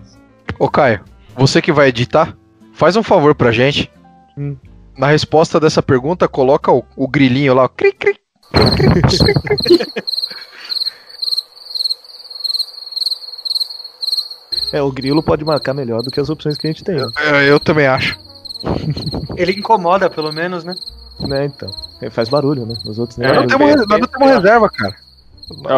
Ô 0.58 0.68
Caio, 0.68 1.00
você 1.36 1.60
que 1.62 1.72
vai 1.72 1.88
editar, 1.88 2.36
faz 2.72 2.96
um 2.96 3.02
favor 3.02 3.34
pra 3.34 3.52
gente. 3.52 3.90
Hum. 4.36 4.56
Na 4.96 5.08
resposta 5.08 5.60
dessa 5.60 5.82
pergunta, 5.82 6.26
coloca 6.26 6.72
o, 6.72 6.82
o 6.96 7.06
grilinho 7.08 7.54
lá. 7.54 7.64
ó, 7.64 7.68
Cri, 7.68 7.92
cri. 7.92 8.18
É, 14.72 14.82
o 14.82 14.90
Grilo 14.90 15.22
pode 15.22 15.44
marcar 15.44 15.72
melhor 15.74 16.02
do 16.02 16.10
que 16.10 16.20
as 16.20 16.28
opções 16.28 16.56
que 16.56 16.66
a 16.66 16.70
gente 16.70 16.82
tem, 16.84 16.96
É, 16.96 17.48
eu 17.48 17.60
também 17.60 17.86
acho. 17.86 18.18
Ele 19.36 19.52
incomoda, 19.52 20.10
pelo 20.10 20.32
menos, 20.32 20.64
né? 20.64 20.74
né? 21.20 21.44
Então, 21.46 21.68
É, 22.02 22.10
faz 22.10 22.28
barulho, 22.28 22.66
né? 22.66 22.74
Os 22.84 22.98
outros 22.98 23.16
nem 23.18 23.28
É, 23.28 23.32
Nós 23.32 23.42
não 23.42 23.58
temos, 23.58 23.86
nós 23.88 24.00
não 24.00 24.08
temos 24.08 24.28
reserva, 24.28 24.68
cara. 24.68 24.94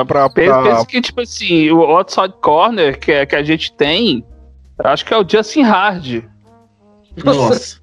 Pra, 0.06 0.30
Pensa, 0.30 0.52
pra- 0.54 0.62
pensa 0.62 0.86
que, 0.86 1.00
tipo 1.02 1.20
assim, 1.20 1.70
o 1.70 1.82
outside 1.82 2.32
corner 2.40 2.98
que, 2.98 3.12
é- 3.12 3.26
que 3.26 3.36
a 3.36 3.42
gente 3.42 3.72
tem, 3.76 4.24
eu 4.24 4.37
acho 4.84 5.04
que 5.04 5.12
é 5.12 5.16
o 5.18 5.28
Justin 5.28 5.62
Hard. 5.62 6.24
Nossa. 7.24 7.78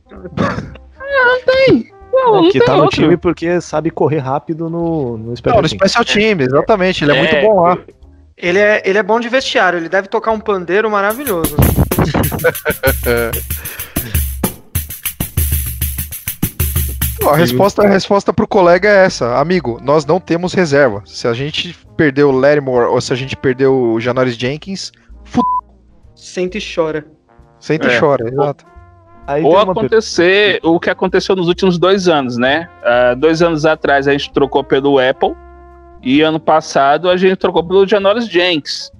Não, 2.13 2.33
não 2.33 2.43
que 2.51 2.59
tem 2.59 2.65
tá 2.65 2.77
no 2.77 2.83
outro. 2.83 3.01
time 3.01 3.17
porque 3.17 3.59
sabe 3.59 3.91
correr 3.91 4.19
rápido 4.19 4.69
no, 4.69 5.17
no 5.17 5.35
special 5.35 5.55
Não, 5.57 5.61
no 5.63 5.69
team. 5.69 5.79
Special 5.79 6.05
Team, 6.05 6.39
exatamente. 6.41 7.03
Ele 7.03 7.11
é, 7.11 7.15
É. 7.15 7.19
muito 7.19 7.35
bom 7.47 7.61
lá. 7.61 7.77
Ele 8.37 8.59
é, 8.59 8.81
ele 8.85 8.97
é 8.97 9.03
bom 9.03 9.19
de 9.19 9.29
vestiário, 9.29 9.77
ele 9.79 9.87
deve 9.89 10.07
tocar 10.07 10.31
um 10.31 10.39
pandeiro 10.39 10.89
maravilhoso. 10.89 11.55
A 17.27 17.35
resposta, 17.35 17.81
a 17.81 17.87
resposta 17.87 18.31
pro 18.31 18.47
colega 18.47 18.87
é 18.87 19.05
essa. 19.05 19.37
Amigo, 19.39 19.79
nós 19.81 20.05
não 20.05 20.19
temos 20.19 20.53
reserva. 20.53 21.01
Se 21.05 21.27
a 21.27 21.33
gente 21.33 21.75
perdeu 21.97 22.29
o 22.29 22.31
Lattimore 22.31 22.85
ou 22.85 23.01
se 23.01 23.11
a 23.11 23.15
gente 23.15 23.35
perdeu 23.35 23.73
o 23.93 23.99
Janoris 23.99 24.35
Jenkins, 24.35 24.91
Sente 26.35 26.57
e 26.57 26.61
chora. 26.75 27.05
senta 27.61 27.87
É. 27.87 27.95
e 27.95 27.99
chora. 27.99 28.27
Exato. 28.27 28.65
Aí 29.25 29.41
Ou 29.41 29.57
acontecer 29.57 30.59
o 30.63 30.77
que 30.81 30.89
aconteceu 30.89 31.33
nos 31.33 31.47
últimos 31.47 31.77
dois 31.79 32.09
anos, 32.09 32.35
né? 32.37 32.67
Ah, 32.83 33.13
dois 33.15 33.41
anos 33.41 33.65
atrás 33.65 34.05
a 34.05 34.11
gente 34.11 34.33
trocou 34.33 34.61
pelo 34.61 34.99
Apple 34.99 35.33
e 36.03 36.21
ano 36.21 36.37
passado 36.39 37.09
a 37.09 37.15
gente 37.15 37.37
trocou 37.37 37.63
pelo 37.65 37.87
Janoris 37.87 38.27
Jenks. 38.27 38.91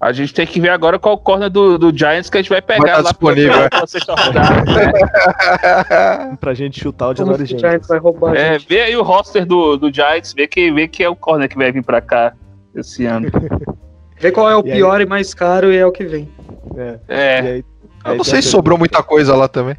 A 0.00 0.10
gente 0.12 0.34
tem 0.34 0.44
que 0.46 0.58
ver 0.60 0.70
agora 0.70 0.98
qual 0.98 1.16
corner 1.16 1.48
do, 1.48 1.78
do 1.78 1.96
Giants 1.96 2.28
que 2.28 2.38
a 2.38 2.42
gente 2.42 2.50
vai 2.50 2.60
pegar 2.60 2.80
Vai 2.80 2.90
tá 2.90 2.96
lá 2.96 3.02
disponível, 3.10 3.54
é. 3.54 3.68
pra 3.68 3.86
sexta 3.86 4.14
rodada. 4.14 4.64
né? 4.64 6.36
pra 6.40 6.54
gente 6.54 6.80
chutar 6.80 7.10
o 7.10 7.14
January 7.16 7.42
o 7.44 7.46
Jenkins. 7.46 7.60
Giants 7.60 7.86
vai 7.88 7.98
roubar 7.98 8.34
É, 8.34 8.58
vê 8.58 8.80
aí 8.80 8.96
o 8.96 9.02
roster 9.02 9.46
do, 9.46 9.76
do 9.76 9.94
Giants, 9.94 10.32
vê 10.32 10.48
que, 10.48 10.72
vê 10.72 10.88
que 10.88 11.04
é 11.04 11.08
o 11.08 11.14
corner 11.14 11.48
que 11.48 11.56
vai 11.56 11.70
vir 11.70 11.84
pra 11.84 12.00
cá 12.00 12.32
esse 12.74 13.06
ano. 13.06 13.28
Vê 14.20 14.30
qual 14.30 14.50
é 14.50 14.56
o 14.56 14.62
E 14.66 14.70
aí? 14.70 14.76
pior 14.78 15.00
e 15.00 15.06
mais 15.06 15.32
caro 15.34 15.72
e 15.72 15.76
é 15.76 15.86
o 15.86 15.90
que 15.92 16.04
vem. 16.04 16.28
É, 16.76 16.92
e 16.92 16.98
É, 17.08 17.38
aí- 17.40 17.64
Eu 18.04 18.12
aí 18.12 18.16
não 18.18 18.24
sei 18.24 18.40
se 18.42 18.48
sobrou 18.48 18.78
muita 18.78 19.02
coisa 19.02 19.34
lá 19.34 19.48
também. 19.48 19.76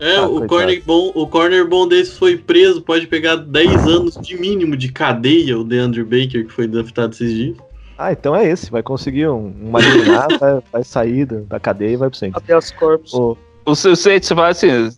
É, 0.00 0.16
Ah, 0.16 0.22
o, 0.26 0.30
coitado. 0.30 0.48
corner 0.48 0.82
bom, 0.84 1.12
o 1.14 1.26
corner 1.28 1.66
bom 1.68 1.86
desse 1.86 2.18
foi 2.18 2.36
preso, 2.36 2.82
pode 2.82 3.06
pegar 3.06 3.36
10 3.36 3.86
anos 3.86 4.14
de 4.20 4.36
mínimo 4.36 4.76
de 4.76 4.90
cadeia, 4.90 5.56
o 5.58 5.62
DeAndre 5.62 6.02
Baker, 6.02 6.44
que 6.46 6.52
foi 6.52 6.66
draftado 6.66 7.12
esses 7.12 7.32
dias. 7.32 7.56
Ah, 7.96 8.10
então 8.10 8.34
é 8.34 8.44
esse. 8.48 8.68
Vai 8.70 8.82
conseguir 8.82 9.28
um, 9.28 9.52
uma 9.62 9.78
liminar, 9.80 10.26
vai, 10.40 10.60
vai 10.72 10.82
sair 10.82 11.24
da, 11.24 11.60
cadeia 11.60 11.92
e 11.92 11.96
vai 11.96 12.08
pro 12.10 12.18
centro. 12.18 12.38
Até 12.38 12.56
os 12.58 12.72
corpos. 12.72 13.14
Ô, 13.14 13.36
o 13.64 13.76
seu 13.76 13.94
você 13.94 14.34
fala 14.34 14.48
assim, 14.48 14.88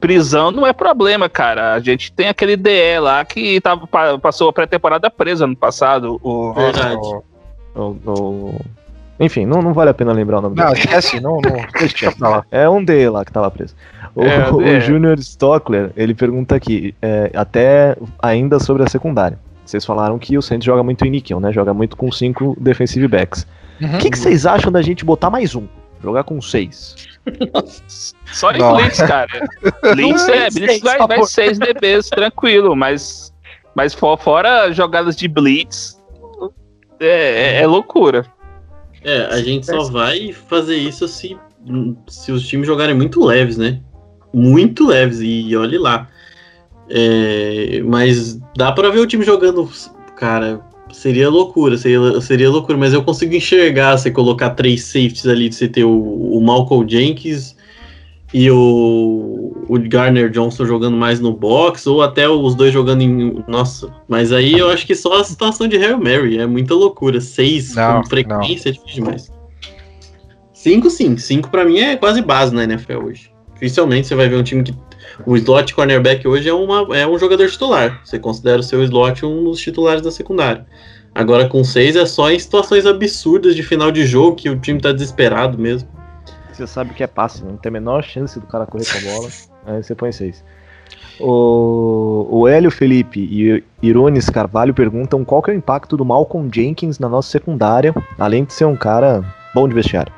prisão 0.00 0.52
não 0.52 0.64
é 0.64 0.72
problema, 0.72 1.28
cara. 1.28 1.74
A 1.74 1.80
gente 1.80 2.12
tem 2.12 2.28
aquele 2.28 2.56
DE 2.56 3.00
lá 3.00 3.24
que 3.24 3.60
tava, 3.60 3.88
pa- 3.88 4.18
passou 4.18 4.48
a 4.48 4.52
pré-temporada 4.52 5.10
presa 5.10 5.48
no 5.48 5.56
passado. 5.56 6.20
O, 6.22 6.52
Verdade. 6.52 6.96
o- 6.96 7.24
o- 7.74 8.60
enfim, 9.20 9.46
não, 9.46 9.62
não 9.62 9.72
vale 9.72 9.90
a 9.90 9.94
pena 9.94 10.12
lembrar 10.12 10.38
o 10.38 10.42
nome 10.42 10.56
Não, 10.56 10.66
dele. 10.66 10.78
esquece, 10.80 11.20
não, 11.20 11.40
não. 11.40 11.64
Deixa 11.78 12.10
pra 12.12 12.28
lá. 12.28 12.44
É 12.50 12.68
um 12.68 12.82
D 12.84 13.08
lá 13.08 13.24
que 13.24 13.30
tava 13.32 13.50
preso. 13.50 13.74
O, 14.14 14.22
É, 14.24 14.50
o 14.52 14.60
é. 14.60 14.80
Junior 14.80 15.18
Stockler, 15.18 15.90
ele 15.96 16.14
pergunta 16.14 16.54
aqui, 16.56 16.94
é, 17.00 17.30
até 17.34 17.96
ainda 18.20 18.58
sobre 18.58 18.82
a 18.82 18.88
secundária. 18.88 19.38
Vocês 19.64 19.84
falaram 19.84 20.18
que 20.18 20.36
o 20.36 20.42
Santos 20.42 20.64
joga 20.66 20.82
muito 20.82 21.04
em 21.06 21.10
níquel, 21.10 21.38
né? 21.40 21.52
Joga 21.52 21.72
muito 21.72 21.96
com 21.96 22.10
cinco 22.12 22.56
defensive 22.60 23.06
backs. 23.08 23.46
O 23.80 23.98
que, 23.98 24.10
que 24.10 24.18
vocês 24.18 24.46
acham 24.46 24.70
da 24.70 24.82
gente 24.82 25.04
botar 25.04 25.30
mais 25.30 25.54
um? 25.54 25.66
Jogar 26.02 26.22
com 26.24 26.40
seis? 26.42 26.94
Só 28.26 28.50
em. 28.52 28.58
Blitz, 28.58 28.98
cara. 29.00 29.28
Blitz 29.94 30.28
é, 30.28 30.50
Blitz 30.50 30.80
vai, 30.82 30.98
vai 30.98 31.24
6 31.24 31.58
DBs, 31.58 32.10
tranquilo, 32.10 32.76
mas, 32.76 33.32
mas 33.74 33.94
fo- 33.94 34.16
fora 34.18 34.70
jogadas 34.70 35.16
de 35.16 35.26
Blitz, 35.28 35.98
é, 37.06 37.56
é- 37.58 37.62
é 37.62 37.66
loucura. 37.66 38.26
É, 39.02 39.26
a 39.26 39.40
gente 39.42 39.66
só 39.66 39.84
vai 39.84 40.32
fazer 40.32 40.76
isso 40.76 41.06
se, 41.06 41.36
se 42.08 42.32
os 42.32 42.46
times 42.46 42.66
jogarem 42.66 42.94
muito 42.94 43.22
leves, 43.24 43.58
né? 43.58 43.80
Muito 44.32 44.86
leves, 44.86 45.20
e 45.20 45.54
olhe 45.56 45.76
lá. 45.78 46.08
É, 46.88 47.82
mas 47.84 48.38
dá 48.56 48.72
pra 48.72 48.90
ver 48.90 49.00
o 49.00 49.06
time 49.06 49.24
jogando, 49.24 49.68
cara. 50.16 50.60
Seria 50.92 51.28
loucura, 51.28 51.76
seria, 51.76 52.20
seria 52.20 52.48
loucura, 52.50 52.78
mas 52.78 52.92
eu 52.92 53.02
consigo 53.02 53.34
enxergar 53.34 53.96
você 53.96 54.10
colocar 54.10 54.50
três 54.50 54.84
safeties 54.84 55.26
ali, 55.26 55.52
você 55.52 55.66
ter 55.66 55.84
o, 55.84 55.90
o 55.90 56.40
Malcolm 56.40 56.88
Jenkins 56.88 57.56
e 58.34 58.50
o, 58.50 59.52
o 59.68 59.78
Garner 59.88 60.28
Johnson 60.28 60.66
jogando 60.66 60.96
mais 60.96 61.20
no 61.20 61.32
box, 61.32 61.86
ou 61.86 62.02
até 62.02 62.28
os 62.28 62.56
dois 62.56 62.72
jogando 62.72 63.00
em. 63.02 63.44
Nossa, 63.46 63.94
mas 64.08 64.32
aí 64.32 64.58
eu 64.58 64.68
acho 64.70 64.84
que 64.84 64.96
só 64.96 65.20
a 65.20 65.24
situação 65.24 65.68
de 65.68 65.76
Hail 65.76 65.98
Mary 65.98 66.38
é 66.38 66.46
muita 66.46 66.74
loucura. 66.74 67.20
Seis 67.20 67.76
Não, 67.76 68.02
com 68.02 68.08
frequência 68.08 68.70
é 68.70 68.72
difícil 68.72 69.04
demais. 69.04 69.32
Cinco, 70.52 70.90
sim. 70.90 71.16
Cinco 71.16 71.48
pra 71.48 71.64
mim 71.64 71.78
é 71.78 71.94
quase 71.94 72.20
base 72.22 72.52
na 72.52 72.64
NFL 72.64 73.04
hoje. 73.04 73.30
Dificilmente 73.52 74.08
você 74.08 74.16
vai 74.16 74.28
ver 74.28 74.36
um 74.36 74.42
time 74.42 74.64
que. 74.64 74.74
O 75.24 75.36
slot 75.36 75.72
cornerback 75.72 76.26
hoje 76.26 76.48
é, 76.48 76.52
uma, 76.52 76.88
é 76.96 77.06
um 77.06 77.16
jogador 77.16 77.48
titular. 77.48 78.00
Você 78.04 78.18
considera 78.18 78.58
o 78.58 78.64
seu 78.64 78.82
slot 78.82 79.24
um 79.24 79.44
dos 79.44 79.60
titulares 79.60 80.02
da 80.02 80.10
secundária. 80.10 80.66
Agora 81.14 81.48
com 81.48 81.62
seis 81.62 81.94
é 81.94 82.04
só 82.04 82.32
em 82.32 82.38
situações 82.38 82.84
absurdas 82.84 83.54
de 83.54 83.62
final 83.62 83.92
de 83.92 84.04
jogo 84.04 84.34
que 84.34 84.50
o 84.50 84.58
time 84.58 84.80
tá 84.80 84.90
desesperado 84.90 85.56
mesmo. 85.56 85.88
Você 86.54 86.68
sabe 86.68 86.94
que 86.94 87.02
é 87.02 87.06
passe, 87.08 87.44
não 87.44 87.56
tem 87.56 87.68
a 87.68 87.72
menor 87.72 88.04
chance 88.04 88.38
do 88.38 88.46
cara 88.46 88.64
correr 88.64 88.84
com 88.84 88.98
a 88.98 89.12
bola. 89.12 89.28
Aí 89.66 89.82
você 89.82 89.94
põe 89.94 90.12
seis. 90.12 90.44
O, 91.18 92.28
o 92.30 92.48
Hélio 92.48 92.70
Felipe 92.70 93.20
e 93.20 93.64
Irones 93.82 94.30
Carvalho 94.30 94.72
perguntam 94.72 95.24
qual 95.24 95.42
que 95.42 95.50
é 95.50 95.54
o 95.54 95.56
impacto 95.56 95.96
do 95.96 96.04
Malcolm 96.04 96.48
Jenkins 96.52 96.98
na 96.98 97.08
nossa 97.08 97.30
secundária, 97.30 97.92
além 98.18 98.44
de 98.44 98.52
ser 98.52 98.66
um 98.66 98.76
cara 98.76 99.24
bom 99.52 99.68
de 99.68 99.74
vestiário. 99.74 100.12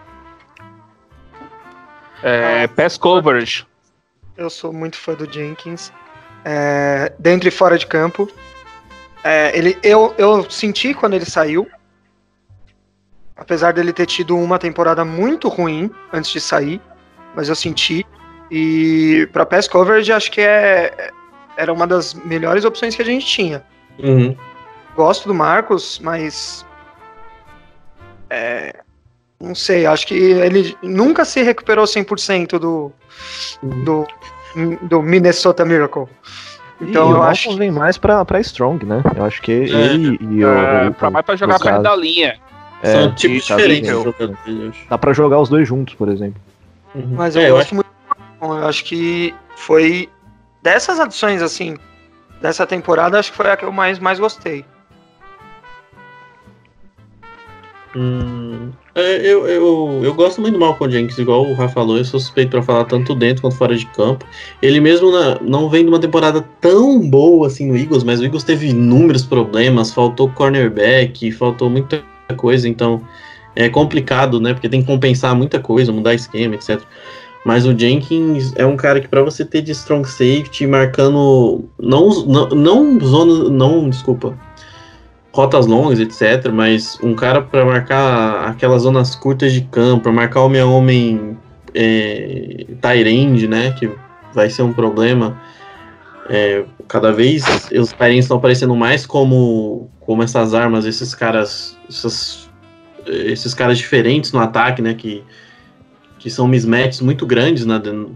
É, 2.23 2.67
pass 2.67 2.99
coverage. 2.99 3.67
Eu 4.37 4.51
sou 4.51 4.73
muito 4.73 4.97
fã 4.97 5.15
do 5.15 5.31
Jenkins. 5.31 5.93
É, 6.45 7.13
dentro 7.19 7.49
e 7.49 7.51
fora 7.51 7.79
de 7.79 7.87
campo. 7.87 8.31
É, 9.25 9.57
ele, 9.57 9.79
eu, 9.83 10.15
eu 10.19 10.51
senti 10.51 10.93
quando 10.93 11.15
ele 11.15 11.25
saiu. 11.25 11.67
Apesar 13.37 13.73
dele 13.73 13.93
ter 13.93 14.07
tido 14.07 14.37
uma 14.37 14.59
temporada 14.59 15.05
muito 15.05 15.49
ruim 15.49 15.91
antes 16.13 16.31
de 16.31 16.41
sair. 16.41 16.81
Mas 17.35 17.49
eu 17.49 17.55
senti. 17.55 18.05
E 18.51 19.29
para 19.33 19.45
pass 19.45 19.69
coverage, 19.69 20.11
acho 20.13 20.31
que 20.33 20.41
é, 20.41 21.11
era 21.57 21.73
uma 21.73 21.87
das 21.87 22.15
melhores 22.15 22.65
opções 22.65 22.95
que 22.97 23.03
a 23.03 23.05
gente 23.05 23.27
tinha. 23.27 23.63
Uhum. 23.99 24.35
Gosto 24.95 25.29
do 25.29 25.35
Marcos, 25.35 26.01
mas. 26.03 26.65
É, 28.31 28.75
não 29.41 29.55
sei, 29.55 29.87
acho 29.87 30.07
que 30.07 30.15
ele 30.15 30.77
nunca 30.83 31.25
se 31.25 31.43
recuperou 31.43 31.85
100% 31.85 32.59
do, 32.59 32.91
do, 33.63 34.07
do 34.83 35.03
Minnesota 35.03 35.65
Miracle. 35.65 36.07
Então 36.81 37.09
e 37.09 37.13
eu 37.13 37.19
o 37.19 37.23
acho. 37.23 37.49
Malcolm 37.49 37.59
vem 37.59 37.71
mais 37.71 37.97
pra, 37.99 38.25
pra 38.25 38.41
Strong, 38.41 38.85
né? 38.85 39.03
Eu 39.15 39.25
acho 39.25 39.41
que 39.43 39.53
ele 39.53 40.19
e 40.21 40.45
o. 40.45 40.49
É, 40.49 40.89
o- 40.89 40.95
pra 40.95 41.11
mais 41.11 41.25
pra 41.25 41.37
jogar 41.37 41.59
perto 41.59 41.71
caso, 41.71 41.83
da 41.83 41.97
linha. 41.97 42.39
É, 42.83 42.93
São 42.93 43.15
tipos 43.15 43.47
tá 43.47 43.57
diferentes 43.57 43.89
bem, 43.91 43.99
de 43.99 44.05
jogadores, 44.05 44.39
eu 44.47 44.69
acho. 44.71 44.89
Dá 44.89 44.99
pra 44.99 45.13
jogar 45.13 45.41
os 45.41 45.49
dois 45.49 45.67
juntos, 45.67 45.95
por 45.95 46.09
exemplo. 46.09 46.41
Uhum. 46.95 47.09
Mas 47.13 47.37
eu 47.37 47.43
É, 47.43 47.51
gosto 47.51 47.75
muito. 47.75 47.87
Eu 48.41 48.53
acho 48.69 48.85
que 48.85 49.35
foi 49.57 50.09
dessas 50.63 51.01
adições, 51.01 51.41
assim, 51.43 51.77
dessa 52.41 52.67
temporada, 52.67 53.19
acho 53.19 53.31
que 53.31 53.37
foi 53.37 53.51
a 53.51 53.57
que 53.57 53.65
eu 53.65 53.73
mais, 53.73 53.99
mais 53.99 54.19
gostei. 54.19 54.65
Hum, 57.95 58.73
é, 58.95 59.17
eu, 59.27 59.47
eu, 59.49 60.01
eu 60.05 60.13
gosto 60.15 60.39
muito 60.41 60.53
do 60.55 60.61
Malcolm 60.61 60.93
Jenkins, 60.93 61.17
igual 61.17 61.47
o 61.47 61.55
Rafa 61.55 61.73
falou, 61.73 61.97
eu 61.97 62.05
sou 62.05 62.21
suspeito 62.21 62.51
pra 62.51 62.63
falar 62.63 62.85
tanto 62.85 63.15
dentro 63.15 63.41
quanto 63.41 63.57
fora 63.57 63.75
de 63.75 63.87
campo. 63.87 64.27
Ele 64.61 64.81
mesmo 64.81 65.11
na- 65.11 65.39
não 65.41 65.71
vem 65.71 65.83
de 65.83 65.89
uma 65.89 65.99
temporada 65.99 66.45
tão 66.61 67.09
boa 67.09 67.47
assim 67.47 67.67
no 67.67 67.77
Eagles, 67.77 68.05
mas 68.05 68.21
o 68.21 68.25
Eagles 68.25 68.45
teve 68.45 68.69
inúmeros 68.69 69.25
problemas, 69.25 69.93
faltou 69.95 70.29
cornerback, 70.29 71.33
faltou 71.33 71.71
muita 71.71 72.05
coisa, 72.35 72.69
então 72.69 73.03
é 73.55 73.69
complicado, 73.69 74.41
né? 74.41 74.53
Porque 74.53 74.69
tem 74.69 74.81
que 74.81 74.87
compensar 74.87 75.35
muita 75.35 75.59
coisa, 75.59 75.93
mudar 75.93 76.15
esquema, 76.15 76.55
etc. 76.55 76.81
Mas 77.45 77.65
o 77.65 77.79
Jenkins 77.79 78.53
é 78.57 78.67
um 78.67 78.77
cara 78.77 79.01
que 79.01 79.09
para 79.09 79.23
você 79.23 79.45
ter 79.45 79.63
de 79.63 79.71
strong 79.73 80.07
safety 80.07 80.67
marcando 80.67 81.65
não 81.79 82.09
não, 82.27 82.49
não 82.49 83.01
zona, 83.01 83.49
não, 83.49 83.89
desculpa, 83.89 84.37
rotas 85.33 85.67
longas, 85.67 86.01
etc. 86.01 86.51
Mas 86.53 86.99
um 87.03 87.15
cara 87.15 87.41
para 87.41 87.65
marcar 87.65 88.49
aquelas 88.49 88.83
zonas 88.83 89.15
curtas 89.15 89.53
de 89.53 89.61
campo, 89.63 90.03
para 90.05 90.13
marcar 90.13 90.41
homem 90.43 90.61
a 90.61 90.67
homem 90.67 91.39
é, 91.73 92.67
tight 92.81 93.09
end, 93.09 93.47
né? 93.47 93.71
Que 93.79 93.91
vai 94.35 94.51
ser 94.51 94.63
um 94.63 94.73
problema. 94.73 95.41
É, 96.29 96.65
cada 96.89 97.13
vez 97.13 97.45
os 97.73 97.93
tight 97.93 98.19
estão 98.19 98.37
aparecendo 98.37 98.75
mais 98.75 99.07
como, 99.07 99.91
como 100.01 100.23
essas 100.23 100.55
armas, 100.55 100.85
esses 100.85 101.15
caras, 101.15 101.77
essas, 101.89 102.49
esses 103.07 103.55
caras 103.55 103.79
diferentes 103.79 104.33
no 104.33 104.41
ataque, 104.41 104.81
né? 104.81 104.95
Que, 104.95 105.23
que 106.19 106.31
são 106.31 106.49
mismatches 106.49 107.01
muito 107.01 107.27
grandes 107.27 107.65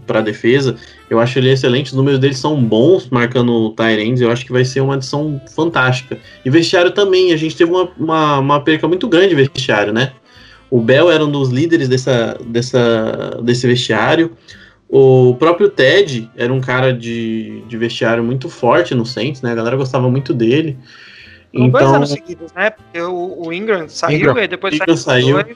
para 0.05 0.21
defesa. 0.21 0.75
Eu 1.09 1.19
acho 1.19 1.37
ele 1.39 1.49
excelente, 1.49 1.87
os 1.87 1.93
números 1.93 2.19
dele 2.19 2.33
são 2.33 2.61
bons 2.61 3.09
marcando 3.09 3.73
tight 3.75 4.01
ends, 4.01 4.21
eu 4.21 4.31
acho 4.31 4.45
que 4.45 4.51
vai 4.51 4.65
ser 4.65 4.81
uma 4.81 4.95
adição 4.95 5.41
fantástica. 5.55 6.17
E 6.43 6.49
vestiário 6.49 6.91
também, 6.91 7.31
a 7.31 7.37
gente 7.37 7.55
teve 7.55 7.71
uma, 7.71 7.89
uma, 7.97 8.39
uma 8.39 8.59
perca 8.61 8.87
muito 8.87 9.07
grande 9.07 9.29
de 9.29 9.35
vestiário, 9.35 9.93
né? 9.93 10.13
O 10.69 10.79
Bell 10.79 11.11
era 11.11 11.23
um 11.23 11.29
dos 11.29 11.49
líderes 11.49 11.89
dessa, 11.89 12.37
dessa, 12.47 13.39
desse 13.43 13.67
vestiário. 13.67 14.31
O 14.93 15.35
próprio 15.39 15.69
Ted 15.69 16.29
era 16.35 16.51
um 16.51 16.59
cara 16.59 16.91
de, 16.93 17.63
de 17.65 17.77
vestiário 17.77 18.21
muito 18.21 18.49
forte 18.49 18.93
no 18.93 19.05
Saints, 19.05 19.41
né? 19.41 19.51
A 19.53 19.55
galera 19.55 19.77
gostava 19.77 20.09
muito 20.09 20.33
dele. 20.33 20.77
Com 21.53 21.69
dois 21.69 21.83
Então, 21.85 21.95
anos 21.95 22.09
seguidos, 22.09 22.51
né? 22.53 22.71
Porque 22.71 22.99
o, 23.01 23.45
o 23.47 23.53
Ingram 23.53 23.87
saiu 23.87 24.17
Ingram. 24.19 24.43
e 24.43 24.47
depois 24.49 24.73
Ingram 24.75 24.97
saiu. 24.97 25.37
saiu. 25.39 25.55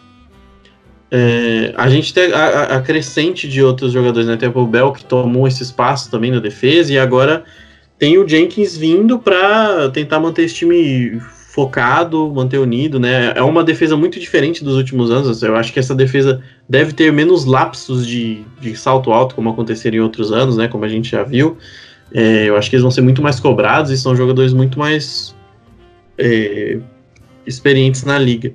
É, 1.12 1.74
a 1.78 1.90
gente 1.90 2.14
tem 2.14 2.32
a, 2.34 2.38
a- 2.46 2.78
a 2.78 2.82
crescente 2.82 3.48
de 3.48 3.62
outros 3.62 3.92
jogadores, 3.92 4.28
né? 4.28 4.38
Tem 4.38 4.50
o 4.54 4.66
Bell 4.66 4.92
que 4.94 5.04
tomou 5.06 5.48
esse 5.48 5.64
espaço 5.64 6.10
também 6.10 6.32
na 6.32 6.40
defesa 6.40 6.92
e 6.94 6.98
agora 6.98 7.44
tem 8.00 8.18
o 8.18 8.28
Jenkins 8.28 8.76
vindo 8.76 9.20
para 9.20 9.90
tentar 9.90 10.20
manter 10.20 10.44
esse 10.44 10.56
time 10.56 11.22
focado, 11.56 12.30
manter 12.36 12.58
unido, 12.58 13.00
né? 13.00 13.32
É 13.34 13.42
uma 13.42 13.64
defesa 13.64 13.96
muito 13.96 14.20
diferente 14.20 14.62
dos 14.62 14.76
últimos 14.76 15.10
anos. 15.10 15.42
Eu 15.42 15.56
acho 15.56 15.72
que 15.72 15.80
essa 15.80 15.96
defesa 15.96 16.44
deve 16.68 16.92
ter 16.92 17.14
menos 17.14 17.46
lapsos 17.46 18.06
de, 18.06 18.44
de 18.60 18.76
salto 18.76 19.14
alto, 19.14 19.36
como 19.36 19.50
aconteceram 19.50 19.96
em 19.96 20.02
outros 20.02 20.34
anos, 20.34 20.58
né? 20.58 20.68
Como 20.68 20.84
a 20.84 20.90
gente 20.90 21.10
já 21.10 21.24
viu. 21.24 21.58
É, 22.14 22.50
eu 22.50 22.58
acho 22.58 22.70
que 22.70 22.76
eles 22.76 22.82
vão 22.82 22.92
ser 22.92 23.00
muito 23.00 23.22
mais 23.22 23.40
cobrados 23.40 23.90
e 23.90 23.98
são 23.98 24.14
jogadores 24.18 24.52
muito 24.52 24.78
mais 24.78 25.34
é, 26.18 26.78
experientes 27.48 28.04
na 28.04 28.20
liga. 28.20 28.52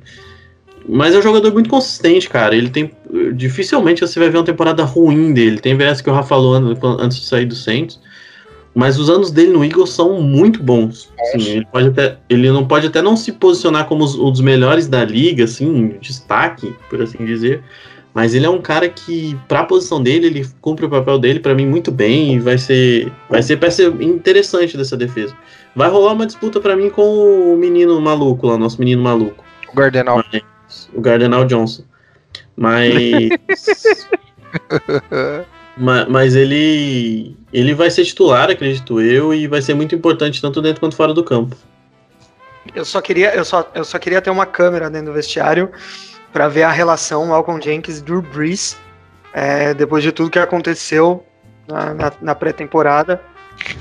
mas 0.87 1.15
é 1.15 1.19
um 1.19 1.23
jogador 1.23 1.55
muito 1.55 1.71
consistente, 1.71 2.29
cara. 2.29 2.55
Ele 2.55 2.69
tem. 2.69 2.91
Dificilmente 3.35 4.03
você 4.03 4.21
vai 4.21 4.29
ver 4.29 4.37
uma 4.37 4.45
temporada 4.45 4.85
ruim 4.85 5.33
dele. 5.33 5.59
Tem 5.59 5.75
vezes 5.75 6.03
que 6.03 6.11
o 6.11 6.13
Rafa 6.13 6.29
falou 6.29 6.55
antes 6.55 7.19
de 7.19 7.25
sair 7.25 7.47
do 7.47 7.55
Saints. 7.55 7.99
Mas 8.75 8.99
os 8.99 9.11
anos 9.11 9.31
dele 9.31 9.53
no 9.53 9.65
Eagles 9.65 9.91
são 9.91 10.23
muito 10.23 10.63
bons. 10.63 11.13
Assim, 11.21 11.51
ele, 11.51 11.67
pode 11.67 11.89
até, 11.89 12.19
ele 12.29 12.51
não 12.51 12.67
pode 12.67 12.87
até 12.87 13.03
não 13.03 13.17
se 13.17 13.33
posicionar 13.33 13.87
como 13.87 14.05
os, 14.05 14.15
um 14.15 14.31
dos 14.31 14.41
melhores 14.41 14.87
da 14.87 15.05
liga, 15.05 15.45
assim, 15.45 15.97
destaque, 16.01 16.75
por 16.89 17.03
assim 17.03 17.25
dizer. 17.25 17.63
Mas 18.15 18.35
ele 18.35 18.47
é 18.47 18.51
um 18.51 18.61
cara 18.61 18.89
que, 18.89 19.37
para 19.49 19.61
a 19.61 19.65
posição 19.65 20.03
dele, 20.03 20.27
ele 20.27 20.49
cumpre 20.61 20.85
o 20.85 20.91
papel 20.91 21.19
dele 21.19 21.41
para 21.41 21.55
mim 21.55 21.67
muito 21.67 21.93
bem 21.93 22.35
e 22.35 22.39
vai 22.39 22.59
ser, 22.59 23.13
vai 23.29 23.43
ser 23.43 23.57
peça 23.57 23.85
interessante 24.01 24.77
dessa 24.77 24.97
defesa. 24.97 25.37
Vai 25.75 25.89
rolar 25.89 26.13
uma 26.13 26.27
disputa 26.27 26.61
para 26.61 26.77
mim 26.77 26.91
com 26.91 27.55
o 27.55 27.57
menino 27.57 28.01
maluco 28.01 28.49
lá, 28.49 28.59
nosso 28.59 28.81
menino 28.81 29.03
maluco. 29.03 29.45
O 29.73 29.77
Gardenal. 29.77 30.25
o 30.93 31.01
Gardenal 31.01 31.45
Johnson. 31.45 31.85
Mas. 32.57 33.39
mas, 35.81 36.07
mas 36.09 36.37
ele, 36.37 37.37
ele 37.53 37.75
vai 37.75 37.91
ser 37.91 38.05
titular, 38.05 38.51
acredito 38.51 39.01
eu, 39.01 39.33
e 39.33 39.47
vai 39.47 39.63
ser 39.63 39.75
muito 39.75 39.95
importante 39.95 40.41
tanto 40.41 40.61
dentro 40.61 40.81
quanto 40.81 40.95
fora 40.95 41.15
do 41.15 41.25
campo. 41.25 41.57
Eu 42.75 42.85
só 42.85 43.01
queria, 43.01 43.35
eu 43.35 43.45
só, 43.45 43.69
eu 43.75 43.85
só 43.85 43.99
queria 43.99 44.21
ter 44.21 44.31
uma 44.31 44.45
câmera 44.45 44.91
dentro 44.91 45.07
do 45.07 45.15
vestiário 45.15 45.71
para 46.33 46.47
ver 46.49 46.65
a 46.65 46.71
relação 46.71 47.27
Malcolm 47.27 47.61
Jenkins 47.63 47.99
e 47.99 48.03
Drew 48.03 48.21
Brees 48.21 48.77
é, 49.33 49.73
depois 49.73 50.05
de 50.05 50.13
tudo 50.13 50.31
que 50.31 50.39
aconteceu 50.39 51.25
na, 51.67 51.95
na, 51.95 52.13
na 52.21 52.35
pré-temporada. 52.35 53.21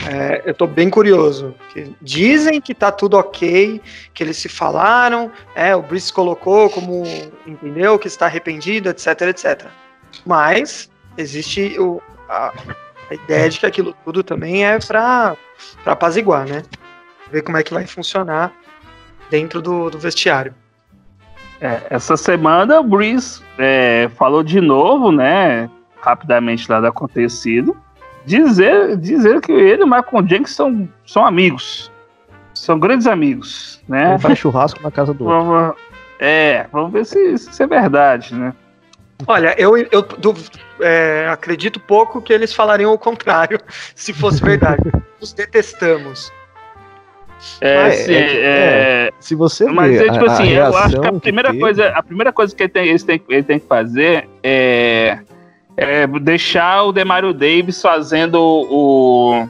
É, 0.10 0.44
eu 0.46 0.54
tô 0.54 0.66
bem 0.66 0.90
curioso. 0.90 1.54
Dizem 2.02 2.62
que 2.62 2.74
tá 2.74 2.92
tudo 2.92 3.18
ok, 3.18 3.82
que 4.14 4.24
eles 4.24 4.38
se 4.38 4.50
falaram, 4.50 5.32
é, 5.56 5.76
o 5.76 5.82
Brice 5.82 6.12
colocou 6.12 6.70
como, 6.70 7.04
entendeu, 7.46 8.00
que 8.00 8.08
está 8.08 8.26
arrependido, 8.26 8.90
etc, 8.90 9.22
etc. 9.22 9.68
Mas 10.26 10.90
existe 11.22 11.80
o, 11.80 12.02
a, 12.28 12.54
a 13.10 13.14
ideia 13.14 13.50
de 13.50 13.60
que 13.60 13.66
aquilo 13.66 13.96
tudo 14.06 14.24
também 14.24 14.66
é 14.66 14.80
para 14.80 15.36
apaziguar, 15.86 16.48
né? 16.48 16.64
Ver 17.32 17.42
como 17.42 17.58
é 17.58 17.64
que 17.64 17.74
vai 17.74 17.86
funcionar 17.86 18.52
dentro 19.30 19.62
do, 19.62 19.90
do 19.90 20.00
vestiário. 20.00 20.54
É, 21.62 21.82
essa 21.90 22.16
semana 22.16 22.80
o 22.80 22.84
Breeze 22.84 23.42
é, 23.58 24.10
falou 24.16 24.44
de 24.44 24.62
novo, 24.62 25.12
né? 25.12 25.70
Rapidamente 26.02 26.72
lá 26.72 26.80
do 26.80 26.88
acontecido 26.88 27.76
dizer, 28.26 28.98
dizer 28.98 29.42
que 29.42 29.52
ele 29.52 29.82
e 29.82 29.84
o 29.84 29.88
Michael 29.88 30.28
Jenkins 30.28 30.56
são, 30.56 30.88
são 31.06 31.26
amigos. 31.26 31.92
São 32.54 32.80
grandes 32.80 33.08
amigos, 33.08 33.82
né? 33.88 34.16
Um 34.16 34.20
faz 34.20 34.38
churrasco 34.38 34.82
na 34.84 34.92
casa 34.92 35.14
do 35.14 35.26
outro. 35.26 35.76
É, 36.20 36.68
vamos 36.72 36.92
ver 36.92 37.06
se, 37.06 37.38
se 37.38 37.64
é 37.64 37.68
verdade, 37.68 38.36
né? 38.36 38.54
Olha, 39.28 39.54
eu, 39.58 39.78
eu 39.78 40.02
do, 40.02 40.34
é, 40.80 41.28
acredito 41.30 41.80
pouco 41.80 42.22
que 42.22 42.32
eles 42.32 42.54
falariam 42.54 42.94
o 42.94 42.98
contrário, 42.98 43.60
se 43.94 44.14
fosse 44.14 44.42
verdade. 44.42 44.92
Os 45.20 45.34
detestamos. 45.34 46.32
É, 47.62 47.84
mas, 47.84 47.96
se, 48.00 48.14
é, 48.14 48.20
é, 48.20 48.44
é, 48.44 49.12
se 49.20 49.34
você 49.34 49.66
mas 49.66 49.96
é, 49.96 50.12
tipo 50.12 50.26
assim, 50.26 50.50
eu 50.50 50.76
acho 50.76 51.00
que 51.00 51.08
a 51.08 51.14
primeira 51.14 51.54
que 51.54 51.60
coisa, 51.60 51.88
a 51.88 52.04
primeira 52.04 52.34
coisa 52.34 52.54
que 52.54 52.64
ele 52.64 52.70
tem, 52.70 52.88
eles 52.90 53.04
têm, 53.04 53.22
ele 53.30 53.44
tem 53.44 53.60
que 53.60 53.68
fazer 53.68 54.28
é 54.44 55.20
é, 55.80 56.06
deixar 56.06 56.84
o 56.84 56.92
Demario 56.92 57.34
Davis 57.34 57.82
fazendo 57.82 58.38
o. 58.42 59.48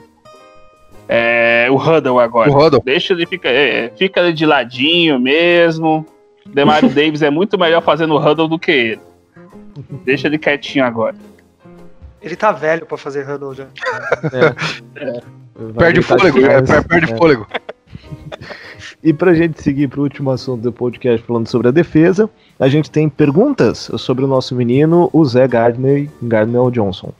É, 1.07 1.67
o 1.72 1.76
Huddle 1.76 2.20
agora. 2.20 2.51
O 2.51 2.55
Huddle. 2.55 2.84
Deixa 2.86 3.13
ele 3.13 3.26
fica, 3.26 3.49
é, 3.49 3.89
fica 3.97 4.32
de 4.32 4.45
ladinho 4.45 5.20
mesmo. 5.20 6.05
O 6.45 6.49
Demario 6.49 6.89
Davis 6.93 7.24
é 7.24 7.32
muito 7.32 7.57
melhor 7.57 7.82
fazendo 7.82 8.13
o 8.13 8.17
Huddle 8.20 8.47
do 8.47 8.59
que 8.59 8.72
ele. 8.72 9.09
Deixa 10.05 10.27
ele 10.27 10.38
quietinho 10.38 10.86
agora. 10.86 11.15
Ele 12.21 12.36
tá 12.36 12.51
velho 12.51 12.86
pra 12.86 12.97
fazer 12.97 13.30
Huddle 13.30 13.53
já. 13.53 13.67
É. 14.34 15.21
Perde 15.77 16.01
fôlego, 16.01 16.39
é, 16.39 16.61
perde 16.82 17.17
fôlego. 17.17 17.47
E 19.03 19.13
pra 19.13 19.34
gente 19.34 19.61
seguir 19.61 19.88
pro 19.88 20.01
último 20.01 20.30
assunto 20.32 20.61
do 20.61 20.71
podcast 20.71 21.25
falando 21.25 21.47
sobre 21.47 21.69
a 21.69 21.71
defesa, 21.71 22.30
a 22.59 22.67
gente 22.67 22.91
tem 22.91 23.07
perguntas 23.07 23.89
sobre 23.97 24.25
o 24.25 24.27
nosso 24.27 24.53
menino, 24.55 25.09
o 25.13 25.23
Zé 25.23 25.47
Gardner, 25.47 26.09
Gardner 26.21 26.69
Johnson. 26.69 27.11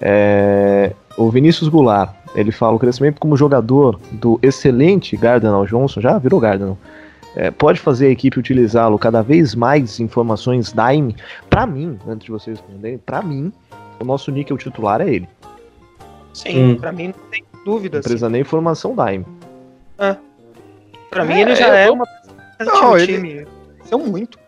É, 0.00 0.92
o 1.16 1.30
Vinícius 1.30 1.68
Goulart, 1.68 2.14
ele 2.34 2.50
fala 2.50 2.76
o 2.76 2.78
crescimento 2.78 3.20
como 3.20 3.36
jogador 3.36 4.00
do 4.12 4.38
excelente 4.42 5.14
Gardner 5.16 5.64
Johnson, 5.66 6.00
já 6.00 6.18
virou 6.18 6.40
Gardner, 6.40 6.74
é, 7.36 7.50
pode 7.50 7.80
fazer 7.80 8.06
a 8.06 8.10
equipe 8.10 8.38
utilizá-lo 8.38 8.98
cada 8.98 9.22
vez 9.22 9.54
mais 9.54 10.00
informações 10.00 10.72
Dime? 10.72 11.14
Para 11.48 11.66
mim, 11.66 11.98
antes 12.06 12.24
de 12.24 12.30
vocês 12.30 12.58
responderem, 12.58 12.98
para 12.98 13.22
mim, 13.22 13.52
o 14.00 14.04
nosso 14.04 14.30
níquel 14.30 14.56
titular 14.56 15.00
é 15.00 15.14
ele. 15.14 15.28
Sim, 16.32 16.72
hum. 16.72 16.76
para 16.76 16.92
mim 16.92 17.08
não 17.08 17.30
tem 17.30 17.44
dúvida. 17.64 17.98
Não 17.98 18.02
precisa 18.02 18.28
nem 18.28 18.40
informação 18.40 18.94
Dime. 18.94 19.26
É. 19.98 20.16
Pra 21.10 21.24
mim 21.24 21.40
ele 21.40 21.54
já 21.56 21.74
é, 21.74 21.86
é 21.86 21.90
uma 21.90 22.06
não, 22.64 22.96
ele... 22.96 23.14
time. 23.14 23.46
São 23.84 23.98
muito. 23.98 24.38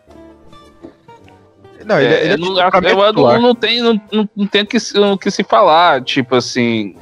Não, 1.85 1.99
ele, 1.99 2.13
é, 2.13 2.23
ele 2.23 2.33
é 2.33 2.37
não, 2.37 2.59
eu, 3.03 3.13
não, 3.13 3.41
não, 3.41 3.55
tem, 3.55 3.81
não, 3.81 4.29
não 4.35 4.47
tem 4.47 4.65
que, 4.65 4.77
o 4.77 5.17
que 5.17 5.29
se 5.29 5.43
falar. 5.43 6.01
Tipo 6.01 6.35
assim. 6.35 6.95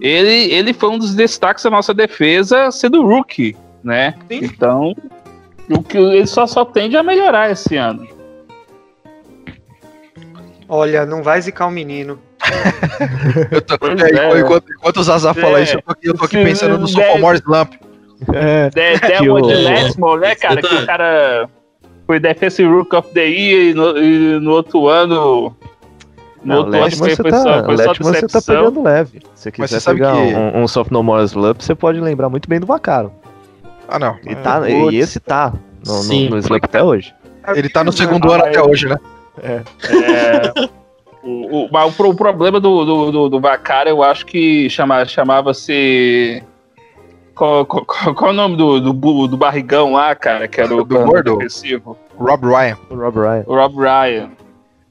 Ele, 0.00 0.52
ele 0.52 0.72
foi 0.72 0.88
um 0.88 0.98
dos 0.98 1.14
destaques 1.14 1.62
da 1.62 1.70
nossa 1.70 1.92
defesa 1.94 2.70
sendo 2.70 3.06
rookie, 3.06 3.56
né? 3.84 4.14
Sim. 4.28 4.40
Então, 4.42 4.94
o 5.70 5.82
que 5.82 5.98
ele 5.98 6.26
só, 6.26 6.46
só 6.46 6.64
tende 6.64 6.96
a 6.96 7.02
melhorar 7.02 7.50
esse 7.50 7.76
ano. 7.76 8.06
Olha, 10.68 11.04
não 11.04 11.22
vai 11.22 11.40
zicar 11.40 11.66
o 11.66 11.70
menino. 11.70 12.18
eu 13.50 13.62
tô, 13.62 13.74
é, 13.74 14.36
é, 14.36 14.40
enquanto, 14.40 14.72
enquanto 14.72 14.96
o 14.98 15.02
Zaza 15.02 15.34
fala 15.34 15.60
isso, 15.60 15.76
eu 15.76 15.82
tô 15.82 15.92
aqui, 15.92 16.08
eu 16.08 16.14
tô 16.14 16.24
aqui 16.24 16.44
pensando 16.44 16.78
no 16.78 16.88
Sophomore 16.88 17.38
Slump. 17.38 17.74
É, 18.32 18.70
Delmo 18.70 19.42
de 19.42 19.54
Lesmo, 19.54 20.16
né, 20.16 20.34
cara? 20.34 20.62
Que 20.62 20.74
o 20.74 20.86
cara 20.86 21.48
foi 22.06 22.20
Defensive 22.20 22.68
Rook 22.68 22.94
of 22.94 23.08
the 23.12 23.26
Year 23.26 23.70
e 23.70 23.74
no, 23.74 23.98
e 23.98 24.40
no 24.40 24.52
outro 24.52 24.88
ano. 24.88 25.54
No 26.42 26.54
não, 26.54 26.56
outro 26.58 26.82
ano 26.82 26.96
foi, 26.96 27.16
foi, 27.16 27.30
tá, 27.30 27.42
só, 27.42 27.64
foi 27.64 27.76
só 27.78 27.94
você 27.94 28.26
tá 28.26 28.42
pegando 28.42 28.82
leve. 28.82 29.20
Se 29.34 29.42
você 29.42 29.52
quiser 29.52 29.80
você 29.80 29.92
pegar 29.92 30.12
que... 30.12 30.34
um, 30.34 30.62
um 30.62 30.68
Sophomore 30.68 31.24
Slump, 31.24 31.62
você 31.62 31.74
pode 31.74 32.00
lembrar 32.00 32.28
muito 32.28 32.48
bem 32.48 32.60
do 32.60 32.66
Vacaro. 32.66 33.12
Ah, 33.88 33.98
não. 33.98 34.18
E, 34.24 34.34
tá, 34.36 34.68
e 34.68 34.96
esse 34.96 35.20
tá 35.20 35.52
no, 35.86 36.02
no, 36.02 36.30
no 36.30 36.38
Slump 36.38 36.64
até 36.64 36.82
hoje. 36.82 37.14
Ele 37.54 37.68
tá 37.68 37.84
no 37.84 37.92
segundo 37.92 38.30
ano 38.32 38.44
até 38.44 38.62
hoje, 38.62 38.88
né? 38.88 38.96
É. 39.42 39.62
é 39.86 40.68
o, 41.22 41.66
o, 41.66 41.70
o, 41.72 42.10
o, 42.10 42.14
problema 42.14 42.60
do, 42.60 42.84
do, 42.84 43.12
do, 43.12 43.28
do 43.28 43.40
Vacaro, 43.40 43.88
eu 43.88 44.02
acho 44.02 44.24
que 44.26 44.68
chama, 44.70 45.04
chamava-se 45.04 46.42
qual, 47.34 47.66
qual, 47.66 47.84
qual, 47.84 48.30
é 48.30 48.32
o 48.32 48.32
nome 48.32 48.56
do, 48.56 48.80
do, 48.80 49.26
do, 49.28 49.36
barrigão 49.36 49.92
lá, 49.94 50.14
cara, 50.14 50.46
que 50.46 50.60
era 50.60 50.74
o 50.74 50.84
do 50.84 50.98
gordo? 51.04 51.38
Rob 52.16 52.46
Ryan. 52.46 52.78
O 52.88 52.94
Rob 52.94 53.18
Ryan. 53.18 53.44
O 53.46 53.54
Rob 53.56 53.76
Ryan. 53.76 54.30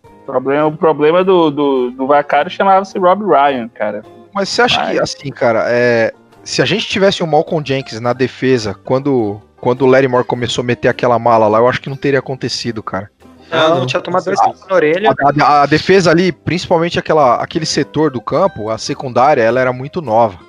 O 0.03 0.25
problema, 0.25 0.65
o 0.67 0.77
problema 0.77 1.23
do, 1.23 1.49
do, 1.49 1.91
do 1.91 2.07
Vacaro 2.07 2.49
chamava-se 2.49 2.97
Rob 2.99 3.23
Ryan, 3.23 3.69
cara. 3.69 4.03
Mas 4.33 4.49
você 4.49 4.63
acha 4.63 4.81
Mas... 4.81 4.91
que, 4.91 4.99
assim, 4.99 5.29
cara, 5.29 5.65
é, 5.67 6.13
se 6.43 6.61
a 6.61 6.65
gente 6.65 6.87
tivesse 6.87 7.23
o 7.23 7.27
Malcolm 7.27 7.65
Jenkins 7.65 7.99
na 7.99 8.13
defesa, 8.13 8.73
quando, 8.83 9.41
quando 9.59 9.83
o 9.83 9.85
Larry 9.85 10.07
Moore 10.07 10.25
começou 10.25 10.61
a 10.61 10.65
meter 10.65 10.89
aquela 10.89 11.17
mala 11.17 11.47
lá, 11.47 11.59
eu 11.59 11.67
acho 11.67 11.81
que 11.81 11.89
não 11.89 11.95
teria 11.95 12.19
acontecido, 12.19 12.83
cara. 12.83 13.09
Não, 13.49 13.79
não 13.79 13.85
tinha 13.85 14.01
tomado 14.01 14.25
dois 14.25 14.39
tapas 14.39 14.65
na 14.67 14.75
orelha. 14.75 15.11
A, 15.11 15.43
a, 15.43 15.61
a, 15.61 15.65
defesa 15.65 16.09
ali, 16.09 16.31
principalmente 16.31 16.97
aquela, 16.97 17.35
aquele 17.35 17.65
setor 17.65 18.09
do 18.09 18.19
campo, 18.19 18.69
a 18.69 18.77
secundária, 18.77 19.41
ela 19.41 19.59
era 19.59 19.71
muito 19.71 20.01
nova. 20.01 20.39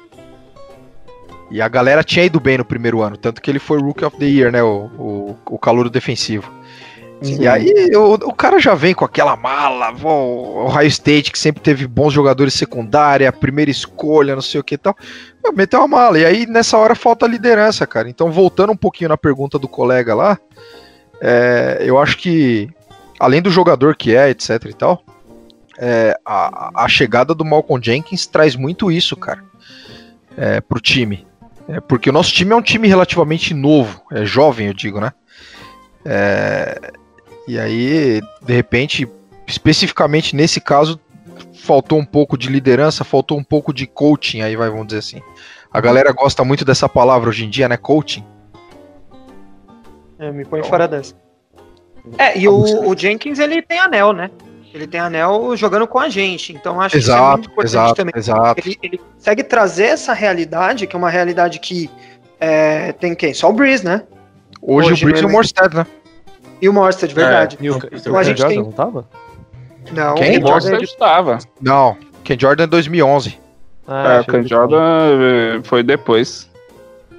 E 1.50 1.60
a 1.60 1.68
galera 1.68 2.02
tinha 2.02 2.24
ido 2.24 2.40
bem 2.40 2.58
no 2.58 2.64
primeiro 2.64 3.02
ano, 3.02 3.16
tanto 3.16 3.40
que 3.40 3.50
ele 3.50 3.58
foi 3.58 3.78
Rookie 3.78 4.04
of 4.04 4.16
the 4.16 4.24
Year, 4.24 4.50
né? 4.50 4.62
O, 4.62 4.90
o, 4.98 5.36
o 5.50 5.58
calor 5.58 5.88
defensivo. 5.90 6.50
Sim. 7.24 7.42
E 7.42 7.48
aí 7.48 7.90
o, 7.96 8.14
o, 8.14 8.34
cara 8.34 8.58
já 8.58 8.74
vem 8.74 8.94
com 8.94 9.04
aquela 9.04 9.34
mala, 9.36 9.92
o 9.92 10.66
Ohio 10.66 10.88
State, 10.88 11.32
que 11.32 11.38
sempre 11.38 11.62
teve 11.62 11.86
bons 11.86 12.12
jogadores 12.12 12.54
secundária, 12.54 13.32
primeira 13.32 13.70
escolha, 13.70 14.34
não 14.34 14.42
sei 14.42 14.60
o 14.60 14.64
que 14.64 14.74
e 14.74 14.78
tal. 14.78 14.96
Meteu 15.54 15.80
uma 15.80 15.88
mala. 15.88 16.18
E 16.18 16.24
aí 16.24 16.46
nessa 16.46 16.76
hora 16.76 16.94
falta 16.94 17.26
liderança, 17.26 17.86
cara. 17.86 18.08
Então, 18.08 18.30
voltando 18.30 18.72
um 18.72 18.76
pouquinho 18.76 19.08
na 19.08 19.16
pergunta 19.16 19.58
do 19.58 19.68
colega 19.68 20.14
lá, 20.14 20.38
é, 21.20 21.78
eu 21.80 21.98
acho 21.98 22.18
que, 22.18 22.68
além 23.18 23.40
do 23.40 23.50
jogador 23.50 23.96
que 23.96 24.14
é, 24.14 24.28
etc 24.28 24.64
e 24.66 24.74
tal, 24.74 25.02
é, 25.78 26.16
a, 26.24 26.84
a 26.84 26.88
chegada 26.88 27.34
do 27.34 27.44
Malcolm 27.44 27.82
Jenkins 27.82 28.26
traz 28.26 28.54
muito 28.54 28.90
isso, 28.90 29.16
cara, 29.16 29.42
é, 30.36 30.60
pro 30.60 30.80
time. 30.80 31.26
É, 31.68 31.80
porque 31.80 32.10
o 32.10 32.12
nosso 32.12 32.32
time 32.32 32.52
é 32.52 32.56
um 32.56 32.62
time 32.62 32.86
relativamente 32.86 33.54
novo, 33.54 34.02
é 34.12 34.24
jovem, 34.24 34.66
eu 34.66 34.74
digo, 34.74 35.00
né? 35.00 35.12
É, 36.04 36.92
e 37.46 37.58
aí, 37.58 38.20
de 38.42 38.52
repente, 38.52 39.08
especificamente 39.46 40.34
nesse 40.34 40.60
caso, 40.60 40.98
faltou 41.54 41.98
um 41.98 42.04
pouco 42.04 42.36
de 42.36 42.48
liderança, 42.48 43.04
faltou 43.04 43.38
um 43.38 43.44
pouco 43.44 43.72
de 43.72 43.86
coaching, 43.86 44.42
aí 44.42 44.56
vai, 44.56 44.70
vamos 44.70 44.86
dizer 44.86 44.98
assim. 44.98 45.22
A 45.72 45.80
galera 45.80 46.12
gosta 46.12 46.44
muito 46.44 46.64
dessa 46.64 46.88
palavra 46.88 47.28
hoje 47.28 47.44
em 47.44 47.50
dia, 47.50 47.68
né? 47.68 47.76
Coaching. 47.76 48.24
É, 50.18 50.30
me 50.30 50.44
põe 50.44 50.60
então, 50.60 50.70
fora 50.70 50.86
dessa. 50.86 51.14
É, 52.18 52.38
e 52.38 52.46
o, 52.46 52.88
o 52.88 52.96
Jenkins 52.96 53.38
ele 53.38 53.60
tem 53.62 53.78
anel, 53.78 54.12
né? 54.12 54.30
Ele 54.72 54.86
tem 54.86 55.00
anel 55.00 55.56
jogando 55.56 55.86
com 55.86 55.98
a 55.98 56.08
gente, 56.08 56.52
então 56.52 56.80
acho 56.80 56.96
que 56.96 56.98
isso 56.98 57.12
é 57.12 57.14
muito 57.14 57.24
Exato, 57.24 57.50
importante 57.50 57.70
exato, 57.70 57.94
também. 57.94 58.12
exato. 58.16 58.60
Ele, 58.60 58.78
ele 58.82 58.98
consegue 58.98 59.44
trazer 59.44 59.84
essa 59.84 60.12
realidade, 60.12 60.86
que 60.86 60.96
é 60.96 60.98
uma 60.98 61.10
realidade 61.10 61.60
que 61.60 61.88
é, 62.40 62.92
tem 62.92 63.14
quem? 63.14 63.32
Só 63.32 63.50
o 63.50 63.52
Breeze, 63.52 63.84
né? 63.84 64.02
Hoje, 64.60 64.92
Hoje 64.92 65.04
o 65.04 65.06
Briggs 65.06 65.22
e 65.22 65.26
o 65.26 65.32
Morstead, 65.32 65.76
né? 65.76 65.86
E 66.60 66.68
o 66.68 66.72
Morstead, 66.72 67.14
verdade. 67.14 67.58
E 67.60 67.70
o, 67.70 67.76
Então 67.92 68.12
o 68.12 68.16
a 68.16 68.20
Ken 68.20 68.24
gente 68.24 68.38
Jordan 68.38 68.54
tem- 68.54 68.62
não 68.64 68.72
tava? 68.72 69.08
Não, 69.92 70.14
Quem? 70.14 70.42
o 70.42 70.46
Jordan, 70.48 70.78
estava. 70.82 71.38
Não, 71.60 71.96
Ken 72.22 72.36
Jordan 72.38 72.64
é 72.64 72.66
2011. 72.66 73.38
Ah, 73.86 74.02
É, 74.02 74.16
o 74.16 74.20
achei 74.20 74.34
Ken 74.34 74.48
Jordan 74.48 75.62
foi 75.64 75.82
depois. 75.82 76.50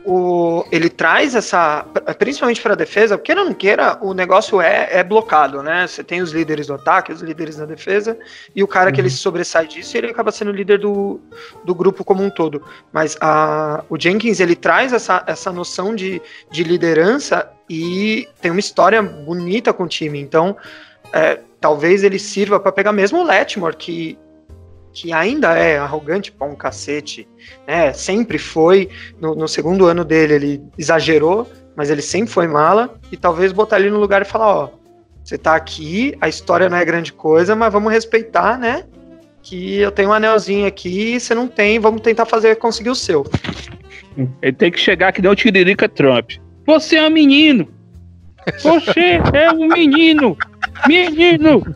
O, 0.06 0.64
ele 0.72 0.89
traz 0.89 1.34
essa, 1.34 1.84
principalmente 2.20 2.62
para 2.62 2.74
a 2.74 2.76
defesa, 2.76 3.20
ou 3.28 3.36
não 3.36 3.53
queira, 3.53 3.97
o 4.01 4.14
negócio 4.14 4.62
é, 4.62 4.88
é 4.91 5.03
blocado, 5.03 5.64
né? 5.64 5.88
Você 5.88 6.03
tem 6.03 6.22
os 6.22 6.32
líderes 6.32 6.68
do 6.68 6.76
ataque, 6.76 7.12
os 7.12 7.22
líderes 7.22 7.58
da 7.58 7.66
defesa, 7.66 8.18
e 8.56 8.64
o 8.64 8.68
cara 8.68 8.91
que 8.91 9.01
ele 9.01 9.10
se 9.10 9.18
sobressai 9.18 9.68
disso, 9.68 9.97
ele 9.97 10.12
acaba 10.12 10.32
sendo 10.32 10.51
o 10.51 10.53
líder 10.53 10.80
do, 10.80 11.20
do 11.64 11.74
grupo 11.74 12.03
como 12.03 12.24
um 12.24 12.30
todo. 12.30 12.62
Mas 12.93 13.18
a, 13.20 13.84
o 13.89 13.99
Jenkins, 13.99 14.39
ele 14.39 14.56
traz 14.56 14.93
essa, 14.93 15.24
essa 15.26 15.51
noção 15.51 15.95
de, 15.95 16.22
de 16.51 16.64
liderança 16.64 17.49
e 17.68 18.28
tem 18.41 18.51
uma 18.51 18.60
história 18.60 19.01
bonita 19.01 19.74
com 19.74 19.84
o 19.84 19.88
time. 19.88 20.20
Então, 20.22 20.56
é, 21.12 21.39
talvez 21.60 22.03
ele 22.03 22.20
sirva 22.20 22.60
para 22.60 22.72
pegar 22.72 22.91
mesmo 22.91 23.20
o 23.20 23.24
Letmore, 23.24 23.76
que, 23.76 24.18
que 24.96 25.12
ainda 25.12 25.54
é 25.58 25.78
arrogante 25.78 26.32
pra 26.32 26.48
um 26.48 26.56
cacete, 26.56 27.28
né? 27.68 27.91
Sempre 27.91 28.38
foi. 28.39 28.89
No, 29.20 29.36
no 29.36 29.46
segundo 29.46 29.86
ano 29.86 30.06
dele, 30.06 30.34
ele 30.34 30.64
exagerou, 30.78 31.52
mas 31.76 31.89
ele 31.89 32.02
sempre 32.02 32.32
foi 32.32 32.48
mala. 32.48 32.98
E 33.12 33.18
talvez 33.18 33.52
botar 33.52 33.78
ele 33.78 33.89
no 33.89 34.00
lugar 34.00 34.22
e 34.22 34.26
falar: 34.26 34.56
ó, 34.56 34.70
você 35.22 35.38
tá 35.38 35.54
aqui, 35.54 36.16
a 36.22 36.30
história 36.30 36.70
não 36.70 36.78
é 36.78 36.86
grande 36.86 37.12
coisa, 37.12 37.56
mas 37.58 37.74
vamos 37.74 37.91
respeitar, 37.91 38.58
né? 38.58 38.86
Que 39.43 39.80
eu 39.80 39.91
tenho 39.91 40.10
um 40.10 40.14
anelzinho 40.14 40.66
aqui, 40.66 41.20
você 41.20 41.36
não 41.36 41.48
tem, 41.48 41.78
vamos 41.78 42.02
tentar 42.02 42.26
fazer 42.26 42.56
conseguir 42.56 42.89
o 42.89 42.96
seu. 42.96 43.26
Ele 44.41 44.54
tem 44.54 44.72
que 44.72 44.80
chegar 44.80 45.12
que 45.12 45.22
nem 45.22 45.30
o 45.30 45.36
Tiririca 45.36 45.89
Trump. 45.89 46.32
Você 46.66 46.96
é 46.96 47.06
um 47.06 47.12
menino! 47.12 47.68
Você 48.60 49.20
é 49.34 49.52
um 49.52 49.68
menino! 49.68 50.38
Menino! 50.88 51.76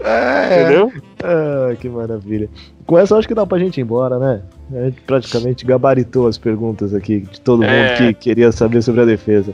É, 0.00 0.62
Entendeu? 0.62 0.92
Ah, 1.22 1.74
que 1.74 1.88
maravilha. 1.88 2.48
Com 2.86 2.98
essa, 2.98 3.16
acho 3.16 3.26
que 3.28 3.34
dá 3.34 3.44
pra 3.46 3.58
gente 3.58 3.78
ir 3.78 3.82
embora, 3.82 4.18
né? 4.18 4.42
A 4.72 4.84
gente 4.84 5.00
praticamente 5.02 5.64
gabaritou 5.64 6.26
as 6.26 6.38
perguntas 6.38 6.94
aqui 6.94 7.20
de 7.20 7.40
todo 7.40 7.62
mundo 7.62 7.70
É. 7.70 7.94
que 7.96 8.14
queria 8.14 8.50
saber 8.52 8.82
sobre 8.82 9.00
a 9.00 9.04
defesa. 9.04 9.52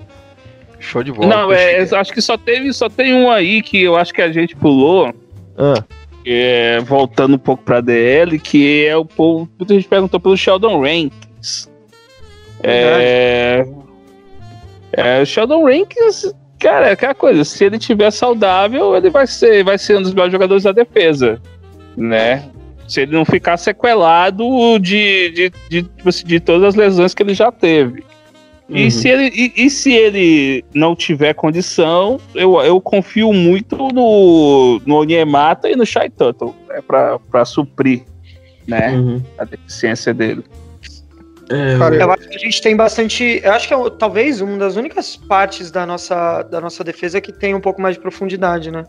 Show 0.79 1.03
de 1.03 1.13
bola. 1.13 1.27
Não, 1.29 1.53
é, 1.53 1.81
acho 1.81 2.13
que 2.13 2.21
só 2.21 2.37
teve, 2.37 2.73
só 2.73 2.89
tem 2.91 3.15
um 3.15 3.31
aí 3.31 3.63
que 3.63 3.83
eu 3.83 3.97
acho 3.97 4.13
que 4.13 4.21
a 4.21 4.31
gente 4.31 4.55
pulou, 4.55 5.13
Ah, 5.57 5.83
é, 6.27 6.81
voltando 6.81 7.35
um 7.37 7.39
pouco 7.39 7.63
pra 7.63 7.81
DL, 7.81 8.39
que 8.39 8.85
é 8.87 8.97
o 8.97 9.05
povo. 9.05 9.49
Muita 9.59 9.75
gente 9.75 9.89
perguntou 9.89 10.19
pelo 10.21 10.37
Sheldon 10.37 10.81
Rankins. 10.81 11.71
É, 12.63 13.67
é, 14.93 15.23
o 15.23 15.27
Sheldon 15.27 15.65
Rankins, 15.65 16.33
cara, 16.65 16.89
é 16.89 16.93
aquela 16.93 17.15
coisa, 17.15 17.45
se 17.45 17.63
ele 17.65 17.79
tiver 17.79 18.11
saudável, 18.11 18.97
ele 18.97 19.11
vai 19.11 19.27
ser, 19.27 19.63
vai 19.63 19.77
ser 19.77 19.99
um 19.99 20.03
dos 20.03 20.13
melhores 20.13 20.33
jogadores 20.33 20.63
da 20.65 20.73
defesa, 20.73 21.39
né? 21.97 22.49
Se 22.89 23.03
ele 23.03 23.13
não 23.13 23.25
ficar 23.25 23.57
sequelado 23.57 24.79
de, 24.79 25.31
de, 25.31 25.53
de, 25.71 25.83
tipo 25.83 26.09
assim, 26.09 26.27
de 26.27 26.41
todas 26.41 26.69
as 26.69 26.75
lesões 26.75 27.15
que 27.15 27.23
ele 27.23 27.35
já 27.35 27.53
teve. 27.53 28.03
E, 28.69 28.85
Uhum. 28.85 28.91
se 28.91 29.09
ele, 29.11 29.31
e, 29.35 29.67
e 29.67 29.69
se 29.71 29.93
ele 29.93 30.65
não 30.75 30.97
tiver 30.97 31.35
condição, 31.35 32.19
eu, 32.35 32.59
eu 32.63 32.81
confio 32.81 33.31
muito 33.31 33.77
no, 33.77 34.81
no 34.87 34.97
Onyemata 34.97 35.69
e 35.69 35.77
no 35.77 35.85
Shai 35.85 36.09
Tuttle 36.09 36.55
né, 36.67 36.81
pra, 36.87 37.19
pra 37.31 37.45
suprir 37.45 38.05
né, 38.67 38.93
Uhum. 38.93 39.23
a 39.37 39.45
deficiência 39.45 40.15
dele. 40.15 40.43
É, 41.51 41.79
Cara, 41.79 41.95
Eu 41.97 42.11
acho 42.13 42.29
que 42.29 42.37
a 42.37 42.39
gente 42.39 42.63
tem 42.63 42.75
bastante. 42.77 43.41
Eu 43.45 43.53
acho 43.53 43.69
que 43.69 43.75
é 43.75 43.77
o- 43.77 43.91
talvez 43.91 44.41
uma 44.41 44.57
das 44.57 44.77
únicas 44.77 45.15
partes 45.17 45.71
da 45.71 45.85
nossa, 45.85 46.43
da 46.43 46.61
nossa 46.61 46.83
defesa 46.83 47.21
que 47.21 47.33
tem 47.33 47.55
um 47.55 47.61
pouco 47.61 47.81
mais 47.83 47.97
de 47.97 48.01
profundidade, 48.01 48.71
né? 48.71 48.85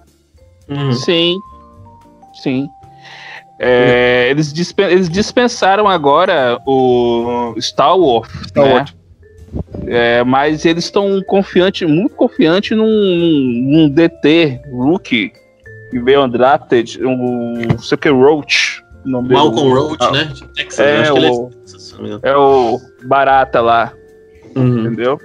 uhum. 0.70 0.94
Sim, 0.94 1.36
sim. 2.42 2.68
É, 3.60 4.28
eles, 4.30 4.52
dispen- 4.52 4.88
eles 4.90 5.08
dispensaram 5.10 5.88
agora 5.88 6.60
o 6.66 7.54
Stalwart, 7.58 8.30
Stalwart. 8.46 8.92
né? 8.92 8.98
É, 9.88 10.24
mas 10.24 10.66
eles 10.66 10.84
estão 10.86 11.22
confiantes, 11.28 11.88
muito 11.90 12.16
confiantes 12.16 12.76
num, 12.78 12.86
num 12.86 13.90
DT 13.90 14.60
rookie 14.72 15.32
que 15.92 16.00
veio 16.00 16.24
undrafted, 16.26 17.00
um 17.06 17.54
não 17.70 17.80
sei 17.80 17.96
o 17.96 17.98
que 18.00 18.10
Roach. 18.10 18.84
o. 19.06 19.22
Malcolm 19.22 19.74
Roach, 19.74 19.98
Ah, 20.02 20.12
né? 20.12 20.24
De 20.26 20.46
Texas. 20.50 20.80
É, 20.80 20.98
eu 20.98 21.02
acho 21.02 21.14
que 21.14 21.18
ele 21.20 21.28
é 21.28 21.30
É 22.24 22.36
o 22.36 22.80
Barata 23.04 23.62
lá. 23.62 23.94
Uhum. 24.56 24.80
entendeu? 24.80 25.20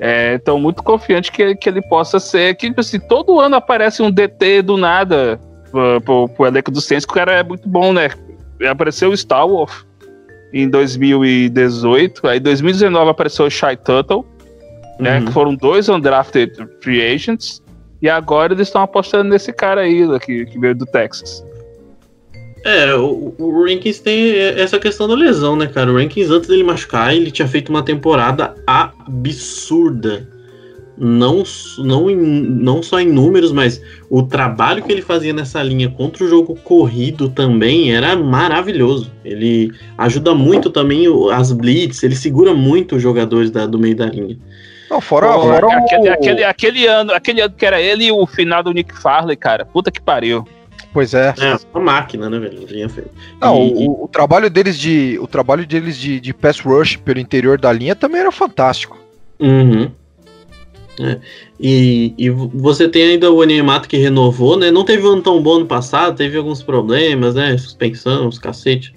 É, 0.00 0.34
então, 0.34 0.58
muito 0.58 0.82
confiante 0.82 1.30
que, 1.32 1.54
que 1.56 1.68
ele 1.68 1.82
possa 1.82 2.20
ser. 2.20 2.54
Que, 2.54 2.68
tipo 2.68 2.80
assim, 2.80 3.00
todo 3.00 3.40
ano 3.40 3.56
aparece 3.56 4.02
um 4.02 4.10
DT 4.10 4.62
do 4.62 4.76
nada 4.76 5.40
pro, 5.70 6.00
pro, 6.00 6.28
pro 6.28 6.46
elenco 6.46 6.70
do 6.70 6.80
Saints, 6.80 7.04
que 7.04 7.12
o 7.12 7.14
cara 7.14 7.32
é 7.32 7.42
muito 7.42 7.68
bom, 7.68 7.92
né? 7.92 8.10
Apareceu 8.68 9.10
o 9.10 9.16
Star 9.16 9.46
Wars 9.46 9.86
em 10.52 10.68
2018, 10.68 12.26
aí 12.26 12.38
em 12.38 12.42
2019 12.42 13.10
apareceu 13.10 13.46
o 13.46 13.50
Shy 13.50 13.76
Tuttle, 13.76 14.24
né? 14.98 15.18
Uhum. 15.18 15.26
Que 15.26 15.32
foram 15.32 15.54
dois 15.54 15.88
undrafted 15.88 16.52
free 16.80 17.02
agents, 17.02 17.62
e 18.00 18.08
agora 18.08 18.54
eles 18.54 18.68
estão 18.68 18.82
apostando 18.82 19.28
nesse 19.30 19.52
cara 19.52 19.82
aí, 19.82 20.06
que, 20.20 20.46
que 20.46 20.58
veio 20.58 20.74
do 20.74 20.86
Texas. 20.86 21.44
É, 22.64 22.94
o, 22.94 23.34
o 23.38 23.64
Rankins 23.64 23.98
tem 24.00 24.36
essa 24.36 24.78
questão 24.78 25.06
da 25.08 25.14
lesão, 25.14 25.56
né, 25.56 25.66
cara? 25.66 25.90
O 25.90 25.96
Rankins, 25.96 26.30
antes 26.30 26.48
dele 26.48 26.64
machucar, 26.64 27.14
ele 27.14 27.30
tinha 27.30 27.46
feito 27.48 27.68
uma 27.70 27.82
temporada 27.82 28.54
absurda. 28.66 30.28
Não, 31.00 31.44
não, 31.78 32.10
em- 32.10 32.16
não 32.16 32.82
só 32.82 32.98
em 32.98 33.06
números, 33.06 33.52
mas 33.52 33.80
o 34.10 34.24
trabalho 34.24 34.82
que 34.82 34.90
ele 34.90 35.00
fazia 35.00 35.32
nessa 35.32 35.62
linha 35.62 35.88
contra 35.88 36.24
o 36.24 36.28
jogo 36.28 36.56
corrido 36.64 37.28
também 37.28 37.94
era 37.94 38.16
maravilhoso. 38.16 39.08
Ele 39.24 39.70
ajuda 39.96 40.34
muito 40.34 40.70
também 40.70 41.06
o- 41.08 41.30
as 41.30 41.52
blitz, 41.52 42.02
ele 42.02 42.16
segura 42.16 42.52
muito 42.52 42.96
os 42.96 43.02
jogadores 43.02 43.48
da- 43.48 43.66
do 43.66 43.78
meio 43.78 43.94
da 43.94 44.06
linha. 44.06 44.36
Não, 44.90 45.00
fora, 45.00 45.28
fora 45.34 45.66
o- 45.68 45.70
aquele, 45.70 46.08
aquele, 46.08 46.44
aquele 46.44 46.86
ano, 46.88 47.12
aquele 47.12 47.40
ano 47.42 47.54
que 47.56 47.64
era 47.64 47.80
ele 47.80 48.06
e 48.06 48.10
o 48.12 48.26
final 48.26 48.60
do 48.64 48.72
Nick 48.72 48.92
Farley, 49.00 49.36
cara. 49.36 49.64
Puta 49.64 49.92
que 49.92 50.00
pariu. 50.02 50.44
Pois 50.92 51.12
é. 51.14 51.34
É, 51.38 51.56
uma 51.74 51.84
máquina, 51.84 52.30
né, 52.30 52.38
velho? 52.38 52.66
Linha 52.66 52.88
feia. 52.88 53.08
Não, 53.40 53.56
E- 53.66 53.86
o, 53.86 54.04
o 54.04 54.08
trabalho 54.08 54.48
deles 54.48 54.78
de 54.78 55.18
o 55.20 55.26
trabalho 55.26 55.66
deles 55.66 55.96
de, 55.98 56.18
de 56.18 56.32
pass 56.32 56.60
rush 56.60 56.96
pelo 56.96 57.18
interior 57.20 57.58
da 57.60 57.72
linha 57.72 57.94
também 57.94 58.20
era 58.20 58.32
fantástico. 58.32 58.98
Uhum. 59.38 59.90
É. 61.00 61.18
E, 61.60 62.12
e 62.18 62.28
vo- 62.30 62.50
você 62.54 62.88
tem 62.88 63.02
ainda 63.10 63.30
o 63.30 63.36
Onyemata 63.36 63.86
que 63.86 63.96
renovou, 63.96 64.56
né? 64.56 64.70
Não 64.70 64.84
teve 64.84 65.06
um 65.06 65.12
ano 65.12 65.22
tão 65.22 65.40
bom 65.40 65.60
no 65.60 65.66
passado, 65.66 66.16
teve 66.16 66.36
alguns 66.36 66.62
problemas, 66.62 67.34
né? 67.36 67.56
Suspensão, 67.56 68.26
os 68.26 68.38
cacete. 68.38 68.92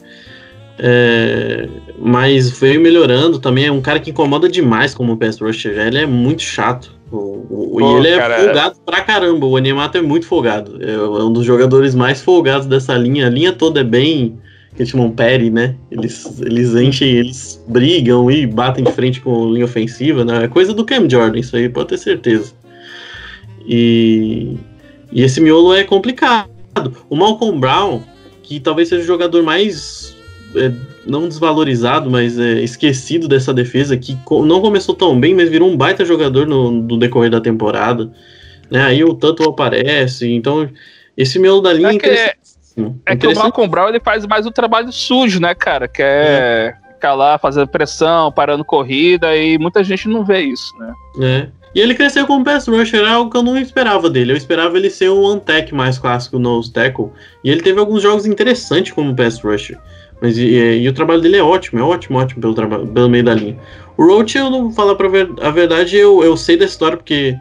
É, 0.80 1.68
mas 2.00 2.50
veio 2.50 2.82
melhorando 2.82 3.38
também. 3.38 3.66
É 3.66 3.72
um 3.72 3.82
cara 3.82 4.00
que 4.00 4.10
incomoda 4.10 4.50
demais 4.50 4.94
como 4.96 5.16
pass 5.18 5.40
rusher. 5.40 5.76
já. 5.76 5.86
Ele 5.86 6.00
é 6.00 6.06
muito 6.08 6.42
chato. 6.42 7.00
O, 7.12 7.78
Pô, 7.78 7.82
e 7.82 7.98
ele 7.98 8.08
é 8.08 8.18
cara, 8.18 8.40
folgado 8.40 8.76
pra 8.86 9.02
caramba. 9.02 9.46
O 9.46 9.52
Onyemata 9.52 9.98
é 9.98 10.02
muito 10.02 10.26
folgado. 10.26 10.82
É 10.82 10.98
um 10.98 11.32
dos 11.32 11.46
jogadores 11.46 11.94
mais 11.94 12.22
folgados 12.22 12.68
dessa 12.68 12.96
linha. 12.96 13.28
A 13.28 13.30
linha 13.30 13.52
toda 13.52 13.82
é 13.82 13.84
bem. 13.84 14.40
Que 14.74 14.84
eles 14.84 14.90
chamam 14.90 15.12
Perry, 15.12 15.50
né? 15.50 15.76
Eles, 15.92 16.40
eles 16.40 16.74
enchem, 16.76 17.10
eles 17.10 17.62
brigam 17.68 18.32
e 18.32 18.48
batem 18.48 18.86
de 18.86 18.92
frente 18.94 19.20
com 19.20 19.50
a 19.50 19.52
linha 19.52 19.66
ofensiva, 19.66 20.24
né? 20.24 20.46
É 20.46 20.48
coisa 20.48 20.74
do 20.74 20.86
Cam 20.86 21.10
Jordan, 21.10 21.40
isso 21.40 21.58
aí 21.58 21.68
pode 21.68 21.90
ter 21.90 21.98
certeza. 21.98 22.54
E, 23.68 24.56
e 25.12 25.24
esse 25.24 25.42
miolo 25.42 25.74
é 25.74 25.84
complicado. 25.84 26.50
O 27.10 27.18
Malcolm 27.18 27.60
Brown, 27.60 28.02
que 28.44 28.62
talvez 28.62 28.88
seja 28.88 29.04
o 29.04 29.06
jogador 29.06 29.44
mais 29.44 30.16
é, 30.56 30.72
não 31.06 31.28
desvalorizado, 31.28 32.10
mas 32.10 32.38
é, 32.38 32.62
esquecido 32.62 33.28
dessa 33.28 33.54
defesa, 33.54 33.98
que 33.98 34.18
não 34.46 34.62
começou 34.62 34.96
tão 34.96 35.20
bem, 35.20 35.34
mas 35.36 35.50
virou 35.50 35.70
um 35.70 35.78
baita 35.78 36.06
jogador 36.06 36.46
no, 36.46 36.72
no 36.72 36.98
decorrer 36.98 37.30
da 37.32 37.42
temporada. 37.42 38.12
Né? 38.70 38.84
Aí 38.84 39.04
o 39.04 39.14
Tanto 39.14 39.44
aparece, 39.44 40.32
então 40.32 40.70
esse 41.18 41.38
miolo 41.40 41.62
da 41.62 41.74
linha 41.74 41.90
é, 41.90 41.96
É 41.96 42.00
que- 42.00 42.08
interessantíssimo. 42.08 43.02
É 43.06 43.16
que 43.16 43.28
o 43.28 43.36
Malcolm 43.36 43.70
Brown 43.70 43.90
ele 43.90 44.00
faz 44.00 44.26
mais 44.26 44.46
o 44.46 44.52
trabalho 44.52 44.92
sujo, 44.92 45.40
né, 45.42 45.54
cara? 45.54 45.88
Que 45.88 46.02
é, 46.02 46.74
ficar 46.94 47.14
lá 47.16 47.38
fazendo 47.38 47.68
pressão, 47.68 48.32
parando 48.32 48.64
corrida, 48.64 49.36
e 49.36 49.58
muita 49.58 49.84
gente 49.84 50.08
não 50.08 50.24
vê 50.24 50.42
isso, 50.42 50.74
né? 50.80 50.94
É. 51.20 51.62
E 51.74 51.80
ele 51.80 51.96
cresceu 51.96 52.28
como 52.28 52.44
pass 52.44 52.68
rusher, 52.68 53.00
era 53.00 53.14
algo 53.14 53.32
que 53.32 53.38
eu 53.38 53.44
não 53.44 53.58
esperava 53.58 54.10
dele. 54.10 54.34
Eu 54.34 54.38
esperava 54.38 54.78
ele 54.78 54.90
ser 54.90 55.10
um 55.10 55.22
one-tech 55.22 55.74
mais 55.74 55.98
clássico 55.98 56.38
no 56.38 56.62
tackle. 56.70 57.12
E 57.44 57.50
ele 57.50 57.62
teve 57.62 57.80
alguns 57.80 58.04
jogos 58.04 58.26
interessantes 58.26 58.92
como 58.92 59.16
pass 59.16 59.40
rusher. 59.40 59.80
Mas 60.22 60.38
e, 60.38 60.46
e 60.46 60.88
o 60.88 60.94
trabalho 60.94 61.20
dele 61.20 61.38
é 61.38 61.44
ótimo, 61.44 61.80
é 61.80 61.84
ótimo, 61.84 62.20
ótimo 62.20 62.40
pelo, 62.42 62.54
traba- 62.54 62.86
pelo 62.86 63.10
meio 63.10 63.24
da 63.24 63.34
linha. 63.34 63.58
O 63.98 64.06
Roach, 64.06 64.38
eu 64.38 64.50
não 64.52 64.64
vou 64.66 64.72
falar 64.72 64.96
pra 64.96 65.08
ver, 65.08 65.30
a 65.42 65.50
verdade, 65.50 65.98
eu, 65.98 66.24
eu 66.24 66.38
sei 66.38 66.56
da 66.56 66.66
história, 66.66 66.96
porque 66.96 67.36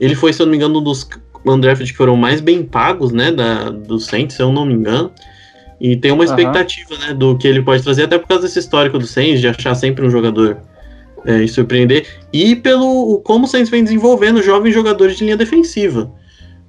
Ele 0.00 0.14
foi, 0.14 0.32
se 0.32 0.40
eu 0.40 0.46
não 0.46 0.50
me 0.50 0.56
engano, 0.56 0.80
um 0.80 0.82
dos 0.82 1.06
undrafted 1.46 1.90
que 1.90 1.96
foram 1.96 2.16
mais 2.16 2.40
bem 2.40 2.62
pagos, 2.62 3.12
né, 3.12 3.30
da, 3.30 3.70
do 3.70 3.98
Saints, 4.00 4.36
se 4.36 4.42
eu 4.42 4.50
não 4.50 4.64
me 4.64 4.74
engano. 4.74 5.12
E 5.80 5.96
tem 5.96 6.12
uma 6.12 6.24
expectativa, 6.24 6.94
uhum. 6.94 7.00
né, 7.00 7.14
do 7.14 7.36
que 7.36 7.46
ele 7.46 7.60
pode 7.60 7.82
trazer, 7.82 8.04
até 8.04 8.18
por 8.18 8.28
causa 8.28 8.44
desse 8.44 8.58
histórico 8.58 8.98
do 8.98 9.06
Saints, 9.06 9.40
de 9.40 9.48
achar 9.48 9.74
sempre 9.74 10.06
um 10.06 10.10
jogador 10.10 10.56
é, 11.26 11.42
e 11.42 11.48
surpreender. 11.48 12.06
E 12.32 12.56
pelo 12.56 13.20
como 13.24 13.44
o 13.44 13.48
Saints 13.48 13.68
vem 13.68 13.82
desenvolvendo 13.82 14.42
jovens 14.42 14.72
jogadores 14.72 15.16
de 15.16 15.24
linha 15.24 15.36
defensiva. 15.36 16.10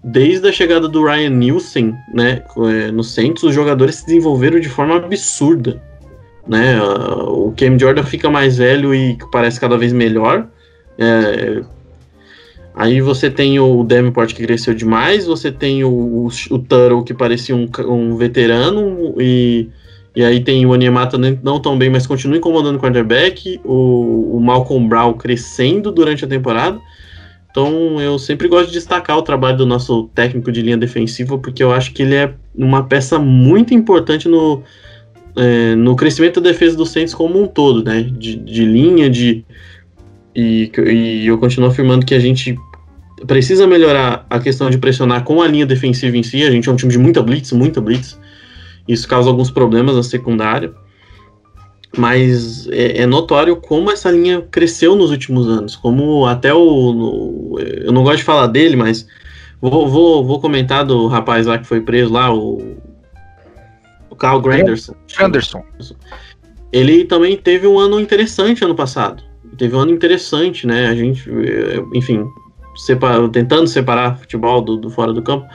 Desde 0.03 0.47
a 0.47 0.51
chegada 0.51 0.87
do 0.87 1.05
Ryan 1.05 1.29
Nielsen, 1.29 1.95
né, 2.13 2.43
é, 2.57 2.91
no 2.91 3.03
Saints, 3.03 3.43
os 3.43 3.55
jogadores 3.55 3.95
se 3.95 4.05
desenvolveram 4.05 4.59
de 4.59 4.67
forma 4.67 4.97
absurda. 4.97 5.81
Né? 6.45 6.81
O 6.81 7.53
Cam 7.55 7.79
Jordan 7.79 8.03
fica 8.03 8.29
mais 8.29 8.57
velho 8.57 8.93
e 8.93 9.17
parece 9.31 9.59
cada 9.59 9.77
vez 9.77 9.93
melhor. 9.93 10.47
É, 10.97 11.63
Aí 12.75 13.01
você 13.01 13.29
tem 13.29 13.59
o 13.59 13.83
Davenport 13.83 14.33
que 14.33 14.43
cresceu 14.43 14.73
demais, 14.73 15.27
você 15.27 15.51
tem 15.51 15.83
o, 15.83 15.89
o, 15.89 16.27
o 16.49 16.59
Turo 16.59 17.03
que 17.03 17.13
parecia 17.13 17.55
um, 17.55 17.69
um 17.87 18.17
veterano, 18.17 19.13
e, 19.19 19.69
e 20.15 20.23
aí 20.23 20.43
tem 20.43 20.65
o 20.65 20.73
Animata 20.73 21.17
não 21.17 21.59
tão 21.59 21.77
bem, 21.77 21.91
mas 21.91 22.07
continua 22.07 22.37
incomodando 22.37 22.77
o 22.77 22.79
quarterback, 22.79 23.61
o, 23.63 24.37
o 24.37 24.39
Malcolm 24.39 24.87
Brown 24.87 25.13
crescendo 25.13 25.91
durante 25.91 26.25
a 26.25 26.27
temporada. 26.27 26.79
Então 27.53 28.01
eu 28.01 28.17
sempre 28.17 28.47
gosto 28.47 28.69
de 28.69 28.73
destacar 28.73 29.15
o 29.15 29.21
trabalho 29.21 29.55
do 29.55 29.65
nosso 29.65 30.09
técnico 30.15 30.51
de 30.51 30.63
linha 30.63 30.75
defensiva, 30.75 31.37
porque 31.37 31.61
eu 31.61 31.71
acho 31.71 31.93
que 31.93 32.01
ele 32.01 32.15
é 32.15 32.33
uma 32.55 32.83
peça 32.83 33.19
muito 33.19 33.75
importante 33.75 34.27
no, 34.27 34.63
é, 35.37 35.75
no 35.75 35.95
crescimento 35.95 36.41
da 36.41 36.49
defesa 36.49 36.75
do 36.75 36.83
Saints 36.83 37.13
como 37.13 37.39
um 37.39 37.45
todo, 37.45 37.83
né? 37.83 38.01
De, 38.01 38.37
de 38.37 38.65
linha, 38.65 39.07
de 39.07 39.45
e, 40.35 40.71
e 40.75 41.27
eu 41.27 41.37
continuo 41.37 41.69
afirmando 41.69 42.03
que 42.03 42.15
a 42.15 42.19
gente 42.19 42.57
precisa 43.27 43.67
melhorar 43.67 44.25
a 44.31 44.39
questão 44.39 44.67
de 44.71 44.79
pressionar 44.79 45.23
com 45.23 45.39
a 45.39 45.47
linha 45.47 45.67
defensiva 45.67 46.17
em 46.17 46.23
si. 46.23 46.41
A 46.41 46.49
gente 46.49 46.67
é 46.67 46.71
um 46.71 46.75
time 46.75 46.91
de 46.91 46.97
muita 46.97 47.21
blitz, 47.21 47.51
muita 47.51 47.79
blitz. 47.79 48.19
Isso 48.87 49.07
causa 49.07 49.29
alguns 49.29 49.51
problemas 49.51 49.95
na 49.95 50.01
secundária. 50.01 50.73
Mas 51.97 52.67
é, 52.69 53.01
é 53.01 53.05
notório 53.05 53.55
como 53.55 53.91
essa 53.91 54.09
linha 54.09 54.41
cresceu 54.41 54.95
nos 54.95 55.11
últimos 55.11 55.47
anos. 55.47 55.75
Como 55.75 56.25
até 56.25 56.53
o. 56.53 56.93
No, 56.93 57.59
eu 57.59 57.91
não 57.91 58.03
gosto 58.03 58.17
de 58.17 58.23
falar 58.23 58.47
dele, 58.47 58.75
mas 58.75 59.07
vou, 59.61 59.87
vou, 59.87 60.25
vou 60.25 60.39
comentar 60.41 60.83
do 60.83 61.07
rapaz 61.07 61.45
lá 61.45 61.57
que 61.57 61.67
foi 61.67 61.81
preso 61.81 62.11
lá, 62.11 62.33
o. 62.33 62.77
O 64.09 64.15
Carl 64.15 64.41
Granderson. 64.41 64.93
Granderson. 65.17 65.63
Ele 66.71 67.05
também 67.05 67.37
teve 67.37 67.67
um 67.67 67.79
ano 67.79 67.99
interessante 67.99 68.63
ano 68.63 68.75
passado 68.75 69.23
teve 69.57 69.75
um 69.75 69.79
ano 69.79 69.91
interessante, 69.91 70.65
né? 70.65 70.87
A 70.87 70.95
gente, 70.95 71.29
eh, 71.29 71.83
enfim, 71.93 72.25
separa, 72.75 73.27
tentando 73.29 73.67
separar 73.67 74.17
futebol 74.17 74.61
do, 74.61 74.77
do, 74.77 74.89
fora 74.89 75.13
do 75.13 75.21
campo, 75.21 75.47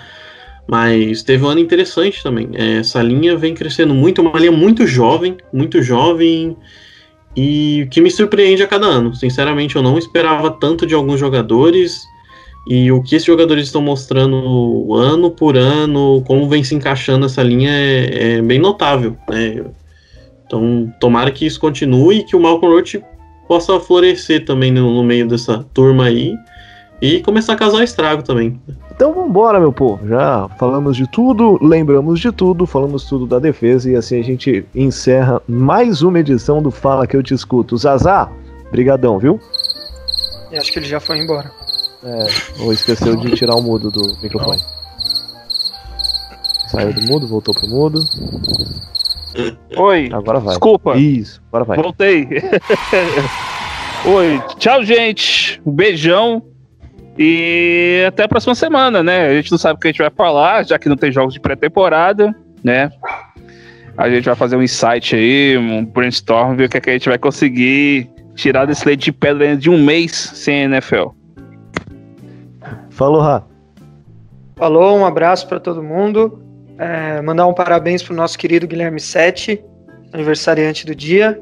mas 0.68 1.22
teve 1.22 1.42
um 1.42 1.48
ano 1.48 1.60
interessante 1.60 2.22
também. 2.22 2.50
Essa 2.52 3.02
linha 3.02 3.34
vem 3.34 3.54
crescendo 3.54 3.94
muito, 3.94 4.20
uma 4.20 4.38
linha 4.38 4.52
muito 4.52 4.86
jovem, 4.86 5.38
muito 5.50 5.82
jovem 5.82 6.54
e 7.34 7.88
que 7.90 8.02
me 8.02 8.10
surpreende 8.10 8.62
a 8.62 8.66
cada 8.66 8.84
ano. 8.84 9.14
Sinceramente, 9.14 9.76
eu 9.76 9.82
não 9.82 9.96
esperava 9.96 10.50
tanto 10.50 10.86
de 10.86 10.94
alguns 10.94 11.18
jogadores. 11.18 12.02
E 12.68 12.92
o 12.92 13.02
que 13.02 13.16
esses 13.16 13.24
jogadores 13.24 13.64
estão 13.64 13.80
mostrando 13.80 14.92
ano 14.94 15.30
por 15.30 15.56
ano, 15.56 16.22
como 16.26 16.46
vem 16.46 16.62
se 16.62 16.74
encaixando 16.74 17.24
essa 17.24 17.42
linha, 17.42 17.70
é, 17.70 18.34
é 18.34 18.42
bem 18.42 18.58
notável. 18.58 19.16
Né? 19.30 19.64
Então, 20.46 20.92
tomara 21.00 21.30
que 21.30 21.46
isso 21.46 21.58
continue 21.58 22.18
e 22.18 22.24
que 22.24 22.36
o 22.36 22.40
Malcolm 22.40 22.74
Roach 22.74 23.02
possa 23.46 23.80
florescer 23.80 24.44
também 24.44 24.70
no, 24.70 24.92
no 24.92 25.02
meio 25.02 25.26
dessa 25.26 25.64
turma 25.72 26.04
aí 26.04 26.34
e 27.00 27.20
começar 27.22 27.52
a 27.52 27.56
causar 27.56 27.82
estrago 27.84 28.22
também. 28.22 28.60
Então 28.90 29.14
vambora, 29.14 29.60
meu 29.60 29.72
povo. 29.72 30.06
Já 30.08 30.48
falamos 30.58 30.96
de 30.96 31.08
tudo, 31.10 31.58
lembramos 31.62 32.18
de 32.18 32.32
tudo, 32.32 32.66
falamos 32.66 33.04
tudo 33.04 33.26
da 33.26 33.38
defesa 33.38 33.90
e 33.90 33.94
assim 33.94 34.18
a 34.18 34.24
gente 34.24 34.66
encerra 34.74 35.40
mais 35.46 36.02
uma 36.02 36.18
edição 36.18 36.60
do 36.60 36.70
Fala 36.70 37.06
Que 37.06 37.16
Eu 37.16 37.22
Te 37.22 37.32
Escuto. 37.32 37.76
Zazá, 37.76 38.28
brigadão, 38.72 39.18
viu? 39.18 39.40
Eu 40.50 40.60
acho 40.60 40.72
que 40.72 40.78
ele 40.78 40.86
já 40.86 40.98
foi 40.98 41.18
embora. 41.18 41.50
É, 42.02 42.26
ou 42.62 42.72
esqueceu 42.72 43.16
de 43.16 43.30
tirar 43.36 43.54
o 43.54 43.62
mudo 43.62 43.90
do 43.90 44.00
microfone. 44.22 44.60
Saiu 46.68 46.92
do 46.92 47.02
mudo, 47.02 47.26
voltou 47.26 47.54
pro 47.54 47.68
mudo. 47.68 48.00
Oi. 49.76 50.10
Agora 50.12 50.40
vai. 50.40 50.50
Desculpa. 50.50 50.96
Isso, 50.96 51.40
agora 51.48 51.64
vai. 51.64 51.76
Voltei. 51.78 52.28
Oi. 54.06 54.42
Tchau, 54.58 54.84
gente. 54.84 55.60
Um 55.64 55.72
beijão. 55.72 56.42
E 57.18 58.04
até 58.06 58.22
a 58.22 58.28
próxima 58.28 58.54
semana, 58.54 59.02
né? 59.02 59.26
A 59.26 59.34
gente 59.34 59.50
não 59.50 59.58
sabe 59.58 59.76
o 59.76 59.80
que 59.80 59.88
a 59.88 59.90
gente 59.90 59.98
vai 59.98 60.10
falar, 60.10 60.64
já 60.64 60.78
que 60.78 60.88
não 60.88 60.96
tem 60.96 61.10
jogos 61.10 61.34
de 61.34 61.40
pré-temporada, 61.40 62.32
né? 62.62 62.90
A 63.96 64.08
gente 64.08 64.26
vai 64.26 64.36
fazer 64.36 64.54
um 64.54 64.62
insight 64.62 65.16
aí, 65.16 65.58
um 65.58 65.84
brainstorm, 65.84 66.54
ver 66.54 66.66
o 66.66 66.68
que, 66.68 66.76
é 66.76 66.80
que 66.80 66.90
a 66.90 66.92
gente 66.92 67.08
vai 67.08 67.18
conseguir 67.18 68.08
tirar 68.36 68.66
desse 68.66 68.86
leite 68.86 69.06
de 69.06 69.12
pedra 69.12 69.56
de 69.56 69.68
um 69.68 69.82
mês 69.82 70.12
sem 70.12 70.62
NFL. 70.62 71.08
Falou, 72.90 73.20
Rá. 73.20 73.42
Falou, 74.54 74.96
um 74.96 75.04
abraço 75.04 75.48
para 75.48 75.58
todo 75.58 75.82
mundo. 75.82 76.40
É, 76.78 77.20
mandar 77.20 77.48
um 77.48 77.52
parabéns 77.52 78.00
pro 78.00 78.14
nosso 78.14 78.38
querido 78.38 78.68
Guilherme 78.68 79.00
Sete, 79.00 79.60
aniversariante 80.12 80.86
do 80.86 80.94
dia. 80.94 81.40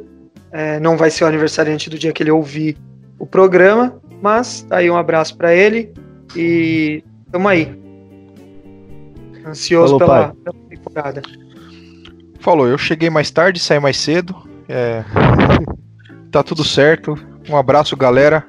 É, 0.50 0.80
não 0.80 0.96
vai 0.96 1.10
ser 1.10 1.24
o 1.24 1.26
aniversariante 1.26 1.90
do 1.90 1.98
dia 1.98 2.12
que 2.12 2.22
ele 2.22 2.30
ouvir 2.30 2.78
o 3.18 3.26
programa, 3.26 4.00
mas 4.22 4.62
tá 4.62 4.78
aí 4.78 4.90
um 4.90 4.96
abraço 4.96 5.36
para 5.36 5.54
ele 5.54 5.92
e 6.34 7.02
tamo 7.30 7.48
aí. 7.48 7.78
Ansioso 9.46 9.98
Falou, 9.98 9.98
pela, 9.98 10.34
pela, 10.34 10.68
temporada. 10.68 11.22
Falou, 12.40 12.66
eu 12.66 12.78
cheguei 12.78 13.08
mais 13.10 13.30
tarde, 13.30 13.60
saí 13.60 13.78
mais 13.78 13.96
cedo. 13.96 14.34
É... 14.68 15.04
tá 16.30 16.42
tudo 16.42 16.64
certo. 16.64 17.14
Um 17.48 17.56
abraço, 17.56 17.96
galera. 17.96 18.44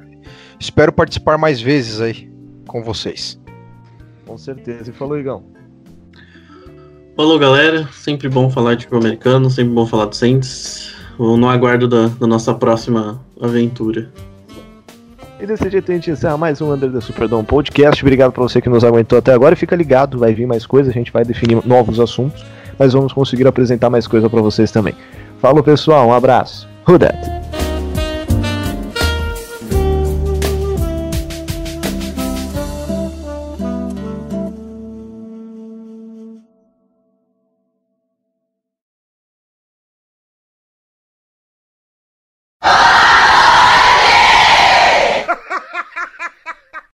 Espero 0.60 0.92
participar 0.92 1.38
mais 1.38 1.62
vezes 1.62 2.02
aí 2.02 2.32
com 2.68 2.84
vocês. 2.84 3.40
Com 4.26 4.38
certeza. 4.38 4.90
E 4.90 4.94
falou, 4.94 5.18
Igão. 5.20 5.44
Falou, 7.16 7.38
galera. 7.38 7.88
Sempre 7.94 8.28
bom 8.28 8.50
falar 8.50 8.76
de 8.76 8.86
futebol 8.86 9.02
americano, 9.02 9.50
sempre 9.50 9.74
bom 9.74 9.86
falar 9.86 10.06
do 10.06 10.16
Saints. 10.16 10.96
Vou 11.18 11.38
no 11.38 11.50
aguardo 11.50 11.88
da, 11.88 12.08
da 12.08 12.28
nossa 12.28 12.54
próxima 12.54 13.20
aventura. 13.40 14.12
E 15.40 15.46
desse 15.46 15.70
jeito 15.70 15.92
a 15.92 15.94
gente 15.94 16.10
encerra 16.10 16.36
mais 16.36 16.60
um 16.62 16.74
Under 16.74 16.92
the 16.92 17.00
Superdome 17.00 17.46
Podcast. 17.46 18.04
Obrigado 18.04 18.32
pra 18.32 18.42
você 18.42 18.60
que 18.60 18.70
nos 18.70 18.84
aguentou 18.84 19.20
até 19.20 19.34
agora. 19.34 19.54
E 19.54 19.58
fica 19.58 19.76
ligado, 19.76 20.18
vai 20.18 20.34
vir 20.34 20.48
mais 20.48 20.66
coisa, 20.66 20.90
a 20.90 20.94
gente 20.94 21.12
vai 21.12 21.24
definir 21.24 21.64
novos 21.64 22.00
assuntos, 22.00 22.44
mas 22.78 22.94
vamos 22.94 23.14
conseguir 23.14 23.46
apresentar 23.48 23.90
mais 23.90 24.08
coisa 24.08 24.28
para 24.30 24.42
vocês 24.42 24.72
também. 24.72 24.96
Falou, 25.40 25.62
pessoal, 25.62 26.08
um 26.08 26.14
abraço. 26.14 26.68
Who 26.88 26.98
that? 26.98 27.47